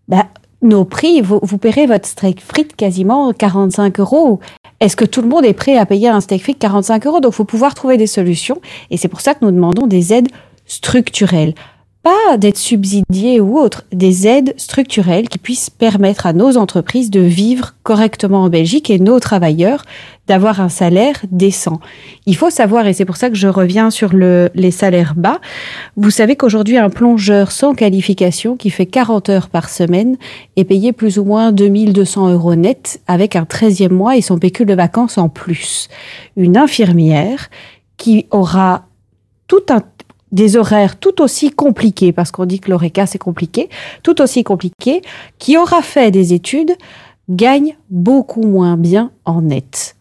bah, 0.07 0.27
nos 0.61 0.85
prix 0.85 1.21
vous, 1.21 1.39
vous 1.43 1.57
paierez 1.57 1.85
votre 1.85 2.07
steak 2.07 2.41
frites 2.41 2.75
quasiment 2.75 3.31
45 3.33 3.99
euros. 3.99 4.39
Est-ce 4.79 4.95
que 4.95 5.05
tout 5.05 5.21
le 5.21 5.27
monde 5.27 5.45
est 5.45 5.53
prêt 5.53 5.77
à 5.77 5.85
payer 5.85 6.07
un 6.09 6.21
steak 6.21 6.41
frites 6.41 6.59
45 6.59 7.05
euros? 7.07 7.19
Donc 7.19 7.33
faut 7.33 7.45
pouvoir 7.45 7.73
trouver 7.73 7.97
des 7.97 8.07
solutions. 8.07 8.61
Et 8.89 8.97
c'est 8.97 9.07
pour 9.07 9.21
ça 9.21 9.33
que 9.33 9.43
nous 9.43 9.51
demandons 9.51 9.87
des 9.87 10.13
aides 10.13 10.29
structurelles 10.65 11.53
pas 12.03 12.37
d'être 12.37 12.57
subsidiées 12.57 13.39
ou 13.41 13.57
autre, 13.57 13.83
des 13.91 14.27
aides 14.27 14.53
structurelles 14.57 15.29
qui 15.29 15.37
puissent 15.37 15.69
permettre 15.69 16.25
à 16.25 16.33
nos 16.33 16.57
entreprises 16.57 17.09
de 17.09 17.19
vivre 17.19 17.75
correctement 17.83 18.43
en 18.43 18.49
Belgique 18.49 18.89
et 18.89 18.99
nos 18.99 19.19
travailleurs 19.19 19.83
d'avoir 20.27 20.61
un 20.61 20.69
salaire 20.69 21.15
décent. 21.31 21.79
Il 22.25 22.35
faut 22.35 22.49
savoir, 22.49 22.87
et 22.87 22.93
c'est 22.93 23.05
pour 23.05 23.17
ça 23.17 23.29
que 23.29 23.35
je 23.35 23.47
reviens 23.47 23.89
sur 23.89 24.13
le, 24.13 24.49
les 24.55 24.71
salaires 24.71 25.15
bas, 25.15 25.39
vous 25.95 26.11
savez 26.11 26.35
qu'aujourd'hui 26.35 26.77
un 26.77 26.89
plongeur 26.89 27.51
sans 27.51 27.73
qualification 27.73 28.57
qui 28.57 28.69
fait 28.69 28.85
40 28.85 29.29
heures 29.29 29.49
par 29.49 29.69
semaine 29.69 30.17
est 30.55 30.65
payé 30.65 30.91
plus 30.91 31.17
ou 31.19 31.23
moins 31.23 31.51
2200 31.51 32.31
euros 32.31 32.55
net 32.55 33.01
avec 33.07 33.35
un 33.35 33.43
13e 33.43 33.91
mois 33.91 34.17
et 34.17 34.21
son 34.21 34.37
pécule 34.37 34.67
de 34.67 34.73
vacances 34.73 35.17
en 35.17 35.29
plus. 35.29 35.87
Une 36.35 36.57
infirmière 36.57 37.49
qui 37.97 38.27
aura 38.31 38.85
tout 39.47 39.63
un 39.69 39.81
des 40.31 40.57
horaires 40.57 40.99
tout 40.99 41.21
aussi 41.21 41.51
compliqués, 41.51 42.11
parce 42.11 42.31
qu'on 42.31 42.45
dit 42.45 42.59
que 42.59 42.69
l'ORECA 42.69 43.05
c'est 43.05 43.17
compliqué, 43.17 43.69
tout 44.03 44.21
aussi 44.21 44.43
compliqué, 44.43 45.01
qui 45.39 45.57
aura 45.57 45.81
fait 45.81 46.11
des 46.11 46.33
études, 46.33 46.75
gagne 47.29 47.75
beaucoup 47.89 48.43
moins 48.43 48.77
bien 48.77 49.11
en 49.25 49.41
net. 49.41 49.95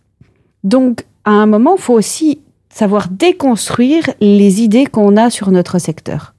Donc, 0.65 1.07
à 1.25 1.31
un 1.31 1.47
moment, 1.47 1.77
il 1.77 1.83
faut 1.83 1.95
aussi 1.95 2.41
savoir 2.69 3.09
déconstruire 3.09 4.05
les 4.21 4.63
idées 4.63 4.87
qu'on 4.87 5.17
a 5.17 5.31
sur 5.31 5.51
notre 5.51 5.79
secteur. 5.79 6.35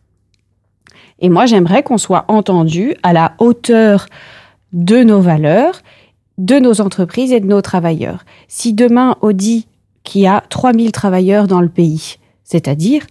Et 1.19 1.29
moi, 1.29 1.45
j'aimerais 1.45 1.83
qu'on 1.83 1.97
soit 1.97 2.25
entendu 2.27 2.95
à 3.03 3.11
la 3.11 3.33
hauteur 3.39 4.05
de 4.71 5.03
nos 5.03 5.19
valeurs, 5.19 5.81
de 6.37 6.59
nos 6.59 6.79
entreprises 6.81 7.31
et 7.31 7.39
de 7.39 7.47
nos 7.47 7.61
travailleurs. 7.61 8.23
Si 8.47 8.73
demain, 8.73 9.15
Audi, 9.21 9.67
qui 10.03 10.27
a 10.27 10.43
3000 10.49 10.91
travailleurs 10.91 11.47
dans 11.47 11.61
le 11.61 11.69
pays, 11.69 12.17
c'est-à-dire 12.43 13.05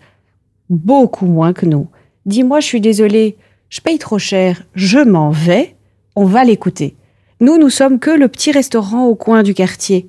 beaucoup 0.71 1.27
moins 1.27 1.53
que 1.53 1.67
nous, 1.67 1.89
dis-moi, 2.27 2.61
je 2.61 2.67
suis 2.67 2.81
désolé, 2.81 3.37
je 3.69 3.81
paye 3.81 3.99
trop 3.99 4.19
cher, 4.19 4.63
je 4.75 4.99
m'en 4.99 5.31
vais, 5.31 5.75
on 6.15 6.25
va 6.25 6.45
l'écouter. 6.45 6.97
Nous, 7.41 7.59
nous 7.59 7.71
sommes 7.71 7.99
que 7.99 8.11
le 8.11 8.29
petit 8.29 8.53
restaurant 8.53 9.07
au 9.07 9.15
coin 9.15 9.43
du 9.43 9.55
quartier, 9.55 10.09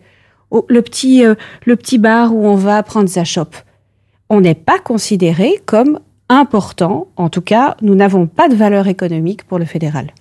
le 0.70 0.82
petit, 0.82 1.26
euh, 1.26 1.36
le 1.66 1.76
petit 1.76 1.98
bar 1.98 2.34
où 2.34 2.48
on 2.48 2.56
va 2.56 2.82
prendre 2.84 3.10
sa 3.10 3.24
chope. 3.24 3.56
On 4.30 4.42
n'est 4.42 4.56
pas 4.56 4.80
considéré 4.80 5.56
comme 5.66 6.00
important, 6.30 7.08
en 7.16 7.30
tout 7.30 7.42
cas, 7.42 7.76
nous 7.82 7.96
n'avons 7.96 8.28
pas 8.28 8.50
de 8.50 8.56
valeur 8.56 8.88
économique 8.88 9.44
pour 9.46 9.60
le 9.60 9.66
fédéral. 9.66 10.12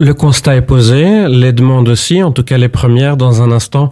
Le 0.00 0.14
constat 0.14 0.56
est 0.56 0.62
posé, 0.62 1.26
les 1.28 1.52
demandes 1.52 1.88
aussi, 1.88 2.22
en 2.22 2.30
tout 2.30 2.44
cas 2.44 2.56
les 2.56 2.68
premières 2.68 3.16
dans 3.16 3.42
un 3.42 3.50
instant. 3.50 3.90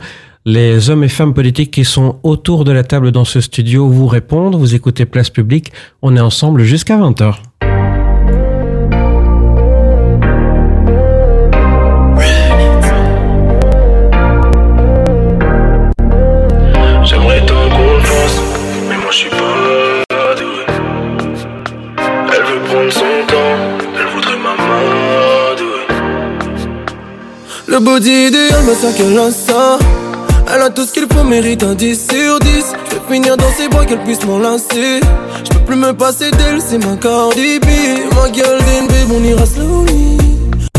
Les 0.48 0.90
hommes 0.90 1.02
et 1.02 1.08
femmes 1.08 1.34
politiques 1.34 1.72
qui 1.72 1.84
sont 1.84 2.20
autour 2.22 2.64
de 2.64 2.70
la 2.70 2.84
table 2.84 3.10
dans 3.10 3.24
ce 3.24 3.40
studio 3.40 3.88
vous 3.88 4.06
répondent. 4.06 4.54
Vous 4.54 4.76
écoutez 4.76 5.04
Place 5.04 5.28
Publique. 5.28 5.72
On 6.02 6.14
est 6.16 6.20
ensemble 6.20 6.62
jusqu'à 6.62 6.96
20h. 6.96 7.34
J'aimerais 17.02 17.44
tant 17.44 17.68
qu'on 17.68 17.94
le 17.94 18.04
fasse, 18.04 18.40
mais 18.88 18.98
moi 18.98 19.10
je 19.10 19.16
suis 19.16 19.30
pas 19.30 20.34
doué. 20.36 20.64
Elle 22.32 22.44
veut 22.44 22.62
prendre 22.68 22.92
son 22.92 23.00
temps, 23.26 23.58
elle 23.98 24.06
voudrait 24.14 24.38
m'amadouer. 24.38 25.86
Le 27.66 27.80
body 27.80 28.28
idéal, 28.28 28.62
mais 28.64 28.74
ça 28.74 28.92
qu'elle 28.92 29.18
a 29.18 29.32
ça. 29.32 29.54
Elle 29.56 29.65
tout 30.70 30.84
ce 30.84 30.92
qu'il 30.92 31.06
faut, 31.12 31.24
mérite 31.24 31.62
un 31.62 31.74
10 31.74 32.08
sur 32.10 32.38
10. 32.40 32.48
Je 32.90 32.94
vais 32.94 33.14
finir 33.14 33.36
dans 33.36 33.50
ses 33.56 33.68
bras, 33.68 33.84
qu'elle 33.84 34.02
puisse 34.02 34.24
m'enlacer. 34.24 35.00
Je 35.44 35.50
peux 35.50 35.64
plus 35.64 35.76
me 35.76 35.92
passer 35.92 36.30
d'elle, 36.30 36.60
c'est 36.60 36.78
ma 36.78 36.96
Cardi 36.96 37.58
B. 37.60 37.66
Ma 38.14 38.28
gueule 38.30 38.58
babe, 38.60 39.12
on 39.12 39.24
ira 39.24 39.46
slowly. 39.46 40.18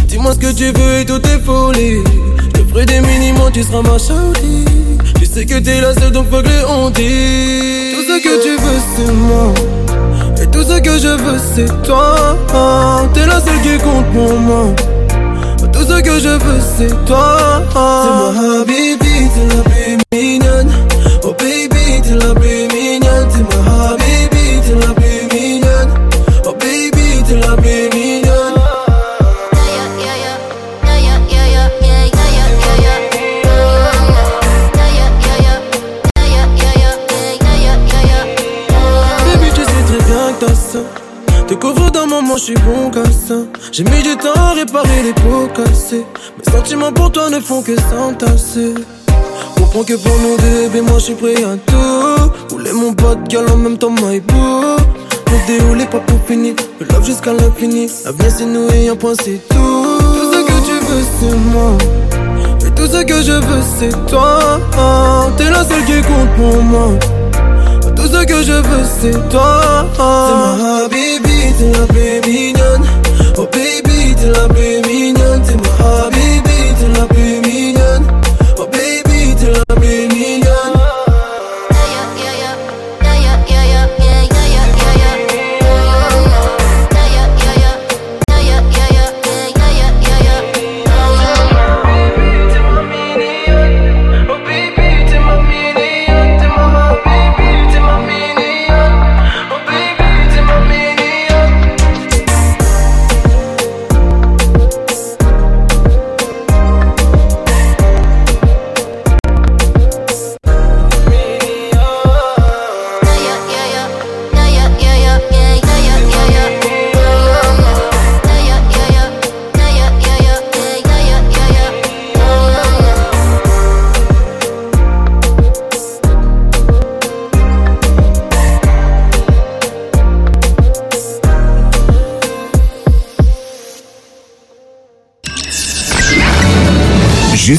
Dis-moi 0.08 0.34
ce 0.34 0.40
que 0.40 0.52
tu 0.52 0.66
veux 0.66 1.00
et 1.00 1.06
tout 1.06 1.22
est 1.28 1.40
folie. 1.44 2.04
Je 2.38 2.62
te 2.62 2.68
ferai 2.70 2.86
des 2.86 3.00
minimums, 3.02 3.52
tu 3.54 3.64
seras 3.64 3.82
ma 3.82 3.98
shawty. 3.98 4.66
Tu 5.20 5.26
sais 5.26 5.46
que 5.46 5.60
t'es 5.60 5.82
la 5.82 5.94
seule, 5.94 6.12
donc 6.12 6.30
que 6.30 6.38
les 6.38 6.64
on 6.68 6.90
dit. 6.90 7.94
Tout 7.94 8.04
ce 8.08 8.18
que 8.24 8.44
tu 8.44 8.62
veux, 8.62 8.82
c'est 8.96 9.12
moi. 9.14 9.54
Et 10.42 10.48
tout 10.48 10.64
ce 10.64 10.80
que 10.80 10.98
je 10.98 11.08
veux, 11.08 11.40
c'est 11.56 11.84
toi. 11.84 12.36
T'es 13.14 13.26
la 13.26 13.40
seule 13.40 13.62
qui 13.62 13.78
compte 13.84 14.06
pour 14.14 14.40
moi. 14.40 14.74
Tout 15.74 15.84
ce 15.84 16.02
que 16.02 16.20
je 16.20 16.30
veux, 16.30 16.62
c'est 16.78 17.06
toi. 17.06 17.62
C'est 17.74 18.40
ma 18.40 18.62
habibi, 18.62 19.30
t'es 19.34 19.56
la 19.56 19.62
plus 19.64 19.77
plus 27.28 27.90
mignonne. 27.94 28.54
Baby, 39.26 39.50
tu 39.54 39.62
sais 39.62 39.84
très 39.86 40.04
bien 40.06 40.34
que 40.34 40.46
t'as 40.46 40.54
ça. 40.54 40.80
Te 41.48 41.54
couvre 41.54 41.92
d'un 41.92 42.06
moment, 42.06 42.38
je 42.38 42.44
suis 42.44 42.56
bon 42.56 42.92
ça. 42.94 43.36
J'ai 43.72 43.84
mis 43.84 44.02
du 44.04 44.16
temps 44.18 44.34
à 44.36 44.54
réparer 44.54 45.04
les 45.04 45.14
pots 45.14 45.48
cassés. 45.54 46.06
Mes 46.38 46.52
sentiments 46.52 46.94
pour 46.94 47.12
toi 47.12 47.30
ne 47.30 47.40
font 47.40 47.62
que 47.62 47.76
s'entasser. 47.76 48.74
Comprends 49.58 49.84
que 49.84 49.94
pour 49.96 50.18
nous 50.20 50.38
deux, 50.38 50.70
bébé, 50.70 50.82
moi 50.82 51.00
je 51.00 51.04
suis 51.04 51.16
prêt 51.16 51.44
à 51.44 51.58
tout. 51.58 52.32
Rouler 52.52 52.72
mon 52.72 52.94
pote, 52.94 53.18
en 53.36 53.58
même 53.58 53.78
temps, 53.78 53.92
my 53.92 54.20
boo. 54.22 54.78
Le 55.32 55.48
déroulé 55.48 55.86
pas 55.86 56.00
pour 56.00 56.20
finir. 56.28 56.56
Le 56.80 56.86
love 56.88 57.06
jusqu'à 57.06 57.34
l'infini. 57.34 57.90
L'avenir 58.06 58.32
c'est 58.36 58.46
nous 58.46 58.70
et 58.70 58.90
un 58.90 58.96
point 58.96 59.14
c'est 59.16 59.40
tout. 59.50 59.56
Tout 59.56 60.34
ce 60.34 60.40
que 60.46 60.58
tu 60.66 60.74
veux, 60.86 61.04
c'est 61.20 61.36
moi. 61.52 61.78
Et 62.66 62.72
tout 62.72 62.88
ce 62.88 63.04
que 63.04 63.22
je 63.22 63.34
veux, 63.34 63.64
c'est 63.80 64.06
toi. 64.08 64.60
T'es 65.38 65.50
la 65.50 65.64
seule 65.64 65.86
qui 65.86 66.02
compte 66.02 66.30
pour 66.36 66.64
moi. 66.64 66.90
Tout 67.96 68.08
ce 68.08 68.26
que 68.26 68.44
je 68.44 68.54
veux, 68.54 68.86
c'est 69.02 69.30
toi. 69.30 69.86
C'est 69.96 70.34
ma 70.34 70.86
habibi, 70.86 71.54
t'es 71.58 71.72
la 71.78 71.86
plus 71.88 72.22
mignonne. 72.30 72.84
Oh 73.38 73.48
baby, 73.52 74.16
t'es 74.16 74.30
la 74.30 74.48
plus 74.48 74.82
mignonne. 74.90 75.42
T'es 75.44 75.56
ma 75.56 76.06
habibi, 76.06 76.60
t'es 76.80 77.00
la 77.00 77.06
plus 77.08 77.37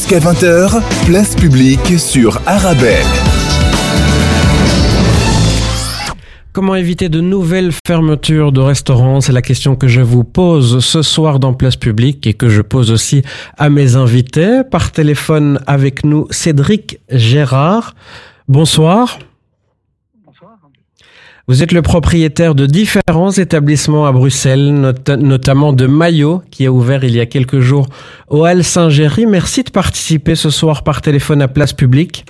Jusqu'à 0.09 0.31
20h, 0.31 0.83
place 1.05 1.35
publique 1.35 1.99
sur 1.99 2.41
Arabelle. 2.47 3.05
Comment 6.55 6.77
éviter 6.77 7.11
de 7.11 7.21
nouvelles 7.21 7.73
fermetures 7.87 8.51
de 8.51 8.63
restaurants? 8.63 9.21
C'est 9.21 9.33
la 9.33 9.43
question 9.43 9.77
que 9.77 9.87
je 9.87 10.01
vous 10.01 10.25
pose 10.25 10.83
ce 10.83 11.03
soir 11.03 11.39
dans 11.39 11.53
Place 11.53 11.77
Publique 11.77 12.27
et 12.27 12.33
que 12.33 12.49
je 12.49 12.63
pose 12.63 12.91
aussi 12.91 13.23
à 13.59 13.69
mes 13.69 13.97
invités. 13.97 14.63
Par 14.71 14.93
téléphone 14.93 15.61
avec 15.67 16.05
nous, 16.05 16.27
Cédric 16.31 17.01
Gérard. 17.11 17.95
Bonsoir. 18.47 19.19
Vous 21.49 21.63
êtes 21.63 21.73
le 21.73 21.81
propriétaire 21.81 22.55
de 22.55 22.67
différents 22.67 23.31
établissements 23.33 24.05
à 24.05 24.13
Bruxelles, 24.13 24.71
not- 24.71 25.17
notamment 25.17 25.73
de 25.73 25.87
Maillot, 25.87 26.43
qui 26.51 26.67
a 26.67 26.71
ouvert 26.73 27.05
il 27.05 27.15
y 27.17 27.21
a 27.21 27.27
quelques 27.27 27.61
jours 27.61 27.87
au 28.29 28.45
Hall 28.47 28.63
Saint-Géry. 28.63 29.25
Merci 29.25 29.63
de 29.65 29.71
participer 29.71 30.35
ce 30.35 30.51
soir 30.51 30.85
par 30.85 31.01
téléphone 31.01 31.41
à 31.41 31.49
Place 31.49 31.73
Publique. 31.73 32.27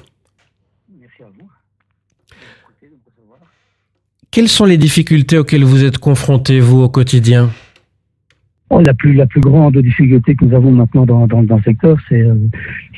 Quelles 4.30 4.48
sont 4.48 4.66
les 4.66 4.76
difficultés 4.76 5.36
auxquelles 5.36 5.64
vous 5.64 5.84
êtes 5.84 5.98
confrontés, 5.98 6.60
vous, 6.60 6.82
au 6.82 6.88
quotidien? 6.88 7.50
Oh, 8.70 8.80
la 8.82 8.92
plus 8.94 9.14
la 9.14 9.26
plus 9.26 9.40
grande 9.40 9.78
difficulté 9.78 10.36
que 10.36 10.44
nous 10.44 10.54
avons 10.54 10.70
maintenant 10.70 11.06
dans, 11.06 11.26
dans, 11.26 11.42
dans 11.42 11.56
le 11.56 11.62
secteur, 11.62 11.96
c'est 12.08 12.20
euh, 12.20 12.34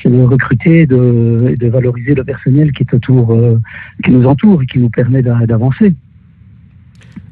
de 0.05 0.21
recruter, 0.23 0.85
de, 0.85 1.55
de 1.57 1.67
valoriser 1.67 2.13
le 2.13 2.25
personnel 2.25 2.73
qui 2.73 2.83
est 2.83 2.93
autour, 2.93 3.31
euh, 3.33 3.57
qui 4.03 4.11
nous 4.11 4.25
entoure 4.27 4.61
et 4.61 4.65
qui 4.67 4.77
nous 4.79 4.89
permet 4.89 5.23
d'avancer. 5.23 5.95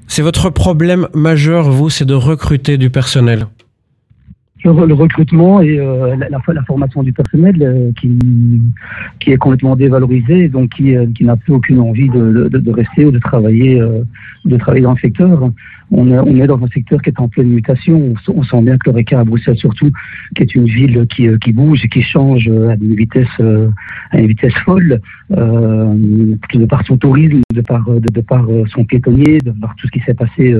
C'est 0.10 0.24
votre 0.24 0.49
problème 0.49 1.07
majeur, 1.14 1.70
vous, 1.70 1.91
c'est 1.91 2.03
de 2.03 2.16
recruter 2.16 2.78
du 2.78 2.89
personnel 2.89 3.47
le, 4.64 4.93
recrutement 4.93 5.62
et 5.62 5.80
euh, 5.80 6.16
la, 6.16 6.28
la, 6.30 6.64
formation 6.64 7.03
du 7.03 7.14
personnel 7.14 7.55
euh, 7.62 7.91
qui, 9.20 9.32
est 9.32 9.38
complètement 9.38 9.76
dévalorisé, 9.76 10.49
donc 10.49 10.72
qui, 10.72 10.95
euh, 10.95 11.05
qui 11.16 11.24
n'a 11.24 11.38
plus 11.38 11.53
aucune 11.53 11.80
envie 11.80 12.10
de, 12.10 12.72
rester 12.72 13.05
ou 13.05 13.12
de 13.12 13.20
travailler, 13.20 13.82
de 14.45 14.57
travailler 14.57 14.84
dans 14.84 14.93
le 14.93 14.99
secteur. 14.99 15.51
On 15.91 16.07
est, 16.07 16.47
dans 16.47 16.64
un 16.64 16.68
secteur 16.68 17.01
qui 17.01 17.10
est 17.10 17.20
en 17.20 17.28
pleine 17.28 17.47
mutation. 17.47 18.14
On, 18.28 18.43
sent 18.43 18.62
bien 18.62 18.78
que 18.78 18.89
l'Oreca 18.89 19.20
à 19.20 19.24
Bruxelles 19.24 19.57
surtout, 19.57 19.91
qui 20.36 20.43
est 20.43 20.53
une 20.53 20.66
ville 20.66 21.07
qui, 21.07 21.51
bouge 21.51 21.84
et 21.84 21.89
qui 21.89 22.03
change 22.03 22.47
à 22.47 22.76
une 22.76 22.95
vitesse, 22.95 23.28
à 24.12 24.20
une 24.20 24.28
vitesse 24.28 24.53
folle, 24.66 25.01
de 25.32 26.66
par 26.66 26.86
son 26.86 26.97
tourisme, 26.97 27.41
de 27.55 27.62
par, 27.62 27.89
de 27.89 28.22
par 28.22 28.45
son 28.68 28.86
piétonnier, 28.86 29.39
de 29.39 29.51
par 29.51 29.76
tout 29.78 29.88
ce 29.88 29.91
qui 29.91 29.99
s'est 30.01 30.14
passé 30.14 30.55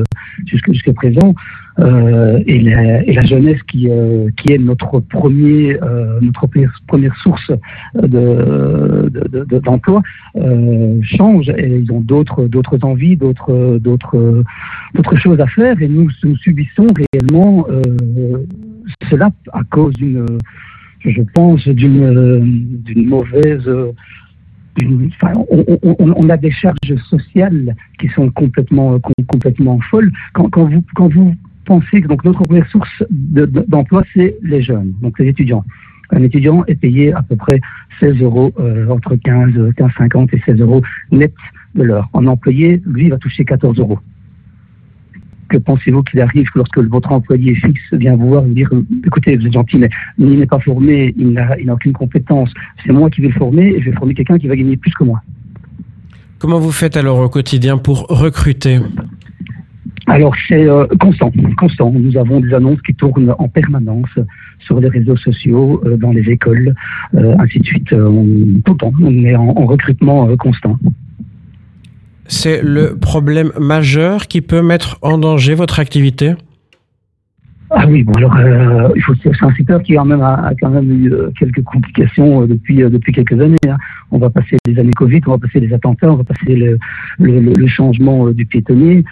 jusqu'à 0.47 0.93
présent. 0.93 1.36
Euh, 1.80 2.43
et, 2.45 2.59
la, 2.59 3.25
jeunesse 3.25 3.61
qui, 3.63 3.89
euh, 3.89 4.30
est 4.49 4.57
notre 4.57 4.99
premier 4.99 5.77
euh, 5.82 6.19
notre 6.21 6.47
première 6.88 7.15
source 7.17 7.51
de, 7.95 9.09
d'emploi 9.63 10.01
de, 10.36 11.01
change 11.03 11.49
et 11.49 11.80
ils 11.84 11.91
ont 11.91 12.01
d'autres 12.01 12.47
d'autres 12.47 12.80
envies 12.84 13.15
d'autres 13.15 13.77
d'autres 13.77 14.43
d'autres 14.93 15.15
choses 15.17 15.39
à 15.39 15.47
faire 15.47 15.82
et 15.82 15.88
nous, 15.88 16.09
subissons 16.41 16.88
réellement 17.13 17.65
cela 19.09 19.30
à 19.53 19.61
cause 19.69 19.93
d'une 19.93 20.25
je 20.99 21.21
pense 21.34 21.65
d'une 21.67 22.82
d'une 22.84 23.07
mauvaise 23.07 23.69
on, 25.49 25.95
on, 25.99 26.30
a 26.30 26.38
des 26.38 26.51
charges 26.51 26.95
sociales 27.09 27.75
qui 27.99 28.07
sont 28.09 28.30
complètement, 28.30 28.97
complètement 29.27 29.80
folles. 29.89 30.11
Quand, 30.34 30.49
quand, 30.49 30.65
vous, 30.65 30.84
quand 30.95 31.09
vous 31.13 31.36
penser 31.70 32.01
que 32.01 32.07
donc, 32.07 32.26
notre 32.26 32.41
première 32.41 32.67
source 32.70 33.03
d'emploi, 33.09 34.03
c'est 34.13 34.36
les 34.41 34.61
jeunes, 34.61 34.93
donc 35.01 35.20
les 35.20 35.28
étudiants. 35.28 35.63
Un 36.09 36.24
étudiant 36.24 36.65
est 36.65 36.80
payé 36.86 37.13
à 37.13 37.22
peu 37.22 37.36
près 37.36 37.61
16 37.99 38.24
euros, 38.24 38.51
euh, 38.59 38.89
entre 38.89 39.15
15, 39.15 39.53
15, 39.78 39.91
50 39.95 40.34
et 40.34 40.41
16 40.47 40.59
euros 40.61 40.82
net 41.11 41.34
de 41.76 41.84
l'heure. 41.84 42.09
Un 42.15 42.26
employé, 42.26 42.82
lui, 42.88 43.09
va 43.09 43.17
toucher 43.20 43.45
14 43.45 43.78
euros. 43.78 43.99
Que 45.49 45.57
pensez-vous 45.57 46.01
qu'il 46.01 46.20
arrive 46.22 46.47
lorsque 46.55 46.80
votre 46.80 47.11
employé 47.11 47.53
fixe 47.53 47.93
vient 47.93 48.15
vous 48.15 48.30
voir 48.30 48.43
et 48.43 48.47
vous 48.47 48.53
dire 48.55 48.72
écoutez, 49.05 49.38
vous 49.38 49.45
êtes 49.45 49.53
gentil, 49.53 49.78
mais 49.78 49.89
il 50.17 50.39
n'est 50.39 50.47
pas 50.47 50.59
formé, 50.59 51.13
il 51.17 51.34
n'a 51.34 51.74
aucune 51.74 51.93
compétence, 51.93 52.51
c'est 52.84 52.91
moi 52.91 53.11
qui 53.11 53.22
vais 53.22 53.28
le 53.28 53.34
former 53.34 53.67
et 53.76 53.80
je 53.82 53.91
vais 53.91 53.95
former 53.95 54.15
quelqu'un 54.15 54.39
qui 54.39 54.47
va 54.47 54.55
gagner 54.55 54.78
plus 54.78 54.93
que 54.93 55.03
moi. 55.03 55.22
Comment 56.39 56.59
vous 56.59 56.72
faites 56.72 56.97
alors 56.97 57.20
au 57.20 57.30
quotidien 57.30 57.78
pour 57.78 58.07
recruter? 58.07 58.80
Alors 60.10 60.34
c'est 60.47 60.68
euh, 60.68 60.88
constant, 60.99 61.32
constant. 61.57 61.91
Nous 61.91 62.18
avons 62.18 62.39
des 62.39 62.53
annonces 62.53 62.82
qui 62.82 62.95
tournent 62.95 63.34
en 63.38 63.47
permanence 63.47 64.10
sur 64.60 64.80
les 64.80 64.89
réseaux 64.89 65.18
sociaux, 65.18 65.82
euh, 65.86 65.97
dans 65.97 66.12
les 66.12 66.30
écoles, 66.30 66.74
euh, 67.14 67.36
ainsi 67.39 67.60
de 67.60 67.66
suite. 67.66 67.89
Tout 67.89 67.95
le 67.95 68.78
temps, 68.78 68.91
on 69.01 69.14
est 69.24 69.36
en 69.36 69.53
recrutement 69.53 70.36
constant. 70.38 70.78
C'est 72.26 72.62
le 72.62 72.95
problème 72.95 73.51
majeur 73.60 74.28
qui 74.28 74.41
peut 74.41 74.62
mettre 74.62 74.97
en 75.01 75.18
danger 75.18 75.53
votre 75.55 75.80
activité? 75.80 76.34
Ah 77.72 77.86
oui, 77.88 78.03
bon 78.03 78.13
alors 78.13 78.36
euh, 78.36 78.89
il 78.95 79.01
faut 79.03 79.13
c'est 79.22 79.43
un 79.43 79.53
secteur 79.53 79.84
qui 79.84 79.93
quand 79.93 80.05
même 80.05 80.22
a, 80.22 80.51
quand 80.59 80.72
même 80.72 80.91
eu 80.91 81.13
euh, 81.13 81.30
quelques 81.38 81.63
complications 81.63 82.41
euh, 82.41 82.47
depuis 82.47 82.78
depuis 82.78 83.13
quelques 83.13 83.39
années. 83.39 83.57
Hein. 83.67 83.78
On 84.09 84.17
va 84.17 84.32
passer 84.32 84.57
les 84.65 84.80
années 84.80 84.93
Covid, 84.93 85.22
on 85.28 85.32
va 85.32 85.38
passer 85.38 85.59
les 85.59 85.72
attentats, 85.72 86.11
on 86.11 86.15
va 86.15 86.24
passer 86.24 86.55
le, 86.55 86.80
le, 87.20 87.53
le 87.53 87.67
changement 87.67 88.32
du 88.32 88.45
piétonnier 88.47 89.03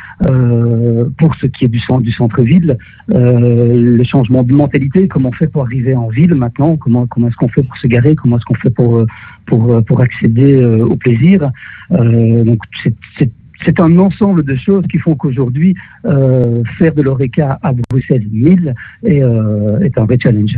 pour 1.18 1.36
ce 1.36 1.46
qui 1.46 1.66
est 1.66 1.68
du 1.68 1.80
centre 1.80 2.02
du 2.02 2.12
centre-ville, 2.12 2.78
le 3.10 4.04
changement 4.04 4.42
de 4.42 4.52
mentalité, 4.54 5.08
comment 5.08 5.30
on 5.30 5.34
fait 5.34 5.48
pour 5.48 5.64
arriver 5.64 5.96
en 5.96 6.08
ville 6.08 6.34
maintenant, 6.34 6.78
comment 6.78 7.06
comment 7.06 7.28
est-ce 7.28 7.36
qu'on 7.36 7.50
fait 7.50 7.62
pour 7.62 7.78
se 7.78 7.88
garer, 7.88 8.16
comment 8.16 8.38
est-ce 8.38 8.46
qu'on 8.46 8.56
fait 8.56 8.72
pour 8.72 9.06
pour 9.46 9.84
pour 9.86 10.02
accéder 10.02 10.64
au 10.64 10.96
plaisir? 10.96 11.52
donc 11.92 12.60
c'est 12.84 13.32
c'est 13.66 13.80
un 13.80 13.98
ensemble 13.98 14.44
de 14.44 14.56
choses 14.56 14.86
qui 14.88 14.98
font 14.98 15.16
qu'aujourd'hui, 15.16 15.76
euh, 16.06 16.64
faire 16.78 16.94
de 16.94 17.02
l'ORECA 17.02 17.60
à 17.62 17.74
Bruxelles 17.90 18.28
1000 18.32 18.76
est, 19.04 19.24
euh, 19.24 19.80
est 19.80 19.98
un 19.98 20.06
vrai 20.06 20.18
challenge. 20.22 20.58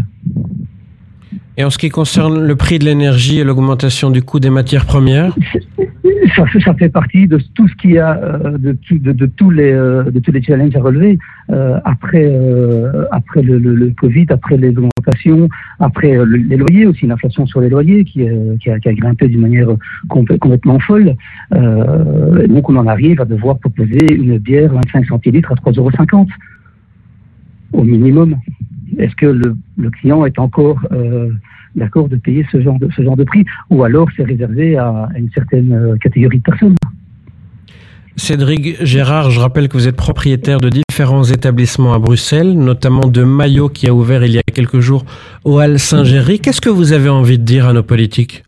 Et 1.58 1.64
en 1.64 1.70
ce 1.70 1.78
qui 1.78 1.90
concerne 1.90 2.42
le 2.42 2.56
prix 2.56 2.80
de 2.80 2.86
l'énergie 2.86 3.40
et 3.40 3.44
l'augmentation 3.44 4.10
du 4.10 4.22
coût 4.22 4.40
des 4.40 4.50
matières 4.50 4.86
premières 4.86 5.36
ça, 6.64 6.74
fait 6.74 6.90
partie 6.90 7.28
de 7.28 7.40
tout 7.56 7.68
ce 7.68 7.76
qu'il 7.76 7.92
y 7.92 8.00
a, 8.00 8.18
euh, 8.18 8.58
de, 8.58 8.78
de, 9.12 9.26
tous 9.26 9.50
les, 9.50 9.72
euh, 9.72 10.04
tous 10.24 10.32
les 10.32 10.42
challenges 10.42 10.76
à 10.76 10.82
relever 10.82 11.18
euh, 11.52 11.80
après, 11.86 12.32
après 13.12 13.42
le, 13.42 13.92
Covid, 13.98 14.28
après 14.30 14.58
les 14.58 14.70
augmentations, 14.70 15.50
après 15.80 16.18
les 16.26 16.58
loyers 16.58 16.86
aussi, 16.86 17.08
l'inflation 17.08 17.46
sur 17.48 17.62
les 17.62 17.70
loyers 17.70 18.06
qui, 18.06 18.28
a, 18.28 18.80
qui 18.80 18.90
a, 18.90 18.94
grimpé 18.94 19.28
d'une 19.28 19.42
manière 19.42 19.70
complètement 20.10 20.80
folle. 20.80 21.16
donc 21.52 22.70
on 22.70 22.76
en 22.76 22.88
arrive 22.88 23.22
à 23.22 23.26
devoir 23.26 23.58
proposer 23.60 24.14
une 24.14 24.38
bière 24.38 24.74
25 24.74 25.06
centilitres 25.06 25.52
à 25.52 25.56
3,50 25.56 25.78
euros 25.80 26.28
au 27.74 27.84
minimum. 27.84 28.36
Est-ce 28.98 29.16
que 29.16 29.26
le, 29.26 29.56
client 29.92 30.26
est 30.26 30.40
encore 30.40 30.80
d'accord 31.76 32.10
de 32.10 32.18
payer 32.18 32.46
ce 32.52 32.62
genre 32.62 32.80
de, 32.80 32.90
ce 32.96 33.02
genre 33.04 33.18
de 33.18 33.24
prix, 33.24 33.46
ou 33.70 33.84
alors 33.84 34.08
c'est 34.16 34.24
réservé 34.24 34.78
à, 34.78 35.10
une 35.16 35.30
certaine 35.32 35.74
euh, 35.74 35.98
catégorie 35.98 36.38
de 36.38 36.44
personnes? 36.44 36.76
Cédric 38.16 38.84
Gérard, 38.84 39.32
je 39.32 39.40
rappelle 39.40 39.70
que 39.70 39.78
vous 39.78 39.88
êtes 39.88 39.96
propriétaire 39.96 40.60
de 40.60 40.70
différents 40.70 41.24
établissements 41.24 41.94
à 41.94 42.00
Bruxelles, 42.00 42.52
notamment 42.52 43.08
de 43.08 43.24
Maillot 43.24 43.70
qui 43.70 43.88
a 43.88 43.94
ouvert 43.94 44.26
il 44.26 44.34
y 44.34 44.38
a 44.38 44.42
quelques 44.54 44.82
jours 44.82 45.06
au 45.46 45.62
Hall 45.62 45.80
Saint-Géry. 45.80 46.40
Qu'est-ce 46.40 46.60
que 46.60 46.70
vous 46.70 46.92
avez 46.92 47.08
envie 47.08 47.40
de 47.40 47.46
dire 47.46 47.66
à 47.66 47.74
nos 47.74 47.84
politiques? 47.84 48.44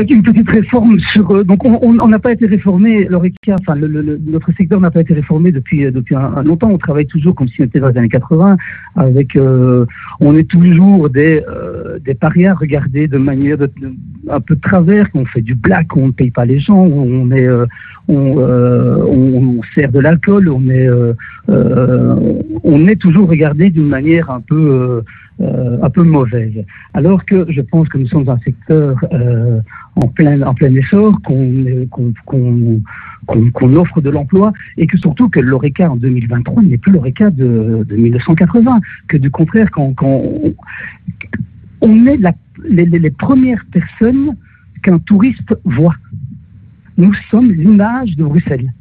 Une 0.00 0.22
petite 0.22 0.48
réforme 0.48 0.98
sur. 1.12 1.30
Euh, 1.30 1.44
donc, 1.44 1.64
on 1.64 2.08
n'a 2.08 2.18
pas 2.18 2.32
été 2.32 2.46
réformé, 2.46 3.04
l'ORECA, 3.04 3.56
enfin, 3.60 3.74
le, 3.74 4.18
notre 4.26 4.50
secteur 4.56 4.80
n'a 4.80 4.90
pas 4.90 5.02
été 5.02 5.12
réformé 5.12 5.52
depuis, 5.52 5.84
euh, 5.84 5.90
depuis 5.90 6.14
un, 6.14 6.42
longtemps. 6.42 6.70
On 6.70 6.78
travaille 6.78 7.06
toujours 7.06 7.34
comme 7.34 7.48
si 7.48 7.60
on 7.60 7.64
était 7.64 7.80
dans 7.80 7.88
les 7.88 7.98
années 7.98 8.08
80, 8.08 8.56
avec. 8.96 9.36
Euh, 9.36 9.84
on 10.20 10.36
est 10.36 10.48
toujours 10.48 11.10
des, 11.10 11.42
des 12.04 12.14
parias 12.14 12.54
regardés 12.54 13.06
de 13.06 13.18
manière 13.18 13.58
de, 13.58 13.70
un 14.30 14.40
peu 14.40 14.54
de 14.54 14.60
travers, 14.60 15.10
qu'on 15.10 15.26
fait 15.26 15.42
du 15.42 15.54
black, 15.54 15.96
on 15.96 16.08
ne 16.08 16.12
paye 16.12 16.30
pas 16.30 16.44
les 16.44 16.58
gens, 16.58 16.78
on 16.78 17.30
est. 17.30 17.48
On, 18.08 18.36
on, 18.36 19.60
sert 19.74 19.92
de 19.92 20.00
l'alcool, 20.00 20.48
on 20.48 20.68
est, 20.68 20.88
on 21.48 22.88
est 22.88 22.96
toujours 22.96 23.28
regardé 23.28 23.70
d'une 23.70 23.88
manière 23.88 24.30
un 24.30 24.40
peu, 24.40 25.02
un 25.40 25.90
peu 25.90 26.02
mauvaise. 26.02 26.64
Alors 26.94 27.24
que 27.24 27.46
je 27.48 27.60
pense 27.60 27.88
que 27.88 27.98
nous 27.98 28.08
sommes 28.08 28.28
un 28.28 28.38
secteur 28.38 28.96
en 29.96 30.08
plein, 30.08 30.42
en 30.42 30.54
plein 30.54 30.74
essor, 30.74 31.20
qu'on 31.22 31.86
offre 33.76 34.00
de 34.00 34.10
l'emploi 34.10 34.52
et 34.76 34.86
que 34.86 34.98
surtout 34.98 35.28
que 35.28 35.40
l'ORECA 35.40 35.90
en 35.90 35.96
2023 35.96 36.62
n'est 36.62 36.78
plus 36.78 36.92
l'ORECA 36.92 37.30
de, 37.30 37.84
de 37.88 37.96
1980, 37.96 38.80
que 39.08 39.16
du 39.16 39.30
contraire, 39.30 39.70
quand, 39.70 39.92
quand 39.94 40.22
on 41.82 42.06
est 42.06 42.16
la, 42.16 42.32
les, 42.68 42.86
les, 42.86 43.10
premières 43.10 43.62
personnes 43.72 44.36
qu'un 44.82 44.98
touriste 45.00 45.54
voit. 45.64 45.94
Nous 46.96 47.14
sommes 47.30 47.52
l'image 47.52 48.16
de 48.16 48.24
Bruxelles 48.24 48.72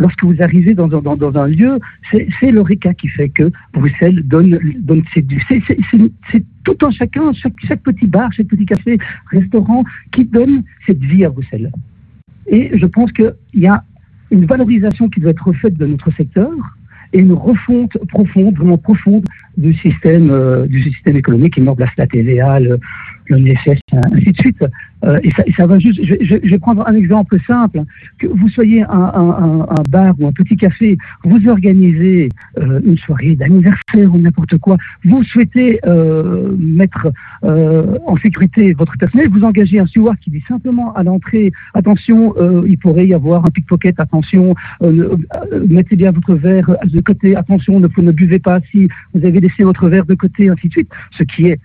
lorsque 0.00 0.24
vous 0.24 0.42
arrivez 0.42 0.74
dans, 0.74 0.90
un 1.36 1.46
lieu, 1.46 1.78
c'est 2.10 2.50
l'ORECA 2.50 2.94
qui 2.94 3.06
fait 3.08 3.28
que 3.28 3.52
Bruxelles 3.72 4.22
donne, 4.26 4.58
donne 4.80 5.02
C'est 5.14 6.44
tout 6.64 6.76
un 6.82 6.90
chacun, 6.90 7.32
chaque, 7.34 7.52
chaque 7.68 7.82
petit 7.82 8.06
bar, 8.06 8.32
chaque 8.32 8.48
petit 8.48 8.66
café, 8.66 8.98
restaurant, 9.30 9.84
qui 10.10 10.24
donne 10.24 10.64
cette 10.86 11.00
vie 11.00 11.24
à 11.24 11.30
Bruxelles. 11.30 11.70
Et 12.48 12.76
je 12.76 12.86
pense 12.86 13.12
qu'il 13.12 13.34
y 13.54 13.66
a 13.66 13.84
une 14.30 14.46
valorisation 14.46 15.08
qui 15.08 15.20
doit 15.20 15.32
être 15.32 15.52
faite 15.52 15.76
de 15.76 15.86
notre 15.86 16.10
secteur 16.12 16.50
et 17.12 17.18
une 17.18 17.32
refonte 17.32 17.96
profonde, 18.08 18.56
vraiment 18.56 18.78
profonde 18.78 19.24
du 19.56 19.74
système, 19.74 20.30
euh, 20.30 20.66
du 20.66 20.82
système 20.82 21.16
économique 21.16 21.54
qui 21.54 21.60
met 21.60 21.68
en 21.68 21.76
place 21.76 21.90
la 21.98 22.06
TVA, 22.06 22.60
le, 22.60 22.78
l'ONFS, 23.30 23.80
ainsi 23.92 24.32
de 24.32 24.36
suite. 24.36 24.64
Euh, 25.04 25.18
et, 25.22 25.30
ça, 25.30 25.42
et, 25.46 25.52
ça, 25.52 25.66
va 25.66 25.78
juste. 25.78 26.00
Je, 26.02 26.14
je, 26.20 26.36
je, 26.42 26.50
vais 26.50 26.58
prendre 26.58 26.86
un 26.86 26.94
exemple 26.94 27.38
simple. 27.46 27.82
Que 28.18 28.26
vous 28.26 28.48
soyez 28.50 28.82
un, 28.82 29.10
un, 29.14 29.60
un 29.62 29.82
bar 29.88 30.14
ou 30.18 30.26
un 30.26 30.32
petit 30.32 30.56
café, 30.56 30.98
vous 31.24 31.48
organisez 31.48 32.28
euh, 32.58 32.80
une 32.84 32.98
soirée 32.98 33.34
d'anniversaire 33.34 34.14
ou 34.14 34.18
n'importe 34.18 34.58
quoi. 34.58 34.76
Vous 35.04 35.22
souhaitez 35.24 35.80
euh, 35.86 36.54
mettre 36.58 37.08
euh, 37.44 37.96
en 38.06 38.16
sécurité 38.18 38.74
votre 38.74 38.96
personnel. 38.98 39.28
Vous 39.30 39.44
engagez 39.44 39.78
un 39.78 39.86
steward 39.86 40.18
qui 40.18 40.30
dit 40.30 40.42
simplement 40.46 40.92
à 40.94 41.02
l'entrée 41.02 41.52
attention, 41.74 42.34
euh, 42.36 42.62
il 42.68 42.78
pourrait 42.78 43.06
y 43.06 43.14
avoir 43.14 43.44
un 43.46 43.50
pickpocket. 43.50 43.98
Attention, 43.98 44.54
mettez 45.66 45.96
bien 45.96 46.10
votre 46.10 46.34
verre 46.34 46.76
de 46.84 47.00
côté. 47.00 47.36
Attention, 47.36 47.80
ne, 47.80 47.88
ne 47.96 48.12
buvez 48.12 48.38
pas 48.38 48.60
si 48.70 48.88
vous 49.14 49.24
avez 49.24 49.40
laissé 49.40 49.62
votre 49.62 49.88
verre 49.88 50.04
de 50.04 50.14
côté, 50.14 50.48
ainsi 50.48 50.68
de 50.68 50.72
suite. 50.72 50.90
Ce 51.16 51.22
qui 51.22 51.46
est 51.46 51.58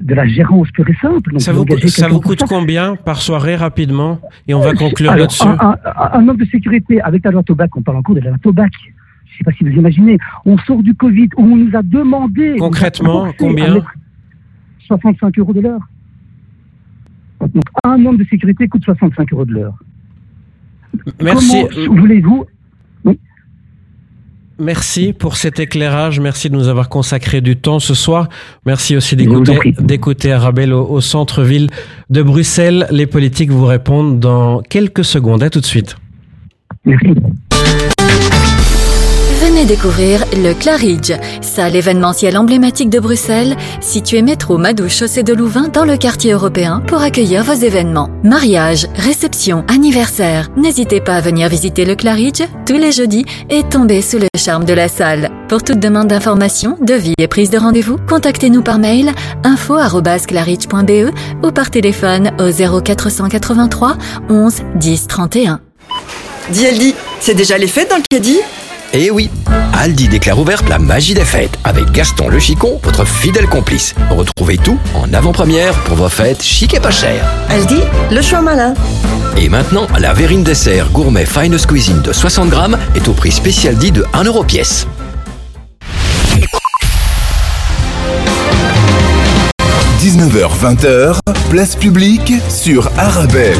de 0.00 0.14
la 0.14 0.26
gérance 0.26 0.70
pure 0.70 0.88
et 0.88 0.94
simple. 1.00 1.32
Donc 1.32 1.40
ça 1.40 1.52
vous, 1.52 1.66
ça 1.88 2.08
vous 2.08 2.20
coûte 2.20 2.44
combien 2.48 2.96
par 2.96 3.20
soirée 3.20 3.56
rapidement 3.56 4.20
Et 4.46 4.54
on 4.54 4.60
va 4.60 4.72
conclure 4.74 5.14
là-dessus. 5.14 5.46
Un, 5.46 5.58
un, 5.60 6.10
un, 6.12 6.28
homme 6.28 6.36
de 6.36 6.44
sécurité 6.44 7.00
avec 7.00 7.24
la 7.24 7.32
loi 7.32 7.42
Tobac, 7.42 7.76
on 7.76 7.82
parle 7.82 7.98
encore 7.98 8.14
de 8.14 8.20
la 8.20 8.30
loi 8.30 8.38
Tobac. 8.38 8.70
Je 8.82 8.88
ne 9.32 9.38
sais 9.38 9.44
pas 9.44 9.52
si 9.52 9.64
vous 9.64 9.76
imaginez. 9.76 10.18
On 10.44 10.56
sort 10.58 10.82
du 10.82 10.94
Covid 10.94 11.28
où 11.36 11.42
on 11.44 11.56
nous 11.56 11.76
a 11.76 11.82
demandé. 11.82 12.56
Concrètement, 12.58 13.32
combien 13.38 13.82
65 14.86 15.38
euros 15.38 15.52
de 15.52 15.60
l'heure. 15.60 15.82
Donc 17.40 17.64
un 17.84 18.04
homme 18.04 18.16
de 18.16 18.24
sécurité 18.24 18.66
coûte 18.68 18.84
65 18.84 19.32
euros 19.32 19.44
de 19.44 19.52
l'heure. 19.52 19.74
Merci. 21.22 21.64
Comment 21.86 22.00
voulez-vous 22.00 22.46
Merci 24.58 25.12
pour 25.12 25.36
cet 25.36 25.60
éclairage. 25.60 26.18
Merci 26.18 26.50
de 26.50 26.56
nous 26.56 26.68
avoir 26.68 26.88
consacré 26.88 27.40
du 27.40 27.56
temps 27.56 27.78
ce 27.78 27.94
soir. 27.94 28.28
Merci 28.66 28.96
aussi 28.96 29.14
d'écouter 29.16 30.32
Arabelle 30.32 30.72
au, 30.72 30.84
au 30.86 31.00
centre-ville 31.00 31.68
de 32.10 32.22
Bruxelles. 32.22 32.86
Les 32.90 33.06
politiques 33.06 33.50
vous 33.50 33.66
répondent 33.66 34.18
dans 34.18 34.60
quelques 34.62 35.04
secondes. 35.04 35.42
À 35.42 35.50
tout 35.50 35.60
de 35.60 35.66
suite. 35.66 35.96
Merci. 36.84 37.14
Découvrir 39.66 40.24
le 40.34 40.54
Claridge, 40.54 41.12
salle 41.42 41.74
événementielle 41.74 42.38
emblématique 42.38 42.90
de 42.90 43.00
Bruxelles, 43.00 43.56
située 43.80 44.22
métro 44.22 44.56
Madou 44.56 44.88
chaussée 44.88 45.24
de 45.24 45.34
Louvain 45.34 45.68
dans 45.68 45.84
le 45.84 45.96
quartier 45.96 46.32
européen 46.32 46.80
pour 46.86 47.02
accueillir 47.02 47.42
vos 47.42 47.52
événements. 47.52 48.08
Mariage, 48.22 48.86
réception, 48.94 49.64
anniversaire. 49.68 50.48
N'hésitez 50.56 51.00
pas 51.00 51.16
à 51.16 51.20
venir 51.20 51.48
visiter 51.48 51.84
le 51.84 51.96
Claridge 51.96 52.42
tous 52.66 52.76
les 52.76 52.92
jeudis 52.92 53.26
et 53.50 53.62
tomber 53.62 54.00
sous 54.00 54.18
le 54.18 54.28
charme 54.36 54.64
de 54.64 54.72
la 54.72 54.88
salle. 54.88 55.28
Pour 55.48 55.62
toute 55.62 55.80
demande 55.80 56.08
d'information, 56.08 56.78
devis 56.80 57.14
et 57.18 57.28
prise 57.28 57.50
de 57.50 57.58
rendez-vous, 57.58 57.98
contactez-nous 58.08 58.62
par 58.62 58.78
mail 58.78 59.12
info@claridge.be 59.44 61.12
ou 61.44 61.50
par 61.50 61.70
téléphone 61.70 62.30
au 62.38 62.50
0483 62.50 63.98
11 64.30 64.54
10 64.76 65.06
31. 65.08 65.60
DLD, 66.52 66.94
c'est 67.20 67.34
déjà 67.34 67.58
les 67.58 67.66
fêtes 67.66 67.90
dans 67.90 67.96
le 67.96 68.02
caddie 68.08 68.38
eh 68.92 69.10
oui, 69.10 69.30
Aldi 69.72 70.08
déclare 70.08 70.38
ouverte 70.38 70.68
la 70.68 70.78
magie 70.78 71.14
des 71.14 71.24
fêtes 71.24 71.58
avec 71.64 71.90
Gaston 71.92 72.28
le 72.28 72.38
Chicon, 72.38 72.80
votre 72.82 73.04
fidèle 73.04 73.46
complice. 73.46 73.94
Retrouvez 74.10 74.56
tout 74.56 74.78
en 74.94 75.12
avant-première 75.12 75.74
pour 75.84 75.96
vos 75.96 76.08
fêtes 76.08 76.42
chic 76.42 76.74
et 76.74 76.80
pas 76.80 76.90
cher. 76.90 77.24
Aldi, 77.48 77.80
le 78.10 78.22
choix 78.22 78.40
malin. 78.40 78.74
Et 79.36 79.48
maintenant, 79.48 79.86
la 79.98 80.14
verrine 80.14 80.42
dessert 80.42 80.90
gourmet 80.90 81.26
Finest 81.26 81.66
Cuisine 81.66 82.02
de 82.02 82.12
60 82.12 82.48
grammes 82.48 82.78
est 82.96 83.06
au 83.08 83.12
prix 83.12 83.32
spécial 83.32 83.76
dit 83.76 83.92
de 83.92 84.04
1 84.14 84.24
euro 84.24 84.42
pièce.– 84.42 84.86
19h-20h, 90.00 91.18
place 91.50 91.76
publique 91.76 92.32
sur 92.48 92.90
Arabelle. 92.96 93.58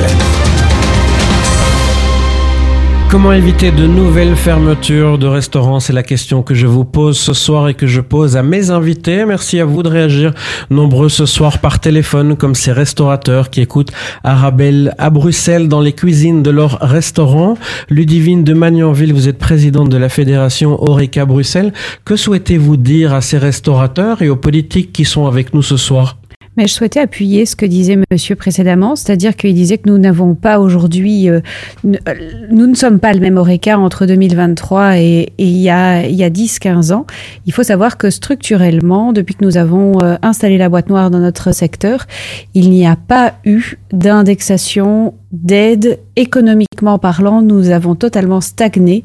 Comment 3.11 3.33
éviter 3.33 3.71
de 3.71 3.87
nouvelles 3.87 4.37
fermetures 4.37 5.17
de 5.17 5.27
restaurants 5.27 5.81
C'est 5.81 5.95
la 5.95 6.03
question 6.03 6.43
que 6.43 6.55
je 6.55 6.67
vous 6.67 6.85
pose 6.85 7.19
ce 7.19 7.33
soir 7.33 7.71
et 7.71 7.75
que 7.75 7.87
je 7.87 8.03
pose 8.03 8.37
à 8.37 8.43
mes 8.43 8.71
invités. 8.71 9.25
Merci 9.25 9.61
à 9.61 9.65
vous 9.65 9.83
de 9.83 9.89
réagir 9.89 10.35
nombreux 10.69 11.09
ce 11.09 11.25
soir 11.25 11.59
par 11.59 11.81
téléphone 11.81 12.37
comme 12.37 12.55
ces 12.55 12.71
restaurateurs 12.71 13.49
qui 13.49 13.63
écoutent 13.63 13.93
Arabelle 14.25 14.95
à 14.99 15.09
Bruxelles 15.09 15.69
dans 15.69 15.81
les 15.81 15.95
cuisines 15.95 16.43
de 16.43 16.51
leur 16.51 16.81
restaurant. 16.81 17.57
Ludivine 17.89 18.45
de 18.45 18.53
Magnanville, 18.53 19.15
vous 19.15 19.27
êtes 19.27 19.39
présidente 19.39 19.89
de 19.89 19.97
la 19.97 20.11
fédération 20.11 20.79
Oreca 20.83 21.25
Bruxelles. 21.25 21.73
Que 22.05 22.15
souhaitez-vous 22.15 22.77
dire 22.77 23.15
à 23.15 23.23
ces 23.23 23.39
restaurateurs 23.39 24.21
et 24.21 24.29
aux 24.29 24.37
politiques 24.37 24.93
qui 24.93 25.07
sont 25.07 25.27
avec 25.27 25.55
nous 25.55 25.63
ce 25.63 25.79
soir? 25.79 26.18
Mais 26.59 26.67
je 26.67 26.75
souhaitais 26.75 26.99
appuyer 26.99 27.47
ce 27.47 27.55
que 27.55 27.65
disait 27.65 27.97
monsieur 28.11 28.35
précédemment, 28.35 28.97
c'est-à-dire 28.97 29.37
qu'il 29.37 29.55
disait 29.55 29.79
que 29.79 29.89
nous 29.89 29.97
n'avons 29.97 30.35
pas 30.35 30.59
aujourd'hui, 30.59 31.31
euh, 31.31 31.41
nous 31.85 32.67
ne 32.67 32.75
sommes 32.75 32.99
pas 32.99 33.13
le 33.13 33.21
même 33.21 33.37
Oreca 33.37 33.79
entre 33.79 34.07
2023 34.07 34.99
et, 34.99 35.03
et 35.03 35.33
il 35.39 35.57
y 35.57 35.71
a, 35.71 35.99
a 35.99 36.31
10-15 36.31 36.93
ans. 36.93 37.07
Il 37.47 37.53
faut 37.53 37.63
savoir 37.63 37.97
que 37.97 38.11
structurellement, 38.11 39.13
depuis 39.13 39.37
que 39.37 39.45
nous 39.45 39.57
avons 39.57 40.03
euh, 40.03 40.17
installé 40.23 40.59
la 40.59 40.69
boîte 40.69 40.89
noire 40.89 41.13
dans 41.13 41.21
notre 41.21 41.53
secteur, 41.53 42.07
il 42.55 42.71
n'y 42.71 42.85
a 42.85 42.97
pas 42.97 43.35
eu 43.45 43.79
d'indexation 43.93 45.15
d'aide 45.31 46.01
économiquement 46.17 46.99
parlant. 46.99 47.41
Nous 47.41 47.71
avons 47.71 47.95
totalement 47.95 48.41
stagné 48.41 49.05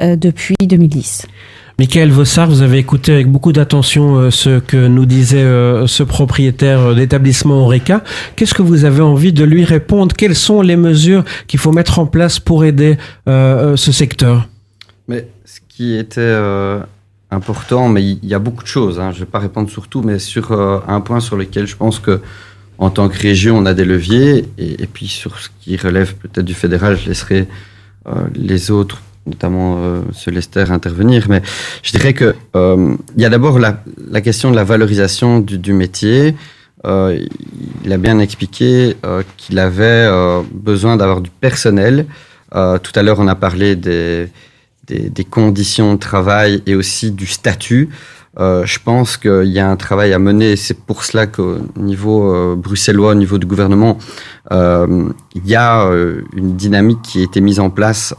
euh, 0.00 0.14
depuis 0.14 0.54
2010. 0.60 1.26
Michael 1.78 2.10
Vossard, 2.10 2.50
vous 2.50 2.60
avez 2.60 2.78
écouté 2.78 3.12
avec 3.12 3.28
beaucoup 3.28 3.52
d'attention 3.52 4.16
euh, 4.16 4.30
ce 4.30 4.60
que 4.60 4.86
nous 4.88 5.06
disait 5.06 5.42
euh, 5.42 5.86
ce 5.86 6.02
propriétaire 6.02 6.94
d'établissement 6.94 7.64
Oreca. 7.64 8.04
Qu'est-ce 8.36 8.52
que 8.52 8.60
vous 8.60 8.84
avez 8.84 9.00
envie 9.00 9.32
de 9.32 9.42
lui 9.42 9.64
répondre? 9.64 10.14
Quelles 10.14 10.36
sont 10.36 10.60
les 10.60 10.76
mesures 10.76 11.24
qu'il 11.46 11.58
faut 11.58 11.72
mettre 11.72 11.98
en 11.98 12.06
place 12.06 12.38
pour 12.38 12.64
aider 12.66 12.98
euh, 13.26 13.76
ce 13.76 13.90
secteur? 13.90 14.48
Mais 15.08 15.26
ce 15.46 15.60
qui 15.66 15.96
était 15.96 16.36
important, 17.30 17.88
mais 17.88 18.04
il 18.04 18.26
y 18.26 18.34
a 18.34 18.38
beaucoup 18.38 18.62
de 18.62 18.68
choses. 18.68 19.00
Hein, 19.00 19.10
je 19.12 19.20
ne 19.20 19.24
vais 19.24 19.30
pas 19.30 19.38
répondre 19.38 19.70
sur 19.70 19.88
tout, 19.88 20.02
mais 20.02 20.18
sur 20.18 20.52
un 20.52 21.00
point 21.00 21.20
sur 21.20 21.36
lequel 21.36 21.66
je 21.66 21.76
pense 21.76 21.98
que 21.98 22.20
en 22.78 22.90
tant 22.90 23.08
que 23.08 23.18
région, 23.18 23.56
on 23.56 23.66
a 23.66 23.74
des 23.74 23.84
leviers, 23.84 24.44
et 24.58 24.86
puis 24.86 25.08
sur 25.08 25.38
ce 25.38 25.48
qui 25.60 25.76
relève 25.76 26.14
peut-être 26.16 26.44
du 26.44 26.54
fédéral, 26.54 26.98
je 27.02 27.08
laisserai 27.08 27.48
les 28.34 28.70
autres 28.70 29.02
notamment 29.26 29.76
euh, 29.78 30.02
ce 30.12 30.30
Lester 30.30 30.64
intervenir, 30.70 31.26
mais 31.28 31.42
je 31.82 31.92
dirais 31.92 32.12
que 32.12 32.34
euh, 32.56 32.96
il 33.16 33.22
y 33.22 33.24
a 33.24 33.30
d'abord 33.30 33.58
la, 33.58 33.82
la, 34.10 34.20
question 34.20 34.50
de 34.50 34.56
la 34.56 34.64
valorisation 34.64 35.38
du, 35.38 35.58
du 35.58 35.72
métier. 35.72 36.34
Euh, 36.84 37.18
il 37.84 37.92
a 37.92 37.96
bien 37.96 38.18
expliqué 38.18 38.96
euh, 39.04 39.22
qu'il 39.36 39.58
avait 39.58 39.84
euh, 39.84 40.42
besoin 40.52 40.96
d'avoir 40.96 41.20
du 41.20 41.30
personnel. 41.30 42.06
Tout 42.52 42.92
à 42.94 43.02
l'heure, 43.02 43.18
on 43.18 43.28
a 43.28 43.34
parlé 43.34 43.76
des, 43.76 44.28
des, 44.86 45.08
des, 45.08 45.24
conditions 45.24 45.94
de 45.94 45.98
travail 45.98 46.62
et 46.66 46.74
aussi 46.74 47.10
du 47.10 47.26
statut. 47.26 47.88
Euh, 48.38 48.64
je 48.64 48.78
pense 48.78 49.16
qu'il 49.16 49.44
y 49.44 49.58
a 49.58 49.68
un 49.68 49.76
travail 49.76 50.12
à 50.12 50.18
mener. 50.18 50.56
C'est 50.56 50.78
pour 50.78 51.04
cela 51.04 51.26
qu'au 51.26 51.58
niveau 51.76 52.34
euh, 52.34 52.56
bruxellois, 52.56 53.12
au 53.12 53.14
niveau 53.14 53.38
du 53.38 53.46
gouvernement, 53.46 53.98
euh, 54.50 55.08
il 55.34 55.46
y 55.46 55.54
a 55.54 55.88
une 56.34 56.56
dynamique 56.56 57.02
qui 57.02 57.20
a 57.20 57.22
été 57.24 57.40
mise 57.40 57.60
en 57.60 57.70
place 57.70 58.14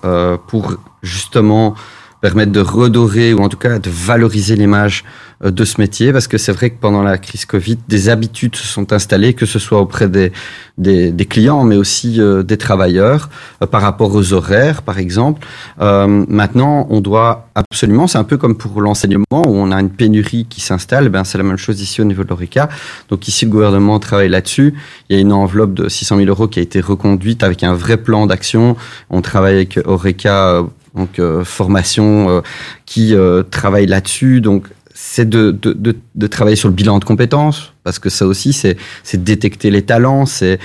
pour 0.48 0.76
justement 1.02 1.76
permettre 2.24 2.54
de 2.54 2.62
redorer 2.62 3.34
ou 3.34 3.40
en 3.40 3.50
tout 3.50 3.58
cas 3.58 3.80
de 3.80 3.90
valoriser 3.90 4.56
l'image 4.56 5.04
de 5.44 5.66
ce 5.66 5.82
métier 5.82 6.14
parce 6.14 6.30
que 6.30 6.38
c'est 6.38 6.54
vrai 6.54 6.70
que 6.70 6.80
pendant 6.80 7.04
la 7.04 7.18
crise 7.18 7.44
Covid, 7.44 7.78
des 7.90 8.08
habitudes 8.08 8.56
se 8.56 8.66
sont 8.66 8.94
installées, 8.94 9.34
que 9.34 9.46
ce 9.46 9.60
soit 9.60 9.82
auprès 9.82 10.08
des, 10.08 10.32
des, 10.78 11.12
des 11.12 11.26
clients 11.26 11.66
mais 11.66 11.76
aussi 11.76 12.22
euh, 12.22 12.42
des 12.42 12.56
travailleurs 12.56 13.30
euh, 13.62 13.68
par 13.68 13.82
rapport 13.82 14.16
aux 14.16 14.32
horaires 14.32 14.84
par 14.84 15.00
exemple. 15.00 15.46
Euh, 15.82 16.08
maintenant, 16.30 16.88
on 16.90 17.02
doit 17.02 17.50
absolument, 17.56 18.08
c'est 18.08 18.20
un 18.20 18.24
peu 18.24 18.38
comme 18.38 18.56
pour 18.56 18.80
l'enseignement 18.80 19.26
où 19.46 19.56
on 19.58 19.70
a 19.74 19.82
une 19.82 19.90
pénurie 19.90 20.46
qui 20.50 20.62
s'installe, 20.62 21.10
ben 21.10 21.26
c'est 21.26 21.38
la 21.38 21.44
même 21.44 21.58
chose 21.58 21.82
ici 21.82 22.00
au 22.00 22.06
niveau 22.06 22.24
de 22.24 22.30
l'ORECA. 22.30 22.70
Donc 23.10 23.28
ici, 23.28 23.44
le 23.44 23.52
gouvernement 23.52 24.00
travaille 24.00 24.30
là-dessus. 24.30 24.76
Il 25.10 25.18
y 25.18 25.20
a 25.20 25.22
une 25.22 25.34
enveloppe 25.34 25.74
de 25.74 25.90
600 25.90 26.16
000 26.20 26.30
euros 26.30 26.48
qui 26.48 26.60
a 26.60 26.62
été 26.62 26.80
reconduite 26.80 27.44
avec 27.44 27.64
un 27.64 27.74
vrai 27.74 27.98
plan 27.98 28.28
d'action. 28.28 28.78
On 29.10 29.22
travaille 29.22 29.56
avec 29.56 29.78
ORECA 29.84 30.64
donc 30.96 31.20
euh, 31.20 31.44
formation 31.44 32.30
euh, 32.30 32.42
qui 32.86 33.16
euh, 33.16 33.44
travaille 33.44 33.86
là-dessus. 33.86 34.42
Donc 34.42 34.68
c'est 34.94 35.28
de, 35.28 35.52
de, 35.52 35.74
de, 35.74 35.96
de, 36.16 36.28
travailler 36.28 36.56
sur 36.56 36.70
le 36.70 36.76
bilan 36.76 37.00
de 37.00 37.04
compétences, 37.04 37.74
parce 37.84 37.98
que 37.98 38.10
ça 38.10 38.28
aussi, 38.28 38.54
c'est 38.54 38.78
détecter 39.16 39.72
les 39.72 39.82
talents, 39.82 40.26
c'est 40.28 40.60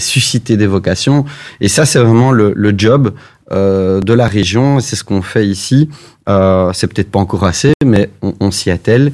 susciter 0.00 0.56
des 0.56 0.66
vocations. 0.66 1.24
Et 1.60 1.68
ça, 1.68 1.86
c'est 1.86 2.00
vraiment 2.00 2.32
le, 2.32 2.52
le 2.56 2.74
job 2.76 3.14
euh, 3.52 4.00
de 4.00 4.12
la 4.12 4.28
région, 4.28 4.78
c'est 4.80 4.96
ce 4.96 5.02
qu'on 5.02 5.22
fait 5.22 5.46
ici. 5.46 5.88
Euh, 6.28 6.72
c'est 6.72 6.86
peut-être 6.86 7.10
pas 7.10 7.18
encore 7.18 7.44
assez, 7.44 7.72
mais 7.84 8.10
on, 8.22 8.34
on 8.38 8.50
s'y 8.50 8.70
attelle. 8.70 9.12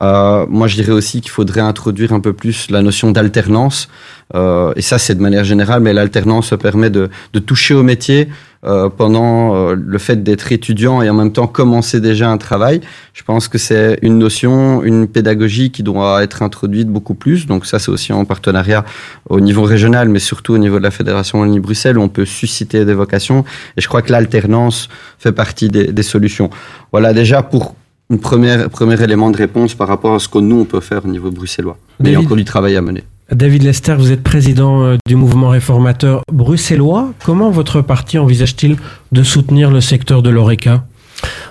Euh, 0.00 0.46
moi, 0.48 0.68
je 0.68 0.76
dirais 0.76 0.92
aussi 0.92 1.20
qu'il 1.20 1.30
faudrait 1.30 1.60
introduire 1.60 2.12
un 2.12 2.20
peu 2.20 2.32
plus 2.32 2.70
la 2.70 2.80
notion 2.80 3.10
d'alternance. 3.10 3.88
et 4.34 4.82
ça, 4.82 4.98
c'est 4.98 5.14
de 5.14 5.20
manière 5.20 5.44
générale, 5.44 5.80
mais 5.82 5.92
l'alternance 5.92 6.54
permet 6.60 6.90
de, 6.90 7.10
de 7.32 7.38
toucher 7.38 7.74
au 7.74 7.82
métier, 7.82 8.28
euh, 8.66 8.88
pendant 8.88 9.54
euh, 9.54 9.74
le 9.76 9.98
fait 9.98 10.22
d'être 10.22 10.50
étudiant 10.52 11.02
et 11.02 11.10
en 11.10 11.14
même 11.14 11.32
temps 11.32 11.46
commencer 11.46 12.00
déjà 12.00 12.30
un 12.30 12.38
travail. 12.38 12.80
Je 13.12 13.22
pense 13.22 13.48
que 13.48 13.58
c'est 13.58 13.98
une 14.02 14.18
notion, 14.18 14.82
une 14.82 15.06
pédagogie 15.06 15.70
qui 15.70 15.82
doit 15.82 16.22
être 16.22 16.42
introduite 16.42 16.88
beaucoup 16.88 17.14
plus. 17.14 17.46
Donc 17.46 17.66
ça, 17.66 17.78
c'est 17.78 17.90
aussi 17.90 18.12
en 18.12 18.24
partenariat 18.24 18.84
au 19.28 19.40
niveau 19.40 19.62
régional, 19.62 20.08
mais 20.08 20.18
surtout 20.18 20.54
au 20.54 20.58
niveau 20.58 20.78
de 20.78 20.82
la 20.82 20.90
Fédération 20.90 21.40
Wallonie-Bruxelles, 21.40 21.98
où 21.98 22.02
on 22.02 22.08
peut 22.08 22.24
susciter 22.24 22.84
des 22.84 22.94
vocations. 22.94 23.44
Et 23.76 23.80
je 23.80 23.88
crois 23.88 24.02
que 24.02 24.12
l'alternance 24.12 24.88
fait 25.18 25.32
partie 25.32 25.68
des, 25.68 25.92
des 25.92 26.02
solutions. 26.02 26.50
Voilà 26.90 27.12
déjà 27.12 27.42
pour 27.42 27.74
une 28.10 28.20
première, 28.20 28.68
premier 28.70 29.02
élément 29.02 29.30
de 29.30 29.36
réponse 29.36 29.74
par 29.74 29.88
rapport 29.88 30.14
à 30.14 30.18
ce 30.18 30.28
que 30.28 30.38
nous, 30.38 30.60
on 30.60 30.64
peut 30.64 30.80
faire 30.80 31.04
au 31.04 31.08
niveau 31.08 31.30
bruxellois. 31.30 31.76
Mais 32.00 32.10
il 32.10 32.12
y 32.12 32.16
a 32.16 32.20
encore 32.20 32.36
du 32.36 32.44
travail 32.44 32.76
à 32.76 32.82
mener. 32.82 33.04
David 33.32 33.62
Lester, 33.62 33.94
vous 33.94 34.12
êtes 34.12 34.22
président 34.22 34.84
euh, 34.84 34.96
du 35.06 35.16
mouvement 35.16 35.48
réformateur 35.48 36.22
bruxellois. 36.30 37.12
Comment 37.24 37.50
votre 37.50 37.80
parti 37.80 38.18
envisage-t-il 38.18 38.76
de 39.12 39.22
soutenir 39.22 39.70
le 39.70 39.80
secteur 39.80 40.22
de 40.22 40.30
l'ORECA? 40.30 40.84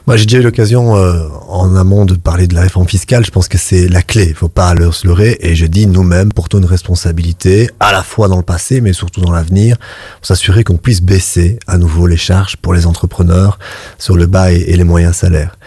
Moi, 0.06 0.18
j'ai 0.18 0.26
déjà 0.26 0.40
eu 0.40 0.44
l'occasion 0.44 0.96
euh, 0.96 1.28
en 1.48 1.76
amont 1.76 2.06
de 2.06 2.14
parler 2.16 2.46
de 2.46 2.54
la 2.54 2.62
réforme 2.62 2.88
fiscale. 2.88 3.26
Je 3.26 3.32
pense 3.32 3.48
que 3.48 3.58
c'est 3.58 3.88
la 3.88 4.02
clé. 4.02 4.28
Il 4.30 4.36
faut 4.36 4.50
pas 4.50 4.76
se 4.92 5.08
leurrer. 5.08 5.38
Et 5.40 5.56
je 5.56 5.66
dis, 5.66 5.88
nous-mêmes, 5.88 6.32
portons 6.32 6.60
une 6.60 6.66
responsabilité, 6.66 7.70
à 7.80 7.92
la 7.92 8.04
fois 8.04 8.28
dans 8.28 8.38
le 8.38 8.44
passé, 8.44 8.82
mais 8.82 8.94
surtout 8.94 9.22
dans 9.22 9.32
l'avenir, 9.32 9.78
pour 10.18 10.28
s'assurer 10.28 10.64
qu'on 10.64 10.78
puisse 10.78 11.02
baisser 11.02 11.58
à 11.68 11.78
nouveau 11.78 12.06
les 12.06 12.18
charges 12.18 12.58
pour 12.58 12.74
les 12.74 12.86
entrepreneurs 12.86 13.58
sur 13.98 14.16
le 14.16 14.28
bas 14.28 14.52
et, 14.52 14.76
les 14.76 14.84
moyens 14.84 15.16
salaires. 15.16 15.58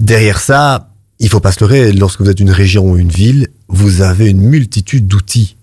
Derrière 0.00 0.38
ça, 0.38 0.88
il 1.18 1.28
faut 1.28 1.40
pas 1.40 1.52
se 1.52 1.60
leurrer. 1.60 1.92
Lorsque 1.92 2.20
vous 2.20 2.28
êtes 2.28 2.40
une 2.40 2.50
région 2.50 2.90
ou 2.90 2.98
une 2.98 3.08
ville, 3.08 3.48
vous 3.68 4.02
avez 4.02 4.28
une 4.28 4.42
multitude 4.42 5.06
d'outils 5.06 5.56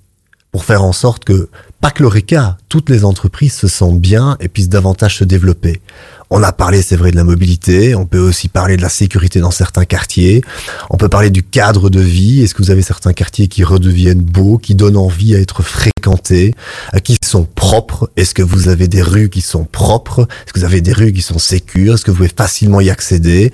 pour 0.52 0.66
faire 0.66 0.84
en 0.84 0.94
sorte 0.94 1.26
que, 1.26 1.50
pas 1.82 1.90
que 1.90 2.04
l'ORECA, 2.04 2.58
toutes 2.70 2.90
les 2.90 3.06
entreprises 3.06 3.54
se 3.54 3.68
sentent 3.68 4.00
bien 4.00 4.38
et 4.40 4.48
puissent 4.48 4.70
davantage 4.70 5.18
se 5.18 5.24
développer. 5.24 5.82
On 6.30 6.42
a 6.42 6.52
parlé, 6.52 6.82
c'est 6.82 6.96
vrai, 6.96 7.12
de 7.12 7.16
la 7.16 7.24
mobilité, 7.24 7.96
on 7.96 8.06
peut 8.06 8.20
aussi 8.20 8.48
parler 8.48 8.78
de 8.78 8.82
la 8.82 8.90
sécurité 8.90 9.40
dans 9.40 9.52
certains 9.52 9.86
quartiers, 9.86 10.44
on 10.90 10.98
peut 10.98 11.10
parler 11.10 11.30
du 11.30 11.44
cadre 11.44 11.90
de 11.90 12.00
vie, 12.00 12.42
est-ce 12.42 12.56
que 12.56 12.64
vous 12.64 12.72
avez 12.72 12.82
certains 12.82 13.14
quartiers 13.14 13.48
qui 13.48 13.64
redeviennent 13.64 14.22
beaux, 14.22 14.58
qui 14.58 14.76
donnent 14.76 14.98
envie 14.98 15.36
à 15.36 15.40
être 15.40 15.62
fréquentés, 15.62 16.56
euh, 16.96 17.00
qui 17.00 17.18
sont 17.24 17.46
propres, 17.46 18.10
est-ce 18.16 18.34
que 18.34 18.42
vous 18.44 18.68
avez 18.70 18.88
des 18.88 19.02
rues 19.02 19.30
qui 19.30 19.42
sont 19.42 19.66
propres, 19.66 20.28
est-ce 20.46 20.54
que 20.54 20.60
vous 20.60 20.66
avez 20.66 20.82
des 20.82 20.94
rues 20.94 21.14
qui 21.14 21.22
sont 21.22 21.40
sécures, 21.40 21.96
est-ce 21.96 22.06
que 22.06 22.12
vous 22.12 22.18
pouvez 22.18 22.32
facilement 22.36 22.82
y 22.82 22.90
accéder? 22.90 23.52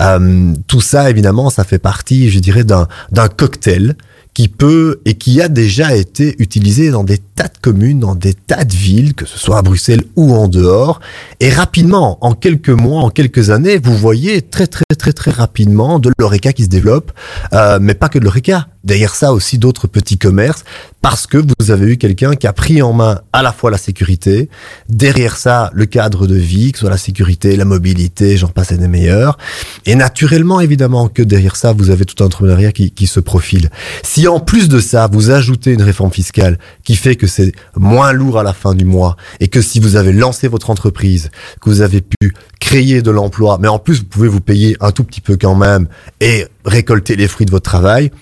Euh, 0.00 0.54
Tout 0.66 0.80
ça, 0.80 1.10
évidemment, 1.10 1.50
ça 1.50 1.64
fait 1.64 1.78
partie, 1.78 2.30
je 2.30 2.38
dirais, 2.38 2.64
d'un 2.64 2.88
d'un 3.10 3.28
cocktail 3.28 3.96
qui 4.34 4.48
peut 4.48 5.00
et 5.04 5.14
qui 5.14 5.40
a 5.42 5.48
déjà 5.48 5.94
été 5.94 6.34
utilisé 6.38 6.90
dans 6.90 7.04
des 7.04 7.18
tas 7.18 7.48
de 7.48 7.58
communes, 7.60 8.00
dans 8.00 8.14
des 8.14 8.34
tas 8.34 8.64
de 8.64 8.72
villes, 8.72 9.14
que 9.14 9.26
ce 9.26 9.38
soit 9.38 9.58
à 9.58 9.62
Bruxelles 9.62 10.04
ou 10.16 10.32
en 10.32 10.48
dehors. 10.48 11.00
Et 11.40 11.50
rapidement, 11.50 12.18
en 12.22 12.32
quelques 12.32 12.70
mois, 12.70 13.02
en 13.02 13.10
quelques 13.10 13.50
années, 13.50 13.78
vous 13.78 13.96
voyez 13.96 14.40
très 14.42 14.66
très 14.66 14.84
très 14.98 15.12
très 15.12 15.30
rapidement 15.30 15.98
de 15.98 16.10
l'ORECA 16.18 16.52
qui 16.52 16.64
se 16.64 16.68
développe, 16.68 17.12
euh, 17.52 17.78
mais 17.80 17.94
pas 17.94 18.08
que 18.08 18.18
de 18.18 18.24
l'ORECA. 18.24 18.68
Derrière 18.84 19.14
ça 19.14 19.32
aussi 19.32 19.58
d'autres 19.58 19.86
petits 19.86 20.18
commerces, 20.18 20.64
parce 21.02 21.26
que 21.26 21.36
vous 21.36 21.70
avez 21.72 21.92
eu 21.92 21.96
quelqu'un 21.96 22.34
qui 22.36 22.46
a 22.46 22.52
pris 22.52 22.80
en 22.80 22.92
main 22.92 23.20
à 23.32 23.42
la 23.42 23.52
fois 23.52 23.72
la 23.72 23.76
sécurité, 23.76 24.48
derrière 24.88 25.36
ça 25.36 25.70
le 25.74 25.84
cadre 25.84 26.28
de 26.28 26.36
vie, 26.36 26.70
que 26.70 26.78
ce 26.78 26.82
soit 26.82 26.90
la 26.90 26.96
sécurité, 26.96 27.56
la 27.56 27.64
mobilité, 27.64 28.36
j'en 28.36 28.48
passe 28.48 28.70
et 28.70 28.78
des 28.78 28.86
meilleurs. 28.86 29.36
Et 29.84 29.96
naturellement, 29.96 30.60
évidemment, 30.60 31.08
que 31.08 31.22
derrière 31.22 31.56
ça, 31.56 31.72
vous 31.72 31.90
avez 31.90 32.04
tout 32.04 32.22
un 32.22 32.26
entrepreneuriat 32.26 32.70
qui, 32.70 32.92
qui 32.92 33.08
se 33.08 33.18
profile. 33.18 33.68
Si 34.04 34.28
en 34.28 34.38
plus 34.38 34.68
de 34.68 34.78
ça, 34.78 35.08
vous 35.12 35.30
ajoutez 35.30 35.72
une 35.72 35.82
réforme 35.82 36.12
fiscale 36.12 36.58
qui 36.84 36.94
fait 36.94 37.16
que 37.16 37.26
c'est 37.26 37.52
moins 37.76 38.12
lourd 38.12 38.38
à 38.38 38.44
la 38.44 38.52
fin 38.52 38.74
du 38.74 38.84
mois, 38.84 39.16
et 39.40 39.48
que 39.48 39.60
si 39.60 39.80
vous 39.80 39.96
avez 39.96 40.12
lancé 40.12 40.46
votre 40.46 40.70
entreprise, 40.70 41.30
que 41.60 41.68
vous 41.68 41.80
avez 41.80 42.00
pu 42.00 42.32
créer 42.62 43.02
de 43.02 43.10
l'emploi, 43.10 43.58
mais 43.60 43.66
en 43.68 43.80
plus 43.80 43.98
vous 43.98 44.04
pouvez 44.04 44.28
vous 44.28 44.40
payer 44.40 44.76
un 44.80 44.92
tout 44.92 45.02
petit 45.02 45.20
peu 45.20 45.36
quand 45.36 45.56
même 45.56 45.88
et 46.20 46.46
récolter 46.64 47.16
les 47.16 47.26
fruits 47.26 47.44
de 47.44 47.50
votre 47.50 47.68
travail, 47.68 48.12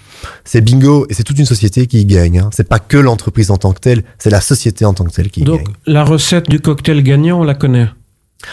c'est 0.45 0.63
bingo 0.63 1.07
et 1.11 1.15
c'est 1.15 1.25
toute 1.25 1.39
une 1.39 1.45
société 1.47 1.87
qui 1.87 2.01
y 2.01 2.07
gagne. 2.07 2.39
Hein. 2.39 2.51
C'est 2.53 2.67
pas 2.69 2.79
que 2.79 2.97
l'entreprise 2.97 3.51
en 3.51 3.59
tant 3.59 3.73
que 3.73 3.81
telle, 3.81 4.03
c'est 4.19 4.31
la 4.31 4.41
société 4.41 4.87
en 4.87 4.95
tant 4.95 5.05
que 5.05 5.11
telle 5.13 5.31
qui 5.31 5.43
y 5.43 5.45
Donc, 5.45 5.65
gagne. 5.65 5.75
la 5.87 6.05
recette 6.05 6.49
du 6.49 6.59
cocktail 6.59 7.03
gagnant, 7.03 7.41
on 7.41 7.45
la 7.45 7.55
connaît? 7.55 7.89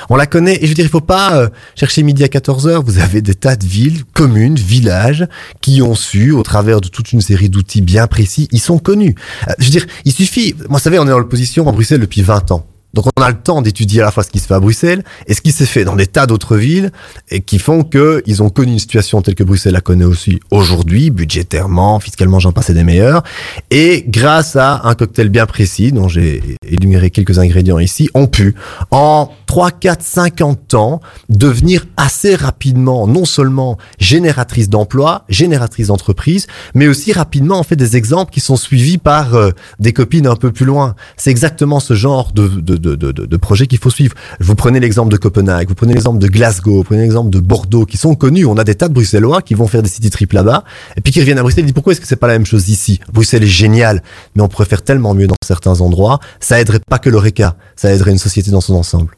On 0.09 0.17
la 0.17 0.25
connaît 0.25 0.57
et 0.57 0.63
je 0.63 0.67
veux 0.67 0.73
dire, 0.73 0.83
il 0.83 0.91
faut 0.91 0.99
pas 0.99 1.37
euh, 1.37 1.47
chercher 1.75 2.03
midi 2.03 2.21
à 2.21 2.27
14h. 2.27 2.83
Vous 2.83 2.99
avez 2.99 3.21
des 3.21 3.35
tas 3.35 3.55
de 3.55 3.65
villes, 3.65 4.03
communes, 4.13 4.57
villages 4.57 5.25
qui 5.61 5.81
ont 5.81 5.95
su, 5.95 6.33
au 6.33 6.43
travers 6.43 6.81
de 6.81 6.89
toute 6.89 7.13
une 7.13 7.21
série 7.21 7.49
d'outils 7.49 7.81
bien 7.81 8.07
précis, 8.07 8.49
ils 8.51 8.59
sont 8.59 8.79
connus. 8.79 9.15
Euh, 9.47 9.53
je 9.59 9.63
veux 9.63 9.71
dire, 9.71 9.85
il 10.03 10.11
suffit, 10.11 10.53
moi, 10.67 10.79
vous 10.79 10.83
savez, 10.83 10.99
on 10.99 11.05
est 11.05 11.09
dans 11.09 11.19
l'opposition 11.19 11.67
à 11.69 11.71
Bruxelles 11.71 12.01
depuis 12.01 12.21
20 12.23 12.51
ans. 12.51 12.65
Donc 12.93 13.05
on 13.15 13.21
a 13.21 13.29
le 13.29 13.37
temps 13.37 13.61
d'étudier 13.61 14.01
à 14.01 14.05
la 14.05 14.11
fois 14.11 14.23
ce 14.23 14.29
qui 14.29 14.39
se 14.39 14.47
fait 14.47 14.53
à 14.53 14.59
Bruxelles 14.59 15.03
et 15.27 15.33
ce 15.33 15.41
qui 15.41 15.51
s'est 15.51 15.65
fait 15.65 15.83
dans 15.83 15.95
des 15.95 16.07
tas 16.07 16.25
d'autres 16.25 16.55
villes 16.55 16.91
et 17.29 17.41
qui 17.41 17.59
font 17.59 17.83
que 17.83 18.23
ils 18.25 18.41
ont 18.41 18.49
connu 18.49 18.71
une 18.73 18.79
situation 18.79 19.21
telle 19.21 19.35
que 19.35 19.43
Bruxelles 19.43 19.73
la 19.73 19.81
connaît 19.81 20.05
aussi 20.05 20.39
aujourd'hui, 20.51 21.11
budgétairement, 21.11 21.99
fiscalement, 21.99 22.39
j'en 22.39 22.51
passais 22.51 22.73
des 22.73 22.83
meilleurs. 22.83 23.23
Et 23.71 24.05
grâce 24.07 24.55
à 24.55 24.81
un 24.85 24.95
cocktail 24.95 25.29
bien 25.29 25.45
précis, 25.45 25.91
dont 25.91 26.07
j'ai 26.07 26.41
énuméré 26.65 27.09
quelques 27.09 27.39
ingrédients 27.39 27.79
ici, 27.79 28.09
ont 28.13 28.27
pu, 28.27 28.55
en 28.91 29.31
3, 29.47 29.71
4, 29.71 30.03
50 30.03 30.73
ans, 30.73 31.01
devenir 31.29 31.85
assez 31.97 32.35
rapidement, 32.35 33.07
non 33.07 33.25
seulement 33.25 33.77
génératrice 33.99 34.69
d'emplois, 34.69 35.25
génératrice 35.29 35.87
d'entreprises, 35.87 36.47
mais 36.73 36.87
aussi 36.87 37.13
rapidement, 37.13 37.59
en 37.59 37.63
fait, 37.63 37.75
des 37.75 37.95
exemples 37.95 38.31
qui 38.31 38.39
sont 38.39 38.55
suivis 38.55 38.97
par 38.97 39.35
euh, 39.35 39.51
des 39.79 39.93
copines 39.93 40.27
un 40.27 40.35
peu 40.35 40.51
plus 40.51 40.65
loin. 40.65 40.95
C'est 41.15 41.31
exactement 41.31 41.79
ce 41.79 41.93
genre 41.93 42.31
de, 42.33 42.47
de, 42.47 42.76
de, 42.77 42.95
de, 42.95 43.11
de 43.11 43.37
projet 43.37 43.67
qu'il 43.67 43.79
faut 43.79 43.89
suivre. 43.89 44.15
Vous 44.39 44.55
prenez 44.55 44.79
l'exemple 44.79 45.11
de 45.11 45.17
Copenhague, 45.17 45.67
vous 45.69 45.75
prenez 45.75 45.93
l'exemple 45.93 46.19
de 46.19 46.27
Glasgow, 46.27 46.77
vous 46.77 46.83
prenez 46.83 47.01
l'exemple 47.01 47.29
de 47.29 47.39
Bordeaux, 47.39 47.85
qui 47.85 47.97
sont 47.97 48.15
connus. 48.15 48.45
On 48.45 48.57
a 48.57 48.63
des 48.63 48.75
tas 48.75 48.87
de 48.87 48.93
Bruxellois 48.93 49.41
qui 49.41 49.53
vont 49.53 49.67
faire 49.67 49.83
des 49.83 49.89
city 49.89 50.09
trips 50.09 50.33
là-bas, 50.33 50.63
et 50.95 51.01
puis 51.01 51.11
qui 51.11 51.19
reviennent 51.19 51.39
à 51.39 51.41
Bruxelles 51.41 51.63
et 51.63 51.67
disent 51.67 51.73
pourquoi 51.73 51.93
est-ce 51.93 52.01
que 52.01 52.07
c'est 52.07 52.15
pas 52.15 52.27
la 52.27 52.33
même 52.33 52.45
chose 52.45 52.69
ici? 52.69 52.99
Bruxelles 53.11 53.43
est 53.43 53.47
génial, 53.47 54.01
mais 54.35 54.41
on 54.41 54.47
pourrait 54.47 54.65
faire 54.65 54.81
tellement 54.81 55.13
mieux 55.13 55.27
dans 55.27 55.35
certains 55.45 55.81
endroits. 55.81 56.19
Ça 56.39 56.59
aiderait 56.59 56.81
pas 56.87 56.99
que 56.99 57.09
l'ORECA, 57.09 57.55
ça 57.75 57.93
aiderait 57.93 58.11
une 58.11 58.17
société 58.17 58.51
dans 58.51 58.61
son 58.61 58.75
ensemble. 58.75 59.15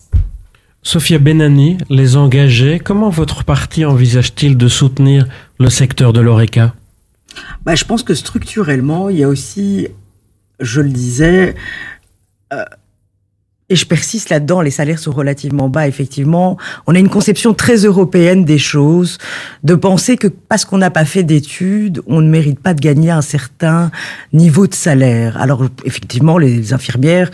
Sophia 0.81 1.19
Benani, 1.19 1.77
les 1.89 2.15
engagés, 2.15 2.79
comment 2.79 3.09
votre 3.09 3.43
parti 3.43 3.83
envisage-t-il 3.83 4.57
de 4.57 4.67
soutenir 4.69 5.27
le 5.59 5.69
secteur 5.69 6.13
de 6.13 6.21
l'ORECA 6.21 6.73
Bah, 7.65 7.75
je 7.75 7.83
pense 7.83 8.01
que 8.01 8.13
structurellement, 8.13 9.09
il 9.09 9.17
y 9.17 9.23
a 9.23 9.27
aussi, 9.27 9.89
je 10.61 10.79
le 10.79 10.89
disais, 10.89 11.55
euh, 12.53 12.63
et 13.69 13.75
je 13.75 13.85
persiste 13.85 14.29
là-dedans, 14.29 14.61
les 14.61 14.71
salaires 14.71 14.99
sont 14.99 15.11
relativement 15.11 15.69
bas, 15.69 15.87
effectivement. 15.87 16.57
On 16.87 16.95
a 16.95 16.99
une 16.99 17.09
conception 17.09 17.53
très 17.53 17.77
européenne 17.77 18.43
des 18.43 18.57
choses, 18.57 19.17
de 19.63 19.75
penser 19.75 20.17
que 20.17 20.27
parce 20.27 20.65
qu'on 20.65 20.79
n'a 20.79 20.89
pas 20.89 21.05
fait 21.05 21.23
d'études, 21.23 22.01
on 22.07 22.21
ne 22.21 22.29
mérite 22.29 22.59
pas 22.59 22.73
de 22.73 22.81
gagner 22.81 23.11
un 23.11 23.21
certain 23.21 23.91
niveau 24.33 24.67
de 24.67 24.73
salaire. 24.73 25.39
Alors, 25.39 25.65
effectivement, 25.85 26.37
les 26.37 26.73
infirmières 26.73 27.29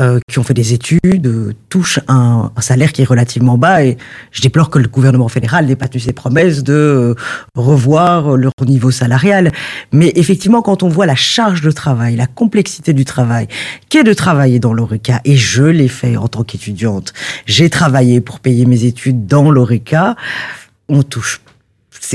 euh, 0.00 0.18
qui 0.30 0.38
ont 0.38 0.42
fait 0.42 0.54
des 0.54 0.72
études 0.72 1.26
euh, 1.26 1.52
touchent 1.68 2.00
un, 2.08 2.50
un 2.56 2.60
salaire 2.60 2.92
qui 2.92 3.02
est 3.02 3.04
relativement 3.04 3.58
bas 3.58 3.84
et 3.84 3.98
je 4.30 4.40
déplore 4.40 4.70
que 4.70 4.78
le 4.78 4.88
gouvernement 4.88 5.28
fédéral 5.28 5.66
n'ait 5.66 5.76
pas 5.76 5.88
tenu 5.88 6.00
ses 6.00 6.14
promesses 6.14 6.62
de 6.62 6.72
euh, 6.72 7.14
revoir 7.54 8.36
leur 8.36 8.52
niveau 8.64 8.90
salarial. 8.90 9.52
Mais 9.92 10.12
effectivement, 10.16 10.62
quand 10.62 10.82
on 10.82 10.88
voit 10.88 11.04
la 11.06 11.16
charge 11.16 11.60
de 11.60 11.70
travail, 11.70 12.16
la 12.16 12.26
complexité 12.26 12.94
du 12.94 13.04
travail, 13.04 13.46
qu'est 13.90 14.04
de 14.04 14.14
travailler 14.14 14.58
dans 14.58 14.72
l'ORECA, 14.72 15.20
et 15.26 15.36
je 15.36 15.64
l'ai 15.64 15.88
fait 15.88 16.16
en 16.16 16.28
tant 16.28 16.44
qu'étudiante, 16.44 17.12
j'ai 17.44 17.68
travaillé 17.68 18.22
pour 18.22 18.40
payer 18.40 18.64
mes 18.64 18.84
études 18.84 19.26
dans 19.26 19.50
l'ORECA, 19.50 20.16
on 20.88 21.02
touche 21.02 21.40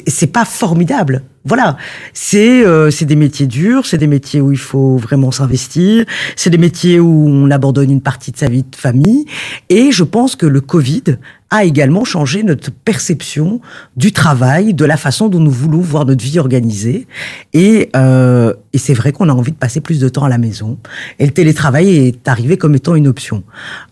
c'est 0.07 0.27
pas 0.27 0.45
formidable. 0.45 1.23
Voilà, 1.47 1.77
c'est 2.13 2.65
euh, 2.65 2.89
c'est 2.89 3.05
des 3.05 3.15
métiers 3.15 3.45
durs, 3.45 3.85
c'est 3.85 3.99
des 3.99 4.07
métiers 4.07 4.41
où 4.41 4.51
il 4.51 4.57
faut 4.57 4.97
vraiment 4.97 5.29
s'investir, 5.29 6.05
c'est 6.35 6.49
des 6.49 6.57
métiers 6.57 6.99
où 6.99 7.27
on 7.27 7.51
abandonne 7.51 7.91
une 7.91 8.01
partie 8.01 8.31
de 8.31 8.37
sa 8.37 8.49
vie 8.49 8.63
de 8.63 8.75
famille. 8.75 9.25
Et 9.69 9.91
je 9.91 10.03
pense 10.03 10.35
que 10.35 10.47
le 10.47 10.59
Covid 10.59 11.03
a 11.51 11.63
également 11.63 12.03
changé 12.03 12.41
notre 12.41 12.71
perception 12.71 13.61
du 13.95 14.11
travail, 14.11 14.73
de 14.73 14.85
la 14.85 14.97
façon 14.97 15.29
dont 15.29 15.39
nous 15.39 15.51
voulons 15.51 15.79
voir 15.79 16.05
notre 16.05 16.23
vie 16.23 16.39
organisée. 16.39 17.05
Et, 17.53 17.89
euh, 17.95 18.53
et 18.75 18.77
c'est 18.77 18.93
vrai 18.93 19.11
qu'on 19.13 19.29
a 19.29 19.33
envie 19.33 19.51
de 19.53 19.57
passer 19.57 19.79
plus 19.81 19.99
de 19.99 20.09
temps 20.09 20.25
à 20.25 20.29
la 20.29 20.37
maison. 20.37 20.77
Et 21.19 21.25
le 21.25 21.31
télétravail 21.31 21.87
est 22.07 22.27
arrivé 22.27 22.57
comme 22.57 22.75
étant 22.75 22.93
une 22.95 23.07
option. 23.07 23.43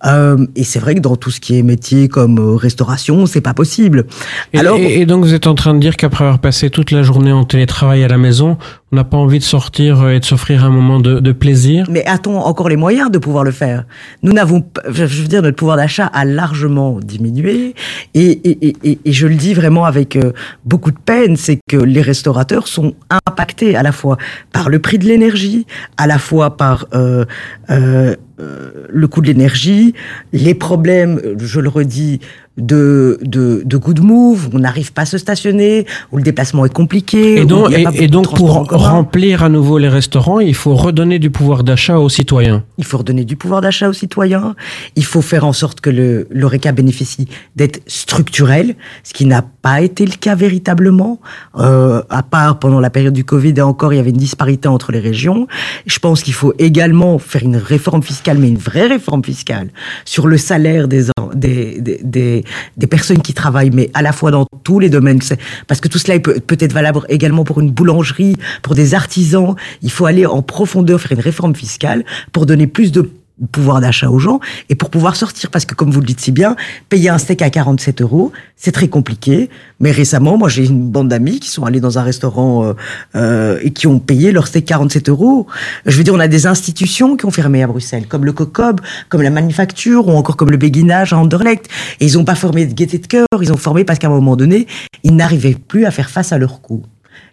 Euh, 0.06 0.46
et 0.56 0.64
c'est 0.66 0.80
vrai 0.80 0.94
que 0.96 1.00
dans 1.00 1.16
tout 1.16 1.32
ce 1.32 1.40
qui 1.40 1.58
est 1.58 1.64
métier 1.64 2.10
comme 2.10 2.38
euh, 2.38 2.56
restauration, 2.56 3.26
c'est 3.26 3.42
pas 3.42 3.54
possible. 3.54 4.06
Et, 4.54 4.60
et- 4.60 5.02
et 5.02 5.06
donc 5.06 5.24
vous 5.24 5.34
êtes 5.34 5.48
en 5.48 5.56
train 5.56 5.74
de 5.74 5.80
dire 5.80 5.96
qu'après 5.96 6.26
avoir 6.26 6.40
passé 6.40 6.70
toute 6.70 6.92
la 6.92 7.02
journée 7.02 7.32
en 7.32 7.46
télétravail 7.46 8.04
à 8.04 8.08
la 8.10 8.18
maison, 8.18 8.58
on 8.92 8.96
n'a 8.98 9.04
pas 9.06 9.18
envie 9.18 9.40
de 9.40 9.44
sortir 9.44 10.02
euh, 10.02 10.10
et 10.12 10.20
de 10.20 10.26
s'offrir 10.26 10.66
un 10.66 10.70
moment 10.70 11.00
de, 11.00 11.20
de 11.22 11.32
plaisir? 11.32 11.86
Mais 11.90 12.06
a-t-on 12.06 12.38
encore 12.38 12.68
les 12.70 12.76
moyens 12.76 13.10
de 13.10 13.18
pouvoir 13.20 13.44
le 13.46 13.52
faire? 13.52 13.86
Nous 14.22 14.34
n'avons, 14.34 14.64
je 14.90 15.04
veux 15.06 15.28
dire, 15.28 15.42
notre 15.42 15.56
pouvoir 15.56 15.78
d'achat 15.78 16.08
a 16.08 16.26
largement 16.26 17.00
diminué, 17.00 17.74
et, 18.14 18.32
et, 18.32 18.68
et- 18.68 18.76
et, 18.84 19.00
et 19.06 19.14
je 19.14 19.28
le 19.28 19.36
dis 19.36 19.54
vraiment 19.54 19.86
avec 19.86 20.18
beaucoup 20.66 20.92
de 20.92 20.98
peine, 21.04 21.38
c'est 21.38 21.60
que 21.70 21.78
les 21.78 22.02
restaurateurs 22.02 22.68
sont 22.68 22.94
impactés 23.26 23.76
à 23.76 23.84
la 23.84 23.92
fois 23.92 24.18
par 24.52 24.70
le 24.70 24.73
prix 24.80 24.98
de 24.98 25.06
l'énergie, 25.06 25.66
à 25.98 26.08
la 26.08 26.18
fois 26.18 26.58
par 26.58 26.88
euh, 26.94 27.26
euh, 27.70 28.16
euh, 28.40 28.88
le 28.90 29.08
coût 29.08 29.22
de 29.22 29.28
l'énergie, 29.28 29.94
les 30.32 30.54
problèmes, 30.54 31.22
je 31.38 31.60
le 31.60 31.70
redis, 31.70 32.20
de, 32.58 33.18
de, 33.24 33.64
de 33.66 33.78
good 33.78 34.00
move, 34.00 34.50
on 34.54 34.60
n'arrive 34.60 34.94
pas 34.94 35.04
à 35.04 35.06
se 35.06 35.18
stationner, 35.18 35.86
où 36.12 36.18
le 36.18 36.24
déplacement 36.24 36.66
est 36.66 36.74
compliqué. 36.74 37.38
Et 37.38 37.46
donc, 37.46 37.72
et, 37.72 38.08
donc 38.08 38.36
pour 38.36 38.68
remplir 38.70 39.44
à 39.44 39.50
nouveau 39.50 39.80
les 39.80 39.90
restaurants, 39.90 40.40
il 40.40 40.54
faut 40.54 40.76
redonner 40.76 41.18
du 41.18 41.32
pouvoir 41.32 41.64
d'achat 41.64 42.00
aux 42.00 42.10
citoyens. 42.10 42.64
Il 42.78 42.86
faut 42.86 43.00
redonner 43.00 43.26
du 43.26 43.36
pouvoir 43.36 43.62
d'achat 43.62 43.90
aux 43.90 43.94
citoyens. 43.94 44.56
Il 44.96 45.06
faut 45.06 45.22
faire 45.22 45.46
en 45.46 45.54
sorte 45.54 45.82
que 45.82 45.90
le 45.90 46.28
l'ORECA 46.30 46.72
bénéficie 46.72 47.28
d'être 47.56 47.82
structurel, 47.88 48.76
ce 49.04 49.14
qui 49.14 49.26
n'a 49.26 49.42
pas 49.42 49.82
été 49.82 50.06
le 50.06 50.14
cas 50.14 50.36
véritablement. 50.36 51.20
Euh, 51.58 52.02
à 52.10 52.22
part 52.22 52.60
pendant 52.60 52.80
la 52.80 52.90
période 52.90 53.14
du 53.14 53.24
Covid 53.24 53.54
et 53.58 53.62
encore, 53.62 53.94
il 53.94 53.98
y 53.98 54.00
avait 54.00 54.12
une 54.12 54.18
disparité 54.18 54.68
entre 54.68 54.92
les 54.92 55.00
régions. 55.00 55.48
Je 55.88 55.98
pense 56.00 56.22
qu'il 56.22 56.34
faut 56.34 56.54
également 56.60 57.18
faire 57.18 57.44
une 57.44 57.58
réforme 57.58 58.04
fiscale, 58.04 58.38
mais 58.38 58.50
une 58.50 58.58
vraie 58.58 58.88
réforme 58.88 59.24
fiscale 59.24 59.70
sur 60.06 60.28
le 60.28 60.38
salaire 60.38 60.88
des 60.88 61.10
des 61.34 61.82
des, 61.82 62.44
des, 62.78 62.88
personnes 62.88 63.22
qui 63.22 63.34
travaillent, 63.34 63.72
mais 63.72 63.90
à 63.94 64.02
la 64.02 64.12
fois 64.12 64.32
dans 64.32 64.46
tous 64.64 64.80
les 64.80 64.90
domaines. 64.90 65.20
Parce 65.68 65.82
que 65.82 65.88
tout 65.88 65.98
cela 65.98 66.20
peut, 66.20 66.40
peut 66.40 66.58
être 66.60 66.74
valable 66.74 67.02
également 67.10 67.44
pour 67.44 67.60
une 67.60 67.72
boulangerie, 67.72 68.36
pour 68.62 68.76
des 68.76 68.94
artisans. 68.94 69.56
Il 69.82 69.92
faut 69.92 70.06
aller 70.06 70.26
en 70.26 70.42
profondeur, 70.42 71.00
faire 71.00 71.14
une 71.14 71.24
réforme 71.24 71.56
fiscale 71.56 72.06
pour 72.32 72.46
donner 72.46 72.68
plus 72.68 72.92
de 72.92 73.10
pouvoir 73.52 73.82
d'achat 73.82 74.10
aux 74.10 74.20
gens 74.20 74.40
et 74.70 74.76
pour 74.76 74.90
pouvoir 74.90 75.16
sortir. 75.16 75.50
Parce 75.50 75.66
que 75.66 75.74
comme 75.74 75.92
vous 75.92 76.00
le 76.00 76.06
dites 76.06 76.20
si 76.20 76.32
bien 76.32 76.56
payer 76.90 77.10
un 77.10 77.18
steak 77.18 77.42
à 77.42 77.50
47 77.50 78.02
euros 78.02 78.32
c'est 78.56 78.72
très 78.72 78.88
compliqué. 78.88 79.50
Mais 79.80 79.92
récemment 79.92 80.38
moi 80.38 80.50
j'ai 80.50 80.66
une 80.66 80.90
bande 80.90 81.10
d'amis 81.10 81.40
qui 81.40 81.50
sont 81.50 81.66
allés 81.66 81.80
dans 81.80 81.98
un 81.98 82.04
restaurant 82.04 82.64
euh, 82.64 82.74
euh, 83.16 83.60
et 83.62 83.72
qui 83.72 83.88
ont 83.88 84.00
payé 84.00 84.32
leur 84.32 84.48
steak 84.48 84.66
47 84.66 85.10
euros. 85.10 85.48
Je 85.86 85.98
veux 85.98 86.04
dire 86.04 86.14
on 86.14 86.20
a 86.20 86.28
des 86.28 86.48
institutions 86.48 87.18
qui 87.18 87.26
ont 87.26 87.32
fermé 87.32 87.64
à 87.64 87.68
Bruxelles 87.68 88.08
comme 88.08 88.26
le 88.26 88.34
COCOB 88.34 88.82
comme 89.10 89.22
la 89.22 89.32
manufacture 89.32 90.08
ou 90.08 90.12
encore 90.12 90.38
comme 90.38 90.52
le 90.52 90.58
béguinage 90.58 91.14
à 91.14 91.18
Anderlecht. 91.18 91.68
Et 92.00 92.06
ils 92.06 92.14
n'ont 92.14 92.26
pas 92.26 92.36
formé 92.36 92.66
de 92.66 92.74
gaieté 92.74 92.98
de 93.00 93.08
cœur 93.08 93.26
ils 93.42 93.52
ont 93.52 93.58
formé 93.58 93.84
parce 93.84 94.00
qu'à 94.00 94.08
un 94.08 94.12
moment 94.12 94.36
donné 94.36 94.68
ils 95.04 95.16
n'arrivaient 95.16 95.56
plus 95.56 95.86
à 95.86 95.92
faire 95.92 96.10
face 96.10 96.32
à 96.32 96.38
leurs 96.38 96.62
coûts. 96.62 96.84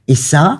Et 0.08 0.14
ça 0.14 0.56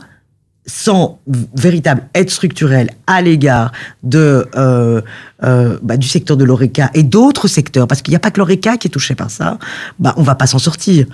sans 0.70 1.18
véritable 1.54 2.02
aide 2.14 2.30
structurelle 2.30 2.90
à 3.06 3.20
l'égard 3.20 3.72
de 4.02 4.46
euh, 4.54 5.00
euh, 5.42 5.78
bah, 5.82 5.96
du 5.96 6.06
secteur 6.06 6.36
de 6.36 6.44
l'oreca 6.44 6.90
et 6.94 7.02
d'autres 7.02 7.48
secteurs, 7.48 7.88
parce 7.88 8.02
qu'il 8.02 8.12
n'y 8.12 8.16
a 8.16 8.20
pas 8.20 8.30
que 8.30 8.38
l'oreca 8.38 8.76
qui 8.76 8.86
est 8.86 8.90
touché 8.90 9.14
par 9.14 9.30
ça, 9.30 9.58
bah, 9.98 10.14
on 10.16 10.22
va 10.22 10.34
pas 10.34 10.46
s'en 10.46 10.58
sortir. 10.58 11.06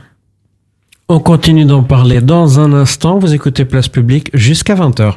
On 1.09 1.21
continue 1.21 1.65
d'en 1.65 1.83
parler 1.83 2.21
dans 2.21 2.61
un 2.61 2.73
instant. 2.73 3.19
Vous 3.19 3.33
écoutez 3.33 3.65
Place 3.65 3.89
Publique 3.89 4.31
jusqu'à 4.35 4.75
20h. 4.75 5.15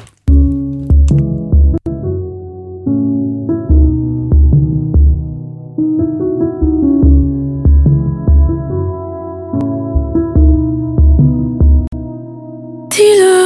Dis-le-moi, 12.91 13.38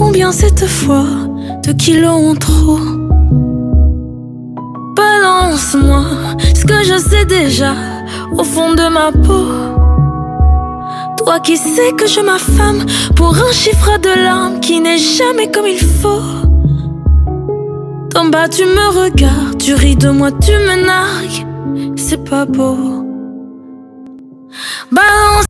combien 0.00 0.32
cette 0.32 0.66
fois 0.66 1.04
de 1.62 1.72
kilos 1.72 2.30
en 2.30 2.34
trop 2.34 2.78
Balance-moi 4.96 6.04
ce 6.54 6.64
que 6.64 6.82
je 6.82 6.96
sais 6.96 7.26
déjà 7.26 7.74
au 8.32 8.42
fond 8.42 8.72
de 8.72 8.86
ma 8.88 9.12
peau. 9.12 9.46
Toi 11.18 11.38
qui 11.40 11.58
sais 11.58 11.92
que 11.98 12.06
je 12.06 12.20
m'affame 12.20 12.82
pour 13.14 13.34
un 13.36 13.52
chiffre 13.52 13.98
de 13.98 14.24
larmes 14.24 14.60
qui 14.60 14.80
n'est 14.80 15.04
jamais 15.18 15.50
comme 15.50 15.66
il 15.66 15.84
faut. 16.00 16.28
D'en 18.14 18.26
bas 18.34 18.48
tu 18.48 18.64
me 18.64 18.86
regardes, 19.02 19.58
tu 19.58 19.74
ris 19.74 19.96
de 19.96 20.08
moi, 20.08 20.30
tu 20.32 20.52
me 20.52 20.76
nargues, 20.86 21.46
c'est 21.96 22.24
pas 22.24 22.46
beau. 22.46 22.78
Balance 24.90 25.49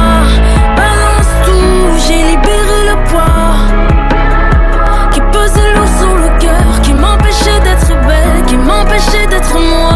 someone 9.51 9.90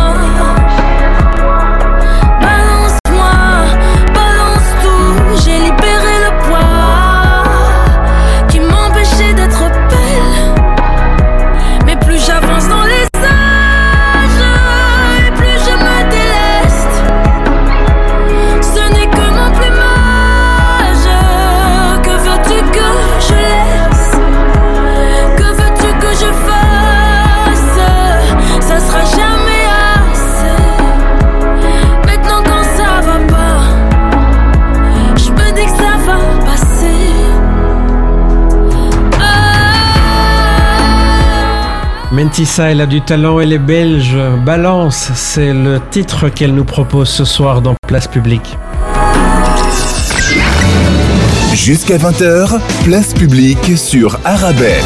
Mentissa, 42.16 42.72
elle 42.72 42.80
a 42.80 42.86
du 42.86 43.02
talent, 43.02 43.42
elle 43.42 43.52
est 43.52 43.60
belge. 43.60 44.16
Balance, 44.46 45.12
c'est 45.16 45.52
le 45.52 45.82
titre 45.92 46.30
qu'elle 46.30 46.56
nous 46.56 46.64
propose 46.64 47.10
ce 47.10 47.26
soir 47.26 47.62
dans 47.62 47.76
Place 47.90 48.08
Publique. 48.08 48.58
Jusqu'à 51.54 51.98
20h, 51.98 52.58
place 52.86 53.14
publique 53.14 53.78
sur 53.78 54.18
Arabelle. 54.24 54.82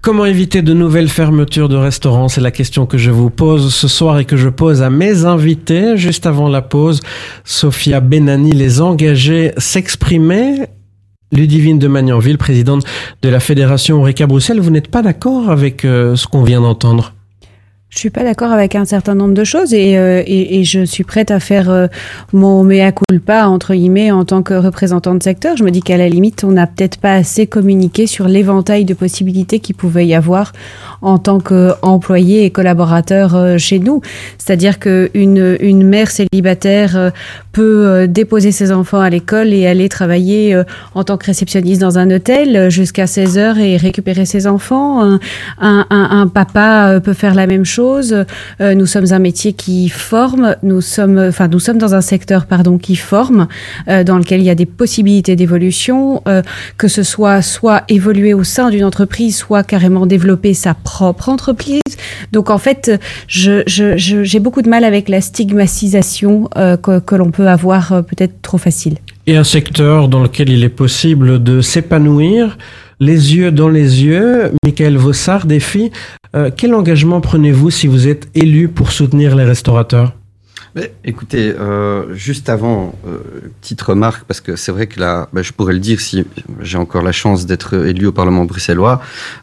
Comment 0.00 0.24
éviter 0.24 0.62
de 0.62 0.72
nouvelles 0.72 1.10
fermetures 1.10 1.68
de 1.68 1.76
restaurants? 1.76 2.28
C'est 2.28 2.40
la 2.40 2.50
question 2.50 2.86
que 2.86 2.96
je 2.96 3.10
vous 3.10 3.28
pose 3.28 3.74
ce 3.74 3.88
soir 3.88 4.18
et 4.18 4.24
que 4.24 4.38
je 4.38 4.48
pose 4.48 4.80
à 4.80 4.88
mes 4.88 5.26
invités. 5.26 5.98
Juste 5.98 6.24
avant 6.24 6.48
la 6.48 6.62
pause, 6.62 7.00
Sophia 7.44 8.00
Benani, 8.00 8.52
les 8.52 8.80
engagés, 8.80 9.52
s'exprimaient. 9.58 10.70
Ludivine 11.32 11.78
de 11.78 11.88
Magnanville, 11.88 12.38
présidente 12.38 12.84
de 13.22 13.28
la 13.28 13.40
Fédération 13.40 14.00
Oreca 14.00 14.26
Bruxelles, 14.26 14.60
vous 14.60 14.70
n'êtes 14.70 14.88
pas 14.88 15.02
d'accord 15.02 15.50
avec 15.50 15.84
euh, 15.84 16.16
ce 16.16 16.26
qu'on 16.26 16.42
vient 16.42 16.62
d'entendre? 16.62 17.12
Je 17.90 17.98
suis 17.98 18.10
pas 18.10 18.22
d'accord 18.22 18.52
avec 18.52 18.74
un 18.74 18.84
certain 18.84 19.14
nombre 19.14 19.32
de 19.32 19.44
choses 19.44 19.72
et, 19.72 19.96
euh, 19.96 20.22
je 20.62 20.84
suis 20.84 21.04
prête 21.04 21.30
à 21.30 21.40
faire 21.40 21.70
euh, 21.70 21.86
mon 22.34 22.62
mea 22.62 22.92
culpa 22.92 23.46
entre 23.46 23.74
guillemets 23.74 24.10
en 24.10 24.26
tant 24.26 24.42
que 24.42 24.52
représentant 24.52 25.14
de 25.14 25.22
secteur. 25.22 25.56
Je 25.56 25.64
me 25.64 25.70
dis 25.70 25.80
qu'à 25.80 25.96
la 25.96 26.08
limite, 26.08 26.44
on 26.44 26.52
n'a 26.52 26.66
peut-être 26.66 26.98
pas 26.98 27.14
assez 27.14 27.46
communiqué 27.46 28.06
sur 28.06 28.28
l'éventail 28.28 28.84
de 28.84 28.92
possibilités 28.92 29.58
qu'il 29.58 29.74
pouvait 29.74 30.06
y 30.06 30.14
avoir 30.14 30.52
en 31.00 31.16
tant 31.16 31.40
qu'employé 31.40 32.44
et 32.44 32.50
collaborateur 32.50 33.58
chez 33.58 33.78
nous. 33.78 34.02
C'est-à-dire 34.36 34.78
que 34.78 35.10
une, 35.14 35.82
mère 35.82 36.10
célibataire 36.10 37.12
peut 37.58 37.86
euh, 37.86 38.06
déposer 38.06 38.52
ses 38.52 38.70
enfants 38.70 39.00
à 39.00 39.10
l'école 39.10 39.52
et 39.52 39.66
aller 39.66 39.88
travailler 39.88 40.54
euh, 40.54 40.62
en 40.94 41.02
tant 41.02 41.16
que 41.16 41.26
réceptionniste 41.26 41.80
dans 41.80 41.98
un 41.98 42.08
hôtel 42.10 42.54
euh, 42.56 42.70
jusqu'à 42.70 43.08
16 43.08 43.36
heures 43.38 43.58
et 43.58 43.76
récupérer 43.76 44.26
ses 44.26 44.46
enfants. 44.46 45.02
Un, 45.02 45.18
un- 45.60 45.86
un- 45.90 46.26
papa 46.28 47.00
peut 47.02 47.14
faire 47.14 47.34
la 47.34 47.46
même 47.46 47.64
chose. 47.64 48.24
Nous 48.60 48.86
sommes 48.86 49.12
un 49.12 49.18
métier 49.18 49.54
qui 49.54 49.88
forme. 49.88 50.56
Nous 50.62 50.80
sommes, 50.80 51.18
enfin, 51.18 51.48
nous 51.48 51.58
sommes 51.58 51.78
dans 51.78 51.94
un 51.94 52.00
secteur, 52.00 52.46
pardon, 52.46 52.76
qui 52.78 52.96
forme, 52.96 53.48
dans 53.86 54.18
lequel 54.18 54.40
il 54.40 54.44
y 54.44 54.50
a 54.50 54.54
des 54.54 54.66
possibilités 54.66 55.36
d'évolution, 55.36 56.22
que 56.76 56.86
ce 56.88 57.02
soit 57.02 57.40
soit 57.42 57.82
évoluer 57.88 58.34
au 58.34 58.44
sein 58.44 58.68
d'une 58.70 58.84
entreprise, 58.84 59.36
soit 59.36 59.62
carrément 59.62 60.06
développer 60.06 60.52
sa 60.54 60.74
propre 60.74 61.28
entreprise. 61.30 61.80
Donc 62.32 62.50
en 62.50 62.58
fait, 62.58 62.92
je, 63.26 63.62
je, 63.66 63.96
je- 63.96 64.22
j'ai 64.22 64.38
beaucoup 64.40 64.62
de 64.62 64.68
mal 64.68 64.84
avec 64.84 65.08
la 65.08 65.20
stigmatisation 65.20 66.48
euh, 66.56 66.76
que, 66.76 66.98
que 67.00 67.14
l'on 67.16 67.30
peut 67.30 67.47
avoir 67.48 67.92
euh, 67.92 68.02
peut-être 68.02 68.40
trop 68.42 68.58
facile. 68.58 68.98
Et 69.26 69.36
un 69.36 69.44
secteur 69.44 70.08
dans 70.08 70.22
lequel 70.22 70.48
il 70.48 70.64
est 70.64 70.68
possible 70.68 71.42
de 71.42 71.60
s'épanouir, 71.60 72.56
les 73.00 73.36
yeux 73.36 73.50
dans 73.50 73.68
les 73.68 74.04
yeux. 74.04 74.52
Michael 74.64 74.96
Vossard, 74.96 75.46
défi. 75.46 75.90
Euh, 76.34 76.50
quel 76.54 76.74
engagement 76.74 77.20
prenez-vous 77.20 77.70
si 77.70 77.86
vous 77.86 78.08
êtes 78.08 78.28
élu 78.34 78.68
pour 78.68 78.92
soutenir 78.92 79.36
les 79.36 79.44
restaurateurs? 79.44 80.14
Écoutez, 81.04 81.54
euh, 81.58 82.14
juste 82.14 82.48
avant, 82.48 82.94
euh, 83.06 83.18
petite 83.60 83.80
remarque, 83.82 84.24
parce 84.24 84.40
que 84.40 84.56
c'est 84.56 84.72
vrai 84.72 84.86
que 84.86 85.00
là, 85.00 85.28
ben, 85.32 85.42
je 85.42 85.52
pourrais 85.52 85.72
le 85.72 85.78
dire 85.78 86.00
si 86.00 86.24
j'ai 86.60 86.78
encore 86.78 87.02
la 87.02 87.12
chance 87.12 87.46
d'être 87.46 87.86
élu 87.86 88.06
au 88.06 88.12
Parlement 88.12 88.44
bruxellois, 88.44 89.00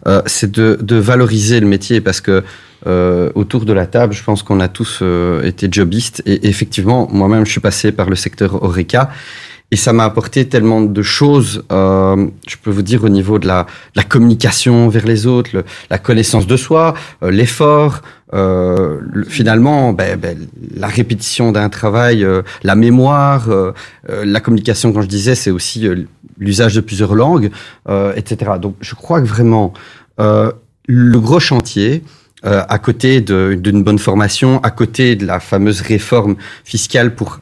euh, 0.08 0.22
c'est 0.26 0.52
de, 0.52 0.78
de 0.82 0.96
valoriser 0.96 1.60
le 1.60 1.68
métier, 1.68 2.02
parce 2.02 2.22
que 2.22 2.44
euh, 2.88 3.32
autour 3.34 3.66
de 3.66 3.74
la 3.74 3.88
table, 3.88 4.14
je 4.14 4.24
pense 4.24 4.44
qu'on 4.44 4.60
a 4.60 4.68
tous 4.68 5.00
euh, 5.02 5.42
été 5.44 5.68
jobistes, 5.72 6.22
et 6.26 6.48
effectivement, 6.48 7.08
moi-même, 7.12 7.46
je 7.46 7.52
suis 7.52 7.62
passé 7.62 7.92
par 7.92 8.10
le 8.10 8.16
secteur 8.16 8.64
Oreca, 8.64 9.10
et 9.76 9.78
ça 9.78 9.92
m'a 9.92 10.06
apporté 10.06 10.48
tellement 10.48 10.80
de 10.80 11.02
choses, 11.02 11.66
euh, 11.70 12.28
je 12.48 12.56
peux 12.64 12.72
vous 12.72 12.82
dire, 12.82 13.04
au 13.04 13.10
niveau 13.10 13.40
de 13.40 13.46
la, 13.46 13.66
la 13.94 14.04
communication 14.04 14.88
vers 14.88 15.06
les 15.06 15.28
autres, 15.28 15.50
le- 15.54 15.66
la 15.90 15.98
connaissance 15.98 16.48
de 16.48 16.56
soi, 16.56 16.94
euh, 17.24 17.30
l'effort, 17.30 18.02
euh, 18.34 19.02
le- 19.12 19.26
finalement, 19.26 19.92
ben, 19.92 20.18
ben, 20.18 20.38
la 20.78 20.88
répétition 20.88 21.52
d'un 21.52 21.68
travail, 21.68 22.24
euh, 22.24 22.42
la 22.64 22.76
mémoire, 22.76 23.50
euh, 23.50 23.74
euh, 24.10 24.24
la 24.24 24.40
communication, 24.40 24.94
quand 24.94 25.02
je 25.02 25.08
disais, 25.10 25.36
c'est 25.36 25.52
aussi 25.52 25.86
l'usage 26.38 26.74
de 26.76 26.80
plusieurs 26.80 27.14
langues, 27.14 27.50
etc. 28.16 28.52
Donc, 28.62 28.76
je 28.80 28.96
crois 28.96 29.20
que 29.20 29.28
vraiment, 29.28 29.74
le 30.18 31.18
gros 31.20 31.42
chantier, 31.42 32.02
à 32.44 32.78
côté 32.80 33.20
d'une 33.22 33.84
bonne 33.84 34.00
formation, 34.00 34.60
à 34.64 34.72
côté 34.72 35.16
de 35.18 35.26
la 35.26 35.40
fameuse 35.42 35.82
réforme 35.82 36.36
fiscale 36.64 37.14
pour 37.16 37.40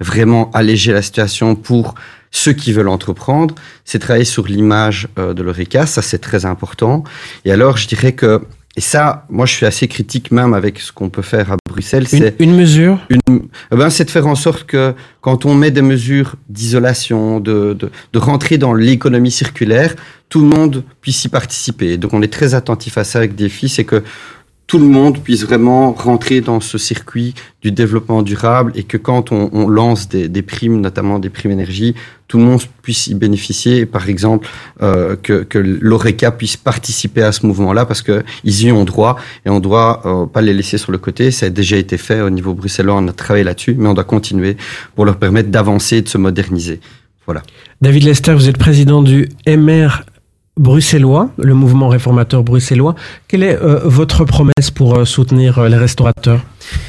vraiment 0.00 0.50
alléger 0.52 0.92
la 0.92 1.02
situation 1.02 1.54
pour 1.54 1.94
ceux 2.30 2.52
qui 2.52 2.72
veulent 2.72 2.88
entreprendre, 2.88 3.54
c'est 3.84 3.98
travailler 3.98 4.24
sur 4.24 4.46
l'image 4.46 5.08
euh, 5.18 5.32
de 5.32 5.42
l'ORECA, 5.42 5.86
ça 5.86 6.02
c'est 6.02 6.18
très 6.18 6.44
important. 6.44 7.04
Et 7.44 7.52
alors 7.52 7.76
je 7.76 7.86
dirais 7.86 8.12
que, 8.12 8.42
et 8.76 8.82
ça, 8.82 9.24
moi 9.30 9.46
je 9.46 9.54
suis 9.54 9.64
assez 9.64 9.88
critique 9.88 10.30
même 10.30 10.52
avec 10.52 10.80
ce 10.80 10.92
qu'on 10.92 11.08
peut 11.08 11.22
faire 11.22 11.50
à 11.52 11.56
Bruxelles, 11.66 12.06
Une, 12.12 12.18
c'est 12.18 12.36
une 12.40 12.54
mesure? 12.54 12.98
une, 13.08 13.42
eh 13.72 13.76
ben, 13.76 13.88
c'est 13.88 14.04
de 14.04 14.10
faire 14.10 14.26
en 14.26 14.34
sorte 14.34 14.64
que 14.64 14.94
quand 15.22 15.46
on 15.46 15.54
met 15.54 15.70
des 15.70 15.82
mesures 15.82 16.34
d'isolation, 16.50 17.40
de, 17.40 17.72
de, 17.72 17.90
de 18.12 18.18
rentrer 18.18 18.58
dans 18.58 18.74
l'économie 18.74 19.30
circulaire, 19.30 19.94
tout 20.28 20.40
le 20.40 20.48
monde 20.48 20.82
puisse 21.00 21.24
y 21.24 21.28
participer. 21.28 21.96
Donc 21.96 22.12
on 22.12 22.20
est 22.20 22.32
très 22.32 22.54
attentif 22.54 22.98
à 22.98 23.04
ça 23.04 23.18
avec 23.18 23.34
Défi, 23.34 23.68
c'est 23.68 23.84
que 23.84 24.02
tout 24.76 24.82
le 24.82 24.88
monde 24.88 25.20
puisse 25.20 25.42
vraiment 25.42 25.92
rentrer 25.92 26.42
dans 26.42 26.60
ce 26.60 26.76
circuit 26.76 27.32
du 27.62 27.72
développement 27.72 28.20
durable 28.20 28.72
et 28.74 28.82
que 28.82 28.98
quand 28.98 29.32
on, 29.32 29.68
lance 29.68 30.06
des, 30.06 30.42
primes, 30.42 30.82
notamment 30.82 31.18
des 31.18 31.30
primes 31.30 31.52
énergie, 31.52 31.94
tout 32.28 32.36
le 32.36 32.44
monde 32.44 32.60
puisse 32.82 33.06
y 33.06 33.14
bénéficier. 33.14 33.86
Par 33.86 34.10
exemple, 34.10 34.46
euh, 34.82 35.16
que, 35.16 35.44
que 35.44 35.58
l'ORECA 35.58 36.30
puisse 36.30 36.58
participer 36.58 37.22
à 37.22 37.32
ce 37.32 37.46
mouvement-là 37.46 37.86
parce 37.86 38.02
qu'ils 38.02 38.66
y 38.66 38.70
ont 38.70 38.84
droit 38.84 39.16
et 39.46 39.48
on 39.48 39.60
doit 39.60 40.02
euh, 40.04 40.26
pas 40.26 40.42
les 40.42 40.52
laisser 40.52 40.76
sur 40.76 40.92
le 40.92 40.98
côté. 40.98 41.30
Ça 41.30 41.46
a 41.46 41.48
déjà 41.48 41.78
été 41.78 41.96
fait 41.96 42.20
au 42.20 42.28
niveau 42.28 42.52
bruxellois, 42.52 42.96
on 42.96 43.08
a 43.08 43.14
travaillé 43.14 43.44
là-dessus, 43.44 43.76
mais 43.78 43.88
on 43.88 43.94
doit 43.94 44.04
continuer 44.04 44.58
pour 44.94 45.06
leur 45.06 45.16
permettre 45.16 45.48
d'avancer 45.48 45.96
et 45.96 46.02
de 46.02 46.08
se 46.08 46.18
moderniser. 46.18 46.80
Voilà. 47.24 47.42
David 47.80 48.04
Lester, 48.04 48.34
vous 48.34 48.50
êtes 48.50 48.58
président 48.58 49.02
du 49.02 49.26
MR 49.46 50.02
bruxellois, 50.58 51.30
le 51.38 51.54
mouvement 51.54 51.88
réformateur 51.88 52.42
bruxellois. 52.42 52.94
Quelle 53.28 53.42
est 53.42 53.56
euh, 53.56 53.80
votre 53.84 54.24
promesse 54.24 54.70
pour 54.74 54.96
euh, 54.96 55.04
soutenir 55.04 55.58
euh, 55.58 55.68
les 55.68 55.76
restaurateurs? 55.76 56.40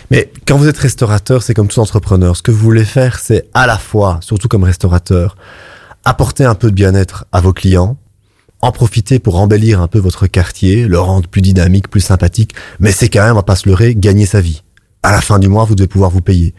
Mais 0.10 0.32
quand 0.48 0.58
vous 0.58 0.68
êtes 0.68 0.78
restaurateur, 0.78 1.44
c'est 1.44 1.54
comme 1.54 1.68
tout 1.68 1.80
entrepreneur. 1.80 2.36
Ce 2.36 2.42
que 2.42 2.52
vous 2.52 2.60
voulez 2.60 2.86
faire, 2.86 3.20
c'est 3.20 3.48
à 3.54 3.68
la 3.68 3.78
fois, 3.78 4.20
surtout 4.22 4.48
comme 4.48 4.64
restaurateur, 4.64 5.36
apporter 6.06 6.46
un 6.46 6.56
peu 6.56 6.70
de 6.70 6.76
bien-être 6.76 7.26
à 7.34 7.42
vos 7.42 7.54
clients, 7.54 7.98
en 8.62 8.72
profiter 8.72 9.20
pour 9.20 9.38
embellir 9.38 9.82
un 9.82 9.88
peu 9.88 10.00
votre 10.00 10.28
quartier, 10.28 10.88
le 10.88 11.00
rendre 11.00 11.28
plus 11.28 11.42
dynamique, 11.42 11.90
plus 11.90 12.02
sympathique, 12.02 12.56
mais 12.80 12.92
c'est 12.92 13.10
quand 13.10 13.22
même, 13.22 13.34
on 13.34 13.36
va 13.36 13.44
pas 13.44 13.56
se 13.56 13.68
leurrer, 13.68 13.96
gagner 13.96 14.26
sa 14.26 14.42
vie. 14.42 14.64
À 15.04 15.12
la 15.12 15.22
fin 15.22 15.40
du 15.40 15.48
mois, 15.48 15.66
vous 15.66 15.76
devez 15.76 15.88
pouvoir 15.88 16.10
vous 16.10 16.22
payer. 16.22 16.56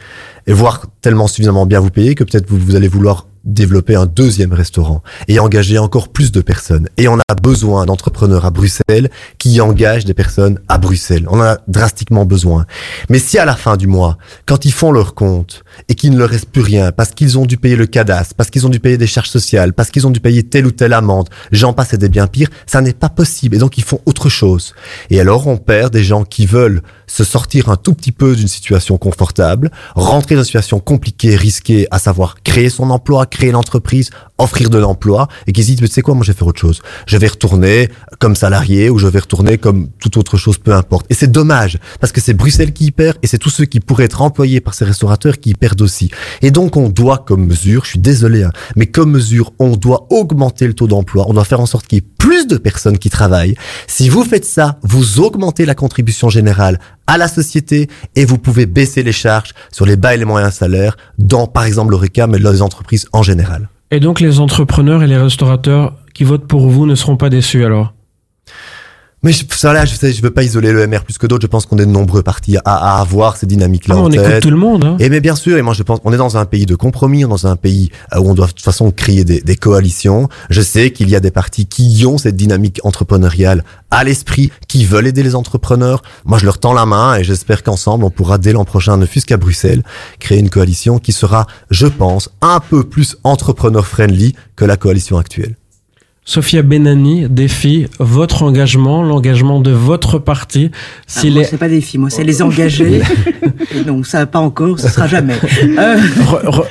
Et 0.46 0.52
voir 0.52 0.86
tellement 1.00 1.26
suffisamment 1.26 1.66
bien 1.66 1.80
vous 1.80 1.90
payer 1.90 2.14
que 2.14 2.24
peut-être 2.24 2.48
vous, 2.48 2.58
vous 2.58 2.76
allez 2.76 2.88
vouloir 2.88 3.27
développer 3.48 3.96
un 3.96 4.06
deuxième 4.06 4.52
restaurant 4.52 5.02
et 5.26 5.40
engager 5.40 5.78
encore 5.78 6.08
plus 6.08 6.30
de 6.30 6.40
personnes. 6.40 6.88
Et 6.96 7.08
on 7.08 7.18
a 7.28 7.34
besoin 7.34 7.86
d'entrepreneurs 7.86 8.44
à 8.44 8.50
Bruxelles 8.50 9.10
qui 9.38 9.60
engagent 9.60 10.04
des 10.04 10.14
personnes 10.14 10.60
à 10.68 10.78
Bruxelles. 10.78 11.26
On 11.30 11.40
en 11.40 11.42
a 11.42 11.58
drastiquement 11.66 12.24
besoin. 12.24 12.66
Mais 13.08 13.18
si 13.18 13.38
à 13.38 13.44
la 13.44 13.56
fin 13.56 13.76
du 13.76 13.86
mois, 13.86 14.18
quand 14.46 14.64
ils 14.64 14.72
font 14.72 14.92
leur 14.92 15.14
compte 15.14 15.64
et 15.88 15.94
qu'il 15.94 16.12
ne 16.12 16.18
leur 16.18 16.28
reste 16.28 16.50
plus 16.50 16.62
rien 16.62 16.92
parce 16.92 17.10
qu'ils 17.10 17.38
ont 17.38 17.46
dû 17.46 17.56
payer 17.56 17.76
le 17.76 17.86
cadastre, 17.86 18.34
parce 18.36 18.50
qu'ils 18.50 18.66
ont 18.66 18.70
dû 18.70 18.80
payer 18.80 18.98
des 18.98 19.06
charges 19.06 19.30
sociales, 19.30 19.72
parce 19.72 19.90
qu'ils 19.90 20.06
ont 20.06 20.10
dû 20.10 20.20
payer 20.20 20.42
telle 20.42 20.66
ou 20.66 20.70
telle 20.70 20.92
amende, 20.92 21.28
j'en 21.50 21.72
passe 21.72 21.94
et 21.94 21.98
des 21.98 22.08
bien 22.08 22.26
pires, 22.26 22.50
ça 22.66 22.80
n'est 22.80 22.92
pas 22.92 23.08
possible. 23.08 23.56
Et 23.56 23.58
donc 23.58 23.78
ils 23.78 23.84
font 23.84 24.00
autre 24.06 24.28
chose. 24.28 24.74
Et 25.10 25.20
alors 25.20 25.46
on 25.46 25.56
perd 25.56 25.92
des 25.92 26.04
gens 26.04 26.24
qui 26.24 26.46
veulent 26.46 26.82
se 27.06 27.24
sortir 27.24 27.70
un 27.70 27.76
tout 27.76 27.94
petit 27.94 28.12
peu 28.12 28.36
d'une 28.36 28.48
situation 28.48 28.98
confortable, 28.98 29.70
rentrer 29.94 30.34
dans 30.34 30.42
une 30.42 30.46
situation 30.46 30.78
compliquée, 30.78 31.34
risquée, 31.36 31.86
à 31.90 31.98
savoir 31.98 32.42
créer 32.42 32.68
son 32.68 32.90
emploi, 32.90 33.26
l'entreprise, 33.46 34.10
offrir 34.38 34.70
de 34.70 34.78
l'emploi, 34.78 35.28
et 35.46 35.52
qui 35.52 35.62
se 35.62 35.68
disent, 35.68 35.80
mais 35.80 35.88
tu 35.88 35.94
sais 35.94 36.02
quoi, 36.02 36.14
moi 36.14 36.24
je 36.24 36.32
vais 36.32 36.38
faire 36.38 36.46
autre 36.46 36.60
chose. 36.60 36.82
Je 37.06 37.16
vais 37.16 37.28
retourner 37.28 37.88
comme 38.18 38.36
salarié 38.36 38.90
ou 38.90 38.98
je 38.98 39.06
vais 39.06 39.20
retourner 39.20 39.58
comme 39.58 39.88
toute 40.00 40.16
autre 40.16 40.36
chose, 40.36 40.58
peu 40.58 40.74
importe. 40.74 41.06
Et 41.10 41.14
c'est 41.14 41.30
dommage, 41.30 41.78
parce 42.00 42.12
que 42.12 42.20
c'est 42.20 42.34
Bruxelles 42.34 42.72
qui 42.72 42.86
y 42.86 42.90
perd 42.90 43.16
et 43.22 43.26
c'est 43.26 43.38
tous 43.38 43.50
ceux 43.50 43.64
qui 43.64 43.80
pourraient 43.80 44.04
être 44.04 44.22
employés 44.22 44.60
par 44.60 44.74
ces 44.74 44.84
restaurateurs 44.84 45.38
qui 45.38 45.50
y 45.50 45.54
perdent 45.54 45.82
aussi. 45.82 46.10
Et 46.42 46.50
donc 46.50 46.76
on 46.76 46.88
doit, 46.88 47.18
comme 47.18 47.46
mesure, 47.46 47.84
je 47.84 47.90
suis 47.90 47.98
désolé, 47.98 48.42
hein, 48.42 48.52
mais 48.76 48.86
comme 48.86 49.10
mesure, 49.10 49.52
on 49.58 49.76
doit 49.76 50.06
augmenter 50.10 50.66
le 50.66 50.74
taux 50.74 50.86
d'emploi, 50.86 51.26
on 51.28 51.34
doit 51.34 51.44
faire 51.44 51.60
en 51.60 51.66
sorte 51.66 51.86
qu'il 51.86 51.98
y 51.98 52.00
ait 52.00 52.06
plus 52.18 52.46
de 52.46 52.56
personnes 52.56 52.98
qui 52.98 53.10
travaillent. 53.10 53.54
Si 53.86 54.08
vous 54.08 54.24
faites 54.24 54.44
ça, 54.44 54.78
vous 54.82 55.20
augmentez 55.20 55.64
la 55.64 55.74
contribution 55.74 56.28
générale 56.28 56.78
à 57.08 57.18
la 57.18 57.26
société 57.26 57.88
et 58.14 58.24
vous 58.24 58.38
pouvez 58.38 58.66
baisser 58.66 59.02
les 59.02 59.12
charges 59.12 59.54
sur 59.72 59.84
les 59.84 59.96
bas 59.96 60.14
et 60.14 60.18
les 60.18 60.24
moyens 60.24 60.54
salaires 60.54 60.96
dans, 61.18 61.48
par 61.48 61.64
exemple, 61.64 61.90
l'ORECA, 61.90 62.28
mais 62.28 62.38
dans 62.38 62.52
les 62.52 62.62
entreprises 62.62 63.08
en 63.12 63.24
général. 63.24 63.68
Et 63.90 63.98
donc 63.98 64.20
les 64.20 64.38
entrepreneurs 64.38 65.02
et 65.02 65.06
les 65.06 65.16
restaurateurs 65.16 65.94
qui 66.14 66.22
votent 66.22 66.46
pour 66.46 66.68
vous 66.68 66.86
ne 66.86 66.94
seront 66.94 67.16
pas 67.16 67.30
déçus 67.30 67.64
alors? 67.64 67.94
Mais 69.24 69.32
je, 69.32 69.44
ça 69.50 69.72
là, 69.72 69.84
je 69.84 69.96
sais, 69.96 70.12
je 70.12 70.22
veux 70.22 70.30
pas 70.30 70.44
isoler 70.44 70.70
le 70.70 70.86
MR 70.86 71.02
plus 71.04 71.18
que 71.18 71.26
d'autres. 71.26 71.42
Je 71.42 71.48
pense 71.48 71.66
qu'on 71.66 71.76
est 71.78 71.86
de 71.86 71.90
nombreux 71.90 72.22
partis 72.22 72.56
à, 72.58 72.60
à 72.64 73.00
avoir 73.00 73.36
ces 73.36 73.46
dynamiques-là 73.46 73.96
Ah, 73.98 74.00
on 74.02 74.08
tête. 74.10 74.20
écoute 74.20 74.42
tout 74.42 74.50
le 74.50 74.56
monde. 74.56 74.84
Hein. 74.84 74.96
Et 75.00 75.08
mais 75.08 75.20
bien 75.20 75.34
sûr, 75.34 75.56
et 75.58 75.62
moi 75.62 75.74
je 75.74 75.82
pense, 75.82 75.98
on 76.04 76.12
est 76.12 76.16
dans 76.16 76.36
un 76.36 76.44
pays 76.44 76.66
de 76.66 76.76
compromis, 76.76 77.24
on 77.24 77.28
est 77.28 77.30
dans 77.30 77.46
un 77.48 77.56
pays 77.56 77.90
euh, 78.14 78.20
où 78.20 78.30
on 78.30 78.34
doit 78.34 78.46
de 78.46 78.52
toute 78.52 78.62
façon 78.62 78.92
créer 78.92 79.24
des, 79.24 79.40
des 79.40 79.56
coalitions. 79.56 80.28
Je 80.50 80.60
sais 80.62 80.92
qu'il 80.92 81.08
y 81.10 81.16
a 81.16 81.20
des 81.20 81.32
partis 81.32 81.66
qui 81.66 82.04
ont 82.06 82.16
cette 82.16 82.36
dynamique 82.36 82.78
entrepreneuriale 82.84 83.64
à 83.90 84.04
l'esprit, 84.04 84.52
qui 84.68 84.84
veulent 84.84 85.08
aider 85.08 85.24
les 85.24 85.34
entrepreneurs. 85.34 86.02
Moi 86.24 86.38
je 86.38 86.44
leur 86.44 86.58
tends 86.58 86.72
la 86.72 86.86
main 86.86 87.16
et 87.16 87.24
j'espère 87.24 87.64
qu'ensemble 87.64 88.04
on 88.04 88.10
pourra 88.10 88.38
dès 88.38 88.52
l'an 88.52 88.64
prochain, 88.64 88.96
ne 88.98 89.06
fût-ce 89.06 89.26
qu'à 89.26 89.36
Bruxelles, 89.36 89.82
créer 90.20 90.38
une 90.38 90.50
coalition 90.50 90.98
qui 91.00 91.10
sera, 91.12 91.46
je 91.70 91.86
pense, 91.88 92.28
un 92.40 92.60
peu 92.60 92.84
plus 92.84 93.16
entrepreneur-friendly 93.24 94.34
que 94.54 94.64
la 94.64 94.76
coalition 94.76 95.18
actuelle. 95.18 95.56
Sophia 96.28 96.60
Benani 96.60 97.26
défie 97.30 97.86
votre 97.98 98.42
engagement, 98.42 99.02
l'engagement 99.02 99.60
de 99.62 99.70
votre 99.70 100.18
parti. 100.18 100.70
Ah, 100.74 100.76
S'il 101.06 101.32
moi, 101.32 101.40
est... 101.40 101.44
c'est 101.46 101.56
pas 101.56 101.70
des 101.70 101.80
filles, 101.80 101.98
moi, 102.00 102.10
c'est 102.10 102.22
les 102.22 102.42
engagés. 102.42 103.00
Et 103.74 103.82
non, 103.86 104.04
ça 104.04 104.26
pas 104.26 104.38
encore, 104.38 104.78
ce 104.78 104.88
sera 104.88 105.06
jamais. 105.06 105.36
Euh, 105.62 105.96
Re- 105.96 106.44
re- 106.44 106.66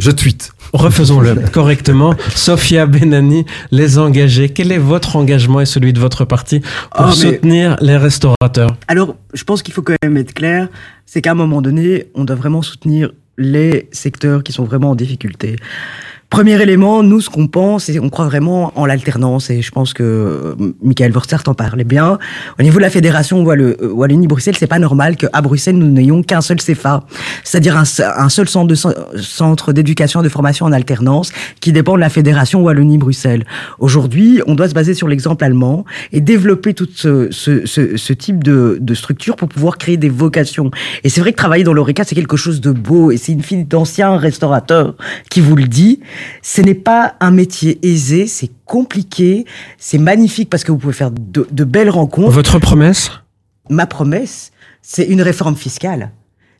Je 0.00 0.10
tweete. 0.10 0.52
Refaisons-le 0.72 1.34
correctement. 1.52 2.14
Sophia 2.34 2.86
Benani, 2.86 3.44
les 3.70 3.98
engagés. 3.98 4.48
Quel 4.48 4.72
est 4.72 4.78
votre 4.78 5.16
engagement 5.16 5.60
et 5.60 5.66
celui 5.66 5.92
de 5.92 6.00
votre 6.00 6.24
parti 6.24 6.60
pour 6.60 6.68
Oh, 7.00 7.04
mais- 7.08 7.12
soutenir 7.14 7.76
les 7.82 7.98
restaurateurs? 7.98 8.78
Alors, 8.88 9.14
je 9.34 9.44
pense 9.44 9.62
qu'il 9.62 9.74
faut 9.74 9.82
quand 9.82 9.94
même 10.02 10.16
être 10.16 10.32
clair, 10.32 10.68
c'est 11.04 11.20
qu'à 11.20 11.32
un 11.32 11.34
moment 11.34 11.60
donné, 11.60 12.06
on 12.14 12.24
doit 12.24 12.36
vraiment 12.36 12.62
soutenir 12.62 13.12
les 13.36 13.90
secteurs 13.92 14.42
qui 14.42 14.52
sont 14.54 14.64
vraiment 14.64 14.92
en 14.92 14.94
difficulté. 14.94 15.56
Premier 16.28 16.60
élément, 16.60 17.04
nous, 17.04 17.20
ce 17.20 17.30
qu'on 17.30 17.46
pense, 17.46 17.88
et 17.88 18.00
on 18.00 18.08
croit 18.10 18.26
vraiment 18.26 18.72
en 18.74 18.84
l'alternance, 18.84 19.48
et 19.48 19.62
je 19.62 19.70
pense 19.70 19.94
que 19.94 20.02
euh, 20.02 20.54
Michael 20.82 21.12
Vorster 21.12 21.36
en 21.46 21.54
parlait 21.54 21.84
bien. 21.84 22.18
Au 22.58 22.62
niveau 22.64 22.78
de 22.78 22.82
la 22.82 22.90
fédération 22.90 23.46
euh, 23.48 23.76
Wallonie-Bruxelles, 23.92 24.56
c'est 24.58 24.66
pas 24.66 24.80
normal 24.80 25.16
qu'à 25.16 25.40
Bruxelles, 25.40 25.78
nous 25.78 25.86
n'ayons 25.88 26.22
qu'un 26.24 26.40
seul 26.40 26.56
CFA, 26.60 27.04
c'est-à-dire 27.44 27.76
un, 27.76 27.84
se- 27.84 28.02
un 28.02 28.28
seul 28.28 28.48
centre 28.48 29.72
d'éducation 29.72 30.20
et 30.20 30.24
de 30.24 30.28
formation 30.28 30.66
en 30.66 30.72
alternance 30.72 31.30
qui 31.60 31.70
dépend 31.72 31.94
de 31.94 32.00
la 32.00 32.08
fédération 32.10 32.60
Wallonie-Bruxelles. 32.60 33.44
Aujourd'hui, 33.78 34.42
on 34.48 34.56
doit 34.56 34.68
se 34.68 34.74
baser 34.74 34.94
sur 34.94 35.06
l'exemple 35.06 35.44
allemand 35.44 35.84
et 36.12 36.20
développer 36.20 36.74
tout 36.74 36.88
ce, 36.90 38.12
type 38.12 38.42
de, 38.42 38.78
de 38.80 38.94
structure 38.94 39.36
pour 39.36 39.48
pouvoir 39.48 39.78
créer 39.78 39.96
des 39.96 40.08
vocations. 40.08 40.72
Et 41.04 41.08
c'est 41.08 41.20
vrai 41.20 41.30
que 41.32 41.36
travailler 41.38 41.62
dans 41.64 41.72
l'ORECA, 41.72 42.02
c'est 42.04 42.16
quelque 42.16 42.36
chose 42.36 42.60
de 42.60 42.72
beau, 42.72 43.12
et 43.12 43.16
c'est 43.16 43.32
une 43.32 43.42
fille 43.44 43.64
d'ancien 43.64 44.16
restaurateur 44.16 44.96
qui 45.30 45.40
vous 45.40 45.54
le 45.54 45.64
dit. 45.64 46.00
Ce 46.42 46.60
n'est 46.60 46.74
pas 46.74 47.16
un 47.20 47.30
métier 47.30 47.78
aisé, 47.86 48.26
c'est 48.26 48.50
compliqué, 48.64 49.44
c'est 49.78 49.98
magnifique 49.98 50.50
parce 50.50 50.64
que 50.64 50.72
vous 50.72 50.78
pouvez 50.78 50.92
faire 50.92 51.10
de, 51.10 51.46
de 51.50 51.64
belles 51.64 51.90
rencontres. 51.90 52.30
Votre 52.30 52.58
promesse? 52.58 53.10
Ma 53.68 53.86
promesse, 53.86 54.52
c'est 54.82 55.04
une 55.04 55.22
réforme 55.22 55.56
fiscale. 55.56 56.10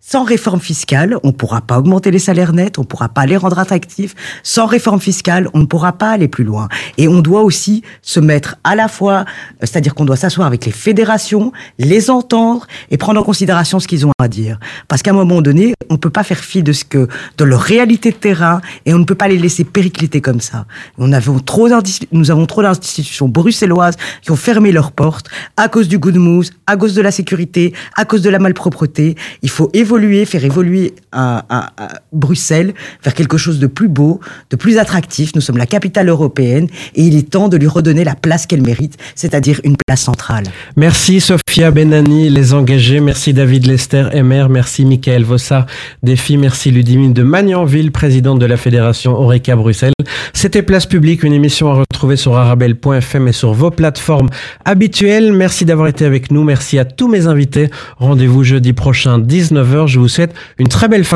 Sans 0.08 0.22
réforme 0.22 0.60
fiscale, 0.60 1.16
on 1.24 1.28
ne 1.28 1.32
pourra 1.32 1.62
pas 1.62 1.78
augmenter 1.78 2.12
les 2.12 2.20
salaires 2.20 2.52
nets, 2.52 2.78
on 2.78 2.82
ne 2.82 2.86
pourra 2.86 3.08
pas 3.08 3.26
les 3.26 3.36
rendre 3.36 3.58
attractifs. 3.58 4.14
Sans 4.44 4.66
réforme 4.66 5.00
fiscale, 5.00 5.48
on 5.52 5.58
ne 5.58 5.64
pourra 5.64 5.94
pas 5.94 6.10
aller 6.10 6.28
plus 6.28 6.44
loin. 6.44 6.68
Et 6.96 7.08
on 7.08 7.18
doit 7.18 7.42
aussi 7.42 7.82
se 8.02 8.20
mettre 8.20 8.54
à 8.62 8.76
la 8.76 8.86
fois, 8.86 9.24
euh, 9.24 9.24
c'est-à-dire 9.62 9.96
qu'on 9.96 10.04
doit 10.04 10.14
s'asseoir 10.14 10.46
avec 10.46 10.64
les 10.64 10.70
fédérations, 10.70 11.50
les 11.80 12.08
entendre 12.08 12.68
et 12.92 12.98
prendre 12.98 13.20
en 13.20 13.24
considération 13.24 13.80
ce 13.80 13.88
qu'ils 13.88 14.06
ont 14.06 14.12
à 14.20 14.28
dire. 14.28 14.60
Parce 14.86 15.02
qu'à 15.02 15.10
un 15.10 15.14
moment 15.14 15.42
donné, 15.42 15.74
on 15.90 15.94
ne 15.94 15.98
peut 15.98 16.10
pas 16.10 16.22
faire 16.22 16.38
fi 16.38 16.62
de 16.62 16.72
ce 16.72 16.84
que, 16.84 17.08
de 17.36 17.44
leur 17.44 17.60
réalité 17.60 18.12
de 18.12 18.16
terrain 18.16 18.60
et 18.84 18.94
on 18.94 19.00
ne 19.00 19.04
peut 19.04 19.16
pas 19.16 19.26
les 19.26 19.38
laisser 19.38 19.64
péricliter 19.64 20.20
comme 20.20 20.40
ça. 20.40 20.66
Nous 20.98 21.12
avons 21.12 21.40
trop 21.40 21.68
d'institutions 21.68 23.26
bruxelloises 23.26 23.96
qui 24.22 24.30
ont 24.30 24.36
fermé 24.36 24.70
leurs 24.70 24.92
portes 24.92 25.26
à 25.56 25.68
cause 25.68 25.88
du 25.88 25.98
good 25.98 26.14
move, 26.14 26.50
à 26.68 26.76
cause 26.76 26.94
de 26.94 27.02
la 27.02 27.10
sécurité, 27.10 27.74
à 27.96 28.04
cause 28.04 28.22
de 28.22 28.30
la 28.30 28.38
malpropreté. 28.38 29.16
Il 29.42 29.50
faut 29.50 29.68
évoluer, 29.74 29.95
faire 30.24 30.44
évoluer 30.44 30.94
à, 31.12 31.44
à- 31.48 31.72
à 31.84 31.88
Bruxelles 32.12 32.74
vers 33.02 33.14
quelque 33.14 33.36
chose 33.36 33.58
de 33.58 33.66
plus 33.66 33.88
beau, 33.88 34.20
de 34.50 34.56
plus 34.56 34.78
attractif. 34.78 35.34
Nous 35.34 35.40
sommes 35.40 35.56
la 35.56 35.66
capitale 35.66 36.08
européenne 36.08 36.68
et 36.94 37.02
il 37.02 37.16
est 37.16 37.30
temps 37.30 37.48
de 37.48 37.56
lui 37.56 37.66
redonner 37.66 38.04
la 38.04 38.14
place 38.14 38.46
qu'elle 38.46 38.62
mérite, 38.62 38.96
c'est-à-dire 39.14 39.60
une 39.64 39.76
place 39.86 40.02
centrale. 40.02 40.44
Merci 40.76 41.20
Sophia 41.20 41.70
Benani, 41.70 42.28
les 42.30 42.52
engagés. 42.54 43.00
Merci 43.00 43.32
David 43.32 43.66
Lester, 43.66 44.04
MR. 44.22 44.48
Merci 44.48 44.84
Michael 44.84 45.24
Vossard, 45.24 45.66
Défi. 46.02 46.36
Merci 46.36 46.70
Ludivine 46.70 47.12
de 47.12 47.22
Magnanville, 47.22 47.92
présidente 47.92 48.38
de 48.38 48.46
la 48.46 48.56
Fédération 48.56 49.12
Oreca 49.18 49.56
Bruxelles. 49.56 49.92
C'était 50.32 50.62
Place 50.62 50.86
Publique, 50.86 51.22
une 51.22 51.32
émission 51.32 51.70
à 51.70 51.74
retrouver 51.74 52.16
sur 52.16 52.36
arabelle.fm 52.36 53.28
et 53.28 53.32
sur 53.32 53.52
vos 53.52 53.70
plateformes 53.70 54.28
habituelles. 54.64 55.32
Merci 55.32 55.64
d'avoir 55.64 55.88
été 55.88 56.04
avec 56.04 56.30
nous. 56.30 56.44
Merci 56.44 56.78
à 56.78 56.84
tous 56.84 57.08
mes 57.08 57.26
invités. 57.26 57.70
Rendez-vous 57.98 58.44
jeudi 58.44 58.72
prochain, 58.72 59.18
19h. 59.18 59.75
Je 59.84 59.98
vous 59.98 60.08
souhaite 60.08 60.34
une 60.58 60.68
très 60.68 60.88
belle 60.88 61.04
fin 61.04 61.12
de 61.12 61.14